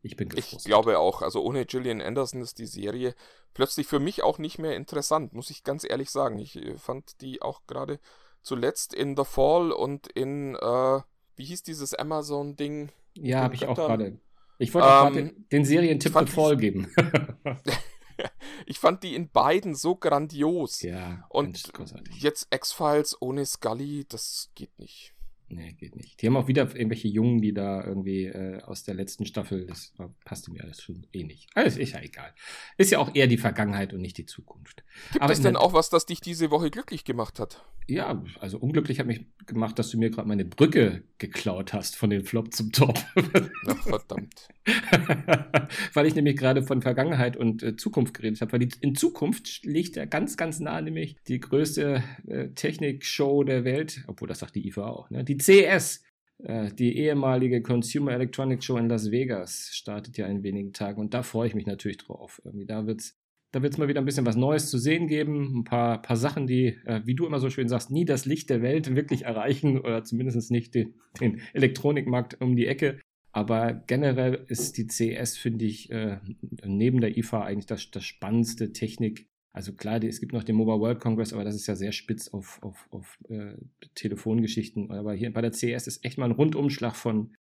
Ich 0.01 0.15
bin 0.15 0.29
gefrustet. 0.29 0.59
Ich 0.59 0.65
glaube 0.65 0.97
auch. 0.97 1.21
Also 1.21 1.43
ohne 1.43 1.65
Gillian 1.65 2.01
Anderson 2.01 2.41
ist 2.41 2.57
die 2.57 2.65
Serie 2.65 3.15
plötzlich 3.53 3.85
für 3.85 3.99
mich 3.99 4.23
auch 4.23 4.37
nicht 4.37 4.59
mehr 4.59 4.77
interessant, 4.77 5.33
muss 5.33 5.49
ich 5.49 5.65
ganz 5.65 5.83
ehrlich 5.83 6.09
sagen. 6.09 6.39
Ich 6.39 6.55
äh, 6.55 6.77
fand 6.77 7.19
die 7.19 7.41
auch 7.41 7.67
gerade 7.67 7.99
zuletzt 8.41 8.93
in 8.93 9.17
The 9.17 9.25
Fall 9.25 9.73
und 9.73 10.07
in, 10.07 10.55
äh, 10.55 10.99
wie 11.35 11.43
hieß 11.43 11.63
dieses 11.63 11.93
Amazon-Ding? 11.93 12.93
Ja, 13.15 13.41
habe 13.41 13.55
ich 13.55 13.67
auch 13.67 13.75
gerade 13.75 14.17
ich 14.59 14.73
wollte 14.73 14.87
ähm, 14.87 15.13
den, 15.13 15.45
den 15.51 15.65
Serientipp 15.65 16.13
The 16.13 16.25
Fall 16.25 16.57
geben. 16.57 16.93
ich 18.65 18.77
fand 18.77 19.03
die 19.03 19.15
in 19.15 19.29
beiden 19.29 19.73
so 19.73 19.95
grandios. 19.95 20.81
Ja, 20.81 21.25
und 21.29 21.71
jetzt 22.19 22.53
X-Files 22.53 23.17
ohne 23.21 23.45
Scully, 23.45 24.05
das 24.07 24.51
geht 24.55 24.77
nicht. 24.77 25.15
Nee, 25.51 25.73
geht 25.73 25.95
nicht. 25.95 26.21
Die 26.21 26.27
haben 26.27 26.37
auch 26.37 26.47
wieder 26.47 26.63
irgendwelche 26.75 27.07
Jungen, 27.07 27.41
die 27.41 27.53
da 27.53 27.83
irgendwie 27.83 28.25
äh, 28.25 28.61
aus 28.61 28.83
der 28.83 28.93
letzten 28.93 29.25
Staffel, 29.25 29.65
das 29.65 29.93
passte 30.23 30.51
mir 30.51 30.63
alles 30.63 30.81
schon 30.81 31.07
eh 31.11 31.23
nicht. 31.23 31.49
Alles 31.55 31.75
ist 31.77 31.93
ja 31.93 32.01
egal. 32.01 32.33
Ist 32.77 32.91
ja 32.91 32.99
auch 32.99 33.15
eher 33.15 33.25
die 33.25 33.37
Vergangenheit 33.37 33.91
und 33.93 34.01
nicht 34.01 34.17
die 34.17 34.27
Zukunft. 34.27 34.83
Gibt 35.11 35.23
Aber 35.23 35.33
es 35.33 35.41
denn 35.41 35.55
auch 35.55 35.73
was, 35.73 35.89
das 35.89 36.05
dich 36.05 36.21
diese 36.21 36.51
Woche 36.51 36.69
glücklich 36.69 37.03
gemacht 37.03 37.39
hat? 37.39 37.65
Ja, 37.87 38.23
also 38.39 38.59
unglücklich 38.59 38.99
hat 38.99 39.07
mich 39.07 39.25
gemacht, 39.47 39.79
dass 39.79 39.89
du 39.89 39.97
mir 39.97 40.11
gerade 40.11 40.27
meine 40.27 40.45
Brücke 40.45 41.01
geklaut 41.17 41.73
hast 41.73 41.95
von 41.95 42.11
den 42.11 42.23
Flop 42.23 42.53
zum 42.53 42.71
Top. 42.71 42.99
Ach, 43.65 43.83
verdammt. 43.83 44.47
weil 45.93 46.05
ich 46.05 46.13
nämlich 46.13 46.37
gerade 46.37 46.61
von 46.61 46.83
Vergangenheit 46.83 47.35
und 47.35 47.63
äh, 47.63 47.75
Zukunft 47.75 48.13
geredet 48.13 48.41
habe, 48.41 48.51
weil 48.51 48.59
die, 48.59 48.69
in 48.81 48.93
Zukunft 48.93 49.65
liegt 49.65 49.95
ja 49.95 50.05
ganz, 50.05 50.37
ganz 50.37 50.59
nah 50.59 50.79
nämlich 50.79 51.15
die 51.27 51.39
größte 51.39 52.03
äh, 52.27 52.49
Technikshow 52.49 53.43
der 53.43 53.63
Welt, 53.63 54.03
obwohl 54.05 54.27
das 54.27 54.39
sagt 54.39 54.53
die 54.53 54.67
IFA 54.67 54.87
auch, 54.87 55.09
ne? 55.09 55.23
Die 55.23 55.38
CES, 55.39 56.03
äh, 56.43 56.71
die 56.73 56.97
ehemalige 56.97 57.61
Consumer 57.61 58.11
Electronics 58.13 58.65
Show 58.65 58.77
in 58.77 58.89
Las 58.89 59.11
Vegas, 59.11 59.69
startet 59.73 60.17
ja 60.17 60.27
in 60.27 60.43
wenigen 60.43 60.73
Tagen 60.73 61.01
und 61.01 61.13
da 61.13 61.23
freue 61.23 61.47
ich 61.47 61.55
mich 61.55 61.65
natürlich 61.65 61.97
drauf. 61.97 62.41
Irgendwie 62.43 62.65
da 62.65 62.85
wird's 62.85 63.19
da 63.51 63.63
wird 63.63 63.73
es 63.73 63.79
mal 63.79 63.87
wieder 63.87 63.99
ein 63.99 64.05
bisschen 64.05 64.25
was 64.25 64.35
Neues 64.35 64.69
zu 64.69 64.77
sehen 64.77 65.07
geben. 65.07 65.59
Ein 65.59 65.63
paar, 65.63 66.01
paar 66.01 66.17
Sachen, 66.17 66.45
die, 66.45 66.77
äh, 66.85 67.01
wie 67.05 67.15
du 67.15 67.25
immer 67.25 67.39
so 67.39 67.49
schön 67.49 67.67
sagst, 67.67 67.89
nie 67.89 68.05
das 68.05 68.25
Licht 68.25 68.49
der 68.49 68.61
Welt 68.61 68.95
wirklich 68.95 69.25
erreichen 69.25 69.79
oder 69.79 70.03
zumindest 70.03 70.51
nicht 70.51 70.75
den, 70.75 70.93
den 71.19 71.41
Elektronikmarkt 71.53 72.39
um 72.41 72.55
die 72.55 72.67
Ecke. 72.67 72.99
Aber 73.31 73.73
generell 73.87 74.45
ist 74.47 74.77
die 74.77 74.87
CES, 74.87 75.37
finde 75.37 75.65
ich, 75.65 75.91
äh, 75.91 76.17
neben 76.63 77.01
der 77.01 77.17
IFA 77.17 77.43
eigentlich 77.43 77.67
das, 77.67 77.89
das 77.91 78.03
spannendste 78.03 78.71
Technik. 78.71 79.27
Also 79.51 79.73
klar, 79.73 80.01
es 80.03 80.19
gibt 80.19 80.33
noch 80.33 80.43
den 80.43 80.55
Mobile 80.55 80.79
World 80.79 80.99
Congress, 80.99 81.33
aber 81.33 81.43
das 81.43 81.55
ist 81.55 81.67
ja 81.67 81.75
sehr 81.75 81.91
spitz 81.91 82.27
auf, 82.29 82.59
auf, 82.61 82.87
auf 82.91 83.17
äh, 83.29 83.55
Telefongeschichten. 83.95 84.91
Aber 84.91 85.13
hier 85.13 85.33
bei 85.33 85.41
der 85.41 85.53
CES 85.53 85.87
ist 85.87 86.05
echt 86.05 86.17
mal 86.17 86.25
ein 86.25 86.31
Rundumschlag 86.31 86.95
von, 86.95 87.35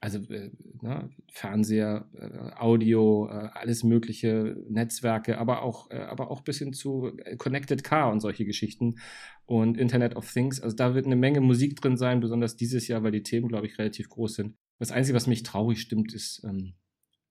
also 0.00 0.18
äh, 0.30 0.50
ne, 0.82 1.10
Fernseher, 1.32 2.08
äh, 2.14 2.60
Audio, 2.60 3.28
äh, 3.28 3.48
alles 3.54 3.82
mögliche, 3.82 4.56
Netzwerke, 4.68 5.38
aber 5.38 5.62
auch, 5.62 5.90
äh, 5.90 5.96
aber 5.96 6.30
auch 6.30 6.42
bis 6.42 6.58
hin 6.58 6.74
zu 6.74 7.16
äh, 7.24 7.36
Connected 7.36 7.82
Car 7.82 8.12
und 8.12 8.20
solche 8.20 8.44
Geschichten 8.44 8.96
und 9.46 9.78
Internet 9.78 10.16
of 10.16 10.30
Things. 10.30 10.60
Also 10.60 10.76
da 10.76 10.94
wird 10.94 11.06
eine 11.06 11.16
Menge 11.16 11.40
Musik 11.40 11.76
drin 11.76 11.96
sein, 11.96 12.20
besonders 12.20 12.56
dieses 12.56 12.86
Jahr, 12.88 13.02
weil 13.02 13.12
die 13.12 13.22
Themen, 13.22 13.48
glaube 13.48 13.66
ich, 13.66 13.78
relativ 13.78 14.10
groß 14.10 14.34
sind. 14.34 14.56
Das 14.78 14.92
Einzige, 14.92 15.16
was 15.16 15.26
mich 15.26 15.42
traurig 15.42 15.80
stimmt, 15.80 16.12
ist, 16.12 16.44
ähm, 16.44 16.74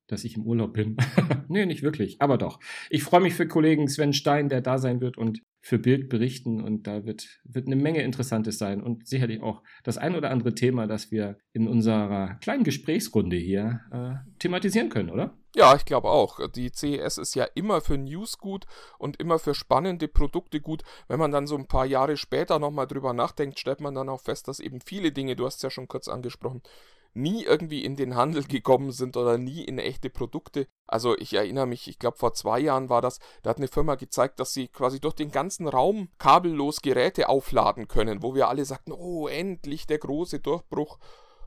dass 0.08 0.24
ich 0.24 0.36
im 0.36 0.44
Urlaub 0.44 0.74
bin. 0.74 0.98
nee, 1.48 1.66
nicht 1.66 1.84
wirklich, 1.84 2.22
aber 2.22 2.38
doch. 2.38 2.60
Ich 2.90 3.04
freue 3.04 3.22
mich 3.22 3.34
für 3.34 3.48
Kollegen 3.48 3.88
Sven 3.88 4.14
Stein, 4.14 4.50
der 4.50 4.62
da 4.62 4.78
sein 4.78 5.02
wird 5.02 5.18
und 5.18 5.42
für 5.62 5.80
Bild 5.80 6.08
berichten 6.08 6.64
und 6.64 6.88
da 6.88 7.06
wird, 7.06 7.28
wird 7.44 7.68
eine 7.68 7.76
Menge 7.76 8.02
Interessantes 8.02 8.58
sein 8.58 8.82
und 8.82 9.06
sicherlich 9.08 9.42
auch 9.42 9.64
das 9.84 9.98
ein 9.98 10.16
oder 10.16 10.32
andere 10.32 10.56
Thema, 10.56 10.88
das 10.88 11.12
wir 11.12 11.38
in 11.52 11.68
unserer 11.68 12.36
kleinen 12.36 12.64
Gesprächsrunde 12.64 13.36
hier 13.36 13.82
äh, 13.92 14.30
thematisieren 14.40 14.90
können, 14.90 15.10
oder? 15.10 15.38
Ja, 15.56 15.76
ich 15.76 15.86
glaube 15.86 16.10
auch. 16.10 16.40
Die 16.52 16.72
CES 16.72 17.18
ist 17.18 17.36
ja 17.36 17.46
immer 17.56 17.82
für 17.82 17.98
News 17.98 18.38
gut 18.38 18.66
und 19.00 19.20
immer 19.20 19.40
für 19.40 19.56
spannende 19.56 20.08
Produkte 20.08 20.62
gut. 20.62 20.84
Wenn 21.08 21.20
man 21.20 21.32
dann 21.32 21.48
so 21.48 21.58
ein 21.58 21.68
paar 21.68 21.86
Jahre 21.86 22.16
später 22.16 22.60
nochmal 22.60 22.88
drüber 22.88 23.12
nachdenkt, 23.14 23.60
stellt 23.60 23.82
man 23.82 23.96
dann 23.96 24.08
auch 24.08 24.22
fest, 24.22 24.48
dass 24.48 24.60
eben 24.60 24.80
viele 24.82 25.12
Dinge, 25.12 25.36
du 25.36 25.46
hast 25.46 25.58
es 25.58 25.62
ja 25.64 25.70
schon 25.70 25.88
kurz 25.88 26.08
angesprochen, 26.08 26.62
nie 27.18 27.44
irgendwie 27.44 27.84
in 27.84 27.96
den 27.96 28.16
Handel 28.16 28.44
gekommen 28.44 28.92
sind 28.92 29.18
oder 29.18 29.38
nie 29.38 29.64
in 29.64 29.80
echte 29.80 30.10
Produkte. 30.10 30.68
Also 30.86 31.18
ich 31.18 31.34
erinnere 31.34 31.66
mich, 31.66 31.88
ich 31.88 32.00
glaube 32.00 32.18
vor 32.18 32.34
zwei 32.34 32.60
Jahren 32.60 32.90
war 32.90 33.02
das, 33.02 33.20
da 33.44 33.50
hat 33.50 33.58
eine 33.58 33.68
Firma 33.68 33.96
gezeigt, 33.96 34.40
dass 34.40 34.54
sie 34.54 34.68
quasi 34.68 35.00
durch 35.00 35.16
den 35.16 35.32
ganzen 35.32 35.68
Raum 35.68 36.10
kabellos 36.20 36.82
Geräte 36.82 37.28
aufladen 37.30 37.88
können, 37.88 38.24
wo 38.24 38.36
wir 38.36 38.48
alle 38.48 38.66
sagten, 38.66 38.92
oh, 38.92 39.28
endlich 39.28 39.88
der 39.88 39.98
große 39.98 40.40
Durchbruch. 40.40 41.00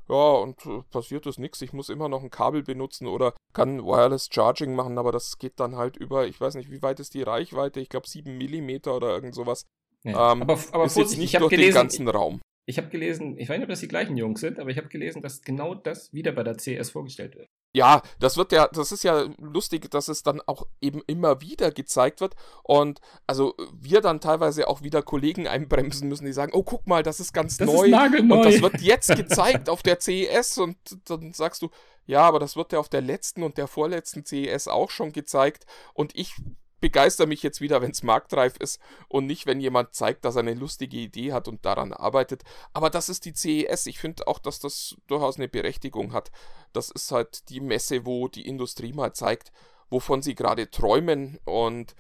Ja, 0.09 0.33
und 0.33 0.67
äh, 0.67 0.83
passiert 0.91 1.27
ist 1.27 1.39
nichts. 1.39 1.63
Ich 1.63 1.73
muss 1.73 1.89
immer 1.89 2.09
noch 2.09 2.23
ein 2.23 2.31
Kabel 2.31 2.65
benutzen 2.65 3.07
oder 3.07 3.33
kann 3.53 3.85
Wireless 3.85 4.29
Charging 4.33 4.75
machen, 4.75 4.99
aber 4.99 5.13
das 5.13 5.39
geht 5.39 5.61
dann 5.61 5.77
halt 5.77 5.97
über, 5.97 6.27
ich 6.27 6.41
weiß 6.41 6.57
nicht, 6.57 6.71
wie 6.71 6.83
weit 6.83 6.99
ist 6.99 7.15
die 7.15 7.23
Reichweite? 7.23 7.79
Ich 7.79 7.89
glaube 7.89 8.09
7 8.09 8.37
mm 8.37 8.89
oder 8.89 9.11
irgend 9.11 9.37
sowas. 9.37 9.67
Ja, 10.03 10.33
ähm, 10.33 10.43
aber, 10.43 10.59
aber 10.73 10.85
ist 10.85 10.97
jetzt 10.97 11.17
nicht 11.17 11.39
durch 11.39 11.51
gelesen, 11.51 11.69
den 11.69 11.75
ganzen 11.75 12.09
Raum. 12.09 12.41
Ich 12.67 12.79
habe 12.79 12.89
gelesen, 12.89 13.37
ich 13.39 13.49
weiß 13.49 13.57
nicht, 13.59 13.65
ob 13.65 13.71
das 13.71 13.81
die 13.81 13.89
gleichen 13.89 14.17
Jungs 14.17 14.41
sind, 14.41 14.59
aber 14.59 14.71
ich 14.71 14.77
habe 14.77 14.89
gelesen, 14.89 15.23
dass 15.23 15.43
genau 15.43 15.75
das 15.75 16.13
wieder 16.13 16.33
bei 16.33 16.43
der 16.43 16.57
CS 16.57 16.91
vorgestellt 16.91 17.37
wird. 17.37 17.49
Ja, 17.73 18.03
das 18.19 18.37
wird 18.37 18.51
ja, 18.51 18.69
das 18.73 18.91
ist 18.91 19.05
ja 19.05 19.29
lustig, 19.39 19.89
dass 19.93 20.09
es 20.09 20.25
dann 20.25 20.41
auch 20.47 20.67
eben 20.81 21.03
immer 21.07 21.41
wieder 21.41 21.71
gezeigt 21.71 22.21
wird 22.21 22.35
und 22.65 23.01
also 23.29 23.55
wir 23.73 24.01
dann 24.01 24.21
teilweise 24.21 24.67
auch 24.67 24.83
wieder 24.83 25.03
Kollegen 25.03 25.47
einbremsen 25.47 26.09
müssen, 26.09 26.27
die 26.27 26.33
sagen, 26.33 26.53
oh 26.53 26.65
guck 26.65 26.89
mal, 26.89 27.05
das 27.05 27.21
ist 27.21 27.33
ganz 27.33 27.59
Das 27.59 27.69
neu 27.69 27.85
ist 27.85 27.91
nagelneu. 27.93 28.39
und 28.39 28.45
das 28.45 28.61
wird 28.61 28.81
jetzt 28.81 29.15
gezeigt 29.15 29.69
auf 29.69 29.83
der 29.85 30.01
CES 30.01 30.59
und 30.59 30.77
dann 31.09 31.33
sagst 31.33 31.63
du, 31.63 31.71
ja, 32.07 32.23
aber 32.23 32.41
das 32.41 32.57
wird 32.57 32.73
ja 32.73 32.81
auf 32.81 32.89
der 32.89 33.03
letzten 33.03 33.45
und 33.45 33.57
der 33.57 33.69
vorletzten 33.69 34.25
CES 34.27 34.67
auch 34.67 34.91
schon 34.91 35.13
gezeigt 35.13 35.65
und 35.95 36.11
ich 36.17 36.35
begeister 36.81 37.27
mich 37.27 37.43
jetzt 37.43 37.61
wieder, 37.61 37.83
wenn 37.83 37.91
es 37.91 38.03
marktreif 38.03 38.57
ist 38.57 38.81
und 39.09 39.27
nicht, 39.27 39.47
wenn 39.47 39.61
jemand 39.61 39.95
zeigt, 39.95 40.25
dass 40.25 40.37
er 40.37 40.41
eine 40.41 40.55
lustige 40.55 40.97
Idee 40.97 41.33
hat 41.33 41.49
und 41.49 41.65
daran 41.65 41.93
arbeitet. 41.93 42.43
Aber 42.73 42.91
das 42.91 43.09
ist 43.09 43.25
die 43.25 43.35
CES. 43.35 43.87
Ich 43.87 43.99
finde 43.99 44.27
auch, 44.27 44.39
dass 44.39 44.61
das 44.61 44.97
durchaus 45.07 45.37
eine 45.37 45.49
Berechtigung 45.49 46.13
hat. 46.13 46.31
Das 46.73 46.91
ist 46.91 47.13
halt 47.13 47.49
die 47.49 47.61
Messe, 47.61 48.07
wo 48.07 48.29
die 48.29 48.47
Industrie 48.47 48.93
mal 48.93 49.13
zeigt, 49.13 49.53
wovon 49.89 50.23
sie 50.23 50.35
gerade 50.35 50.71
träumen 50.71 51.39
und 51.45 51.95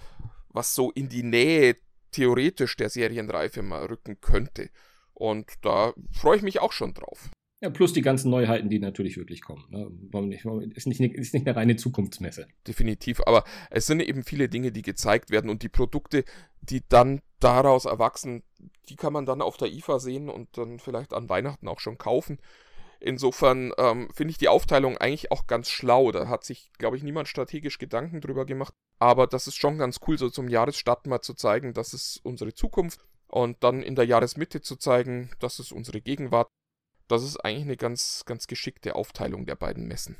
was 0.48 0.74
so 0.74 0.90
in 0.90 1.08
die 1.08 1.22
Nähe 1.22 1.76
theoretisch 2.12 2.76
der 2.76 2.90
Serienreife 2.90 3.62
mal 3.62 3.86
rücken 3.86 4.20
könnte. 4.20 4.70
Und 5.14 5.52
da 5.62 5.92
freue 6.12 6.38
ich 6.38 6.42
mich 6.42 6.60
auch 6.60 6.72
schon 6.72 6.94
drauf. 6.94 7.30
Ja, 7.60 7.68
plus 7.68 7.92
die 7.92 8.00
ganzen 8.00 8.30
Neuheiten, 8.30 8.70
die 8.70 8.78
natürlich 8.78 9.18
wirklich 9.18 9.42
kommen. 9.42 9.64
Ne? 9.68 9.90
Ist, 10.74 10.86
nicht 10.86 11.00
eine, 11.00 11.12
ist 11.12 11.34
nicht 11.34 11.46
eine 11.46 11.56
reine 11.56 11.76
Zukunftsmesse. 11.76 12.46
definitiv. 12.66 13.20
Aber 13.26 13.44
es 13.70 13.86
sind 13.86 14.00
eben 14.00 14.24
viele 14.24 14.48
Dinge, 14.48 14.72
die 14.72 14.82
gezeigt 14.82 15.30
werden 15.30 15.50
und 15.50 15.62
die 15.62 15.68
Produkte, 15.68 16.24
die 16.62 16.82
dann 16.88 17.20
daraus 17.38 17.84
erwachsen, 17.84 18.42
die 18.88 18.96
kann 18.96 19.12
man 19.12 19.26
dann 19.26 19.42
auf 19.42 19.58
der 19.58 19.68
IFA 19.68 19.98
sehen 19.98 20.30
und 20.30 20.56
dann 20.56 20.78
vielleicht 20.78 21.12
an 21.12 21.28
Weihnachten 21.28 21.68
auch 21.68 21.80
schon 21.80 21.98
kaufen. 21.98 22.38
Insofern 22.98 23.72
ähm, 23.78 24.08
finde 24.14 24.32
ich 24.32 24.38
die 24.38 24.48
Aufteilung 24.48 24.98
eigentlich 24.98 25.30
auch 25.30 25.46
ganz 25.46 25.70
schlau. 25.70 26.12
Da 26.12 26.28
hat 26.28 26.44
sich, 26.44 26.70
glaube 26.78 26.96
ich, 26.96 27.02
niemand 27.02 27.28
strategisch 27.28 27.78
Gedanken 27.78 28.20
drüber 28.20 28.44
gemacht. 28.44 28.74
Aber 28.98 29.26
das 29.26 29.46
ist 29.46 29.56
schon 29.56 29.78
ganz 29.78 30.00
cool, 30.06 30.18
so 30.18 30.28
zum 30.28 30.48
Jahresstart 30.48 31.06
mal 31.06 31.22
zu 31.22 31.34
zeigen, 31.34 31.72
das 31.72 31.94
ist 31.94 32.20
unsere 32.22 32.54
Zukunft. 32.54 33.00
Und 33.26 33.62
dann 33.62 33.82
in 33.82 33.94
der 33.94 34.04
Jahresmitte 34.04 34.60
zu 34.60 34.76
zeigen, 34.76 35.30
das 35.38 35.60
ist 35.60 35.72
unsere 35.72 36.00
Gegenwart. 36.00 36.48
Das 37.10 37.24
ist 37.24 37.36
eigentlich 37.38 37.64
eine 37.64 37.76
ganz, 37.76 38.22
ganz 38.24 38.46
geschickte 38.46 38.94
Aufteilung 38.94 39.44
der 39.44 39.56
beiden 39.56 39.88
Messen. 39.88 40.14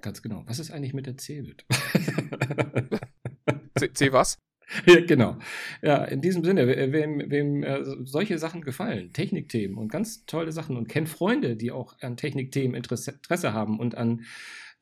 Ganz 0.00 0.22
genau. 0.22 0.42
Was 0.46 0.58
ist 0.58 0.70
eigentlich 0.70 0.94
mit 0.94 1.04
der 1.06 1.18
Cebit? 1.18 1.66
C, 3.78 3.92
C 3.92 4.12
was? 4.12 4.38
Ja, 4.86 5.04
genau. 5.04 5.36
Ja, 5.82 6.04
in 6.04 6.22
diesem 6.22 6.42
Sinne, 6.42 6.66
we- 6.66 6.90
wem, 6.90 7.30
wem 7.30 7.62
äh, 7.62 7.84
solche 8.04 8.38
Sachen 8.38 8.62
gefallen, 8.62 9.12
Technikthemen 9.12 9.76
und 9.76 9.88
ganz 9.92 10.24
tolle 10.24 10.52
Sachen 10.52 10.78
und 10.78 10.88
kennt 10.88 11.10
Freunde, 11.10 11.56
die 11.56 11.70
auch 11.70 11.98
an 12.00 12.16
Technikthemen 12.16 12.74
Interesse, 12.74 13.10
Interesse 13.10 13.52
haben 13.52 13.78
und 13.78 13.94
an 13.94 14.24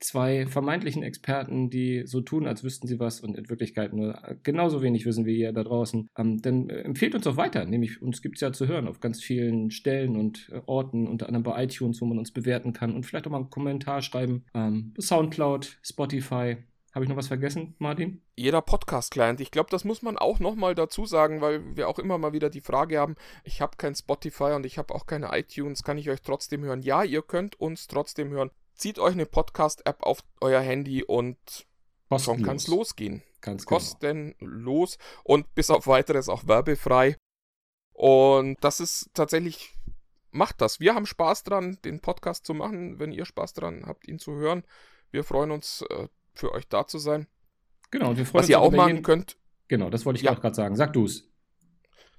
zwei 0.03 0.47
vermeintlichen 0.47 1.03
Experten, 1.03 1.71
die 1.71 2.03
so 2.07 2.21
tun, 2.21 2.47
als 2.47 2.65
wüssten 2.65 2.87
sie 2.87 2.99
was 2.99 3.21
und 3.21 3.37
in 3.37 3.49
Wirklichkeit 3.49 3.93
nur 3.93 4.21
genauso 4.43 4.83
wenig 4.83 5.07
wissen 5.07 5.25
wie 5.27 5.39
ihr 5.39 5.53
da 5.53 5.65
draußen, 5.65 6.09
ähm, 6.17 6.43
dann 6.43 6.69
äh, 6.71 6.81
empfehlt 6.81 7.15
uns 7.15 7.27
auch 7.27 7.37
weiter. 7.37 7.65
Nämlich, 7.65 8.03
uns 8.03 8.23
gibt 8.23 8.37
es 8.37 8.41
ja 8.41 8.53
zu 8.53 8.69
hören 8.69 8.89
auf 8.89 9.01
ganz 9.01 9.23
vielen 9.23 9.71
Stellen 9.71 10.17
und 10.17 10.51
äh, 10.53 10.61
Orten, 10.67 11.07
unter 11.07 11.27
anderem 11.27 11.45
bei 11.45 11.65
iTunes, 11.65 12.01
wo 12.01 12.07
man 12.07 12.19
uns 12.19 12.33
bewerten 12.33 12.73
kann 12.73 12.95
und 12.95 13.07
vielleicht 13.07 13.27
auch 13.27 13.31
mal 13.31 13.39
einen 13.39 13.51
Kommentar 13.51 14.03
schreiben. 14.03 14.45
Ähm, 14.55 14.95
Soundcloud, 14.99 15.79
Spotify. 15.83 16.57
Habe 16.95 17.07
ich 17.07 17.09
noch 17.09 17.17
was 17.17 17.29
vergessen, 17.29 17.75
Martin? 17.79 18.21
jeder 18.37 18.61
Podcast-Client. 18.61 19.41
Ich 19.41 19.51
glaube, 19.51 19.71
das 19.71 19.85
muss 19.85 20.03
man 20.03 20.19
auch 20.19 20.41
nochmal 20.41 20.75
dazu 20.75 21.07
sagen, 21.07 21.41
weil 21.41 21.77
wir 21.77 21.89
auch 21.89 21.99
immer 21.99 22.19
mal 22.19 22.33
wieder 22.33 22.51
die 22.51 22.61
Frage 22.61 22.99
haben, 22.99 23.15
ich 23.45 23.61
habe 23.61 23.77
kein 23.77 23.95
Spotify 23.95 24.53
und 24.55 24.67
ich 24.67 24.79
habe 24.79 24.95
auch 24.95 25.07
keine 25.07 25.31
iTunes, 25.33 25.83
kann 25.85 25.99
ich 25.99 26.11
euch 26.11 26.23
trotzdem 26.23 26.63
hören? 26.65 26.83
Ja, 26.83 27.05
ihr 27.05 27.23
könnt 27.23 27.61
uns 27.61 27.87
trotzdem 27.87 28.31
hören. 28.31 28.51
Zieht 28.83 28.99
euch 28.99 29.13
eine 29.13 29.27
Podcast-App 29.27 30.03
auf 30.03 30.25
euer 30.41 30.61
Handy 30.61 31.05
und 31.05 31.37
schon 32.19 32.43
kann 32.43 32.57
es 32.57 32.67
losgehen. 32.67 33.23
Ganz 33.41 33.65
genau. 33.65 33.79
Kostenlos 33.79 34.99
und 35.23 35.55
bis 35.55 35.71
auf 35.71 35.87
weiteres 35.87 36.29
auch 36.29 36.49
werbefrei. 36.49 37.17
Und 37.93 38.57
das 38.65 38.81
ist 38.81 39.11
tatsächlich, 39.15 39.73
macht 40.33 40.61
das. 40.61 40.81
Wir 40.81 40.97
haben 40.97 41.07
Spaß 41.07 41.45
dran, 41.45 41.79
den 41.85 42.01
Podcast 42.01 42.45
zu 42.45 42.55
machen. 42.55 42.99
Wenn 42.99 43.13
ihr 43.13 43.25
Spaß 43.25 43.53
dran 43.53 43.85
habt, 43.87 44.09
ihn 44.09 44.19
zu 44.19 44.33
hören, 44.33 44.65
wir 45.13 45.23
freuen 45.23 45.53
uns, 45.53 45.83
äh, 45.89 46.09
für 46.35 46.51
euch 46.51 46.67
da 46.67 46.85
zu 46.85 46.99
sein. 46.99 47.29
Genau, 47.93 48.11
und 48.11 48.17
wir 48.17 48.27
freuen 48.27 48.43
Was 48.43 48.49
ihr 48.49 48.59
uns 48.59 48.65
auch 48.67 48.73
über 48.73 48.77
machen 48.79 48.89
jeden- 48.95 49.05
könnt, 49.05 49.37
Genau, 49.69 49.91
das 49.91 50.05
wollte 50.05 50.19
ich 50.19 50.25
Ja. 50.25 50.33
auch 50.33 50.41
gerade 50.41 50.57
sagen. 50.57 50.75
Sag 50.75 50.93
du's. 50.93 51.29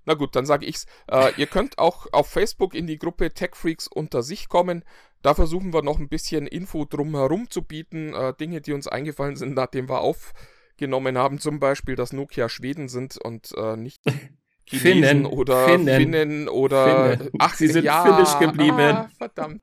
Na 0.06 0.14
gut, 0.14 0.34
dann 0.38 0.46
sage 0.46 0.66
ich's. 0.66 0.86
Äh, 1.12 1.34
ihr 1.36 1.48
könnt 1.48 1.78
auch 1.78 2.08
auf 2.14 2.30
Facebook 2.30 2.74
in 2.74 2.88
die 2.88 2.98
Gruppe 2.98 3.34
Tech 3.34 3.52
Freaks 3.56 3.88
unter 3.88 4.24
sich 4.24 4.48
kommen. 4.48 4.86
Da 5.24 5.34
versuchen 5.34 5.74
wir 5.74 5.82
noch 5.82 6.00
ein 6.00 6.10
bisschen 6.10 6.46
Info 6.46 6.86
drumherum 6.86 7.50
zu 7.50 7.64
bieten. 7.64 8.14
Äh, 8.14 8.34
Dinge, 8.36 8.62
die 8.62 8.74
uns 8.74 8.88
eingefallen 8.88 9.38
sind, 9.38 9.56
nachdem 9.56 9.90
wir 9.90 10.02
aufgenommen 10.02 11.18
haben. 11.18 11.40
Zum 11.40 11.60
Beispiel, 11.60 11.96
dass 11.96 12.14
Nokia 12.14 12.50
Schweden 12.50 12.90
sind 12.90 13.18
und 13.18 13.54
äh, 13.58 13.78
nicht 13.78 14.04
Chinesen 14.66 15.04
Finnen. 15.04 15.26
oder 15.26 15.66
Finnen. 15.66 15.98
Finnen, 15.98 16.50
oder. 16.50 17.18
Finnen. 17.18 17.30
Ach, 17.40 17.56
Sie 17.56 17.68
sind 17.68 17.86
ja, 17.86 18.04
finnisch 18.04 18.38
geblieben. 18.38 18.80
Ah, 18.80 19.10
verdammt. 19.18 19.62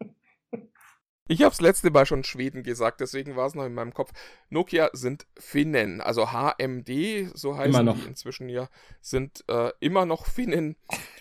Ich 1.29 1.43
habe 1.43 1.51
das 1.51 1.61
letzte 1.61 1.91
Mal 1.91 2.07
schon 2.07 2.25
Schweden 2.25 2.65
gesagt, 2.65 3.01
deswegen 3.01 3.37
war 3.37 3.47
es 3.47 3.55
noch 3.55 3.65
in 3.65 3.73
meinem 3.73 3.95
Kopf. 3.95 4.11
Nokia 4.49 4.91
sind 4.95 5.29
Finnen, 5.39 6.01
also 6.01 6.33
HMD, 6.33 7.31
so 7.35 7.57
heißen 7.57 7.87
die 7.87 8.09
inzwischen 8.09 8.49
ja, 8.49 8.69
sind 9.01 9.45
äh, 9.47 9.71
immer 9.79 10.07
noch 10.07 10.27
Finnen. 10.27 10.75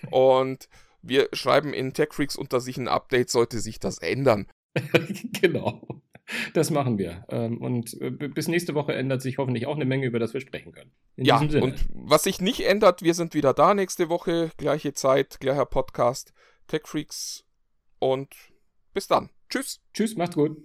Und 0.10 0.68
wir 1.02 1.30
schreiben 1.34 1.74
in 1.74 1.94
TechFreaks 1.94 2.36
unter 2.36 2.60
sich 2.60 2.78
ein 2.78 2.88
Update, 2.88 3.30
sollte 3.30 3.60
sich 3.60 3.80
das 3.80 3.98
ändern. 4.00 4.48
genau. 5.42 6.02
Das 6.54 6.70
machen 6.70 6.98
wir. 6.98 7.26
Ähm, 7.30 7.58
Und 7.58 8.00
äh, 8.02 8.12
bis 8.12 8.48
nächste 8.48 8.76
Woche 8.76 8.94
ändert 8.94 9.22
sich 9.22 9.38
hoffentlich 9.38 9.66
auch 9.66 9.76
eine 9.76 9.86
Menge, 9.86 10.06
über 10.06 10.20
das 10.20 10.34
wir 10.34 10.42
sprechen 10.42 10.72
können. 10.72 10.92
In 11.16 11.26
ja, 11.26 11.40
diesem 11.40 11.50
Sinne. 11.50 11.64
und 11.66 11.88
was 11.92 12.24
sich 12.24 12.40
nicht 12.40 12.62
ändert, 12.62 13.02
wir 13.02 13.14
sind 13.14 13.34
wieder 13.34 13.54
da 13.54 13.74
nächste 13.74 14.10
Woche, 14.10 14.52
gleiche 14.58 14.94
Zeit, 14.94 15.40
gleicher 15.40 15.66
Podcast, 15.66 16.34
TechFreaks 16.68 17.46
und 18.00 18.34
bis 18.94 19.08
dann. 19.08 19.30
Tschüss. 19.50 19.82
Tschüss, 19.94 20.16
macht's 20.16 20.36
gut. 20.36 20.58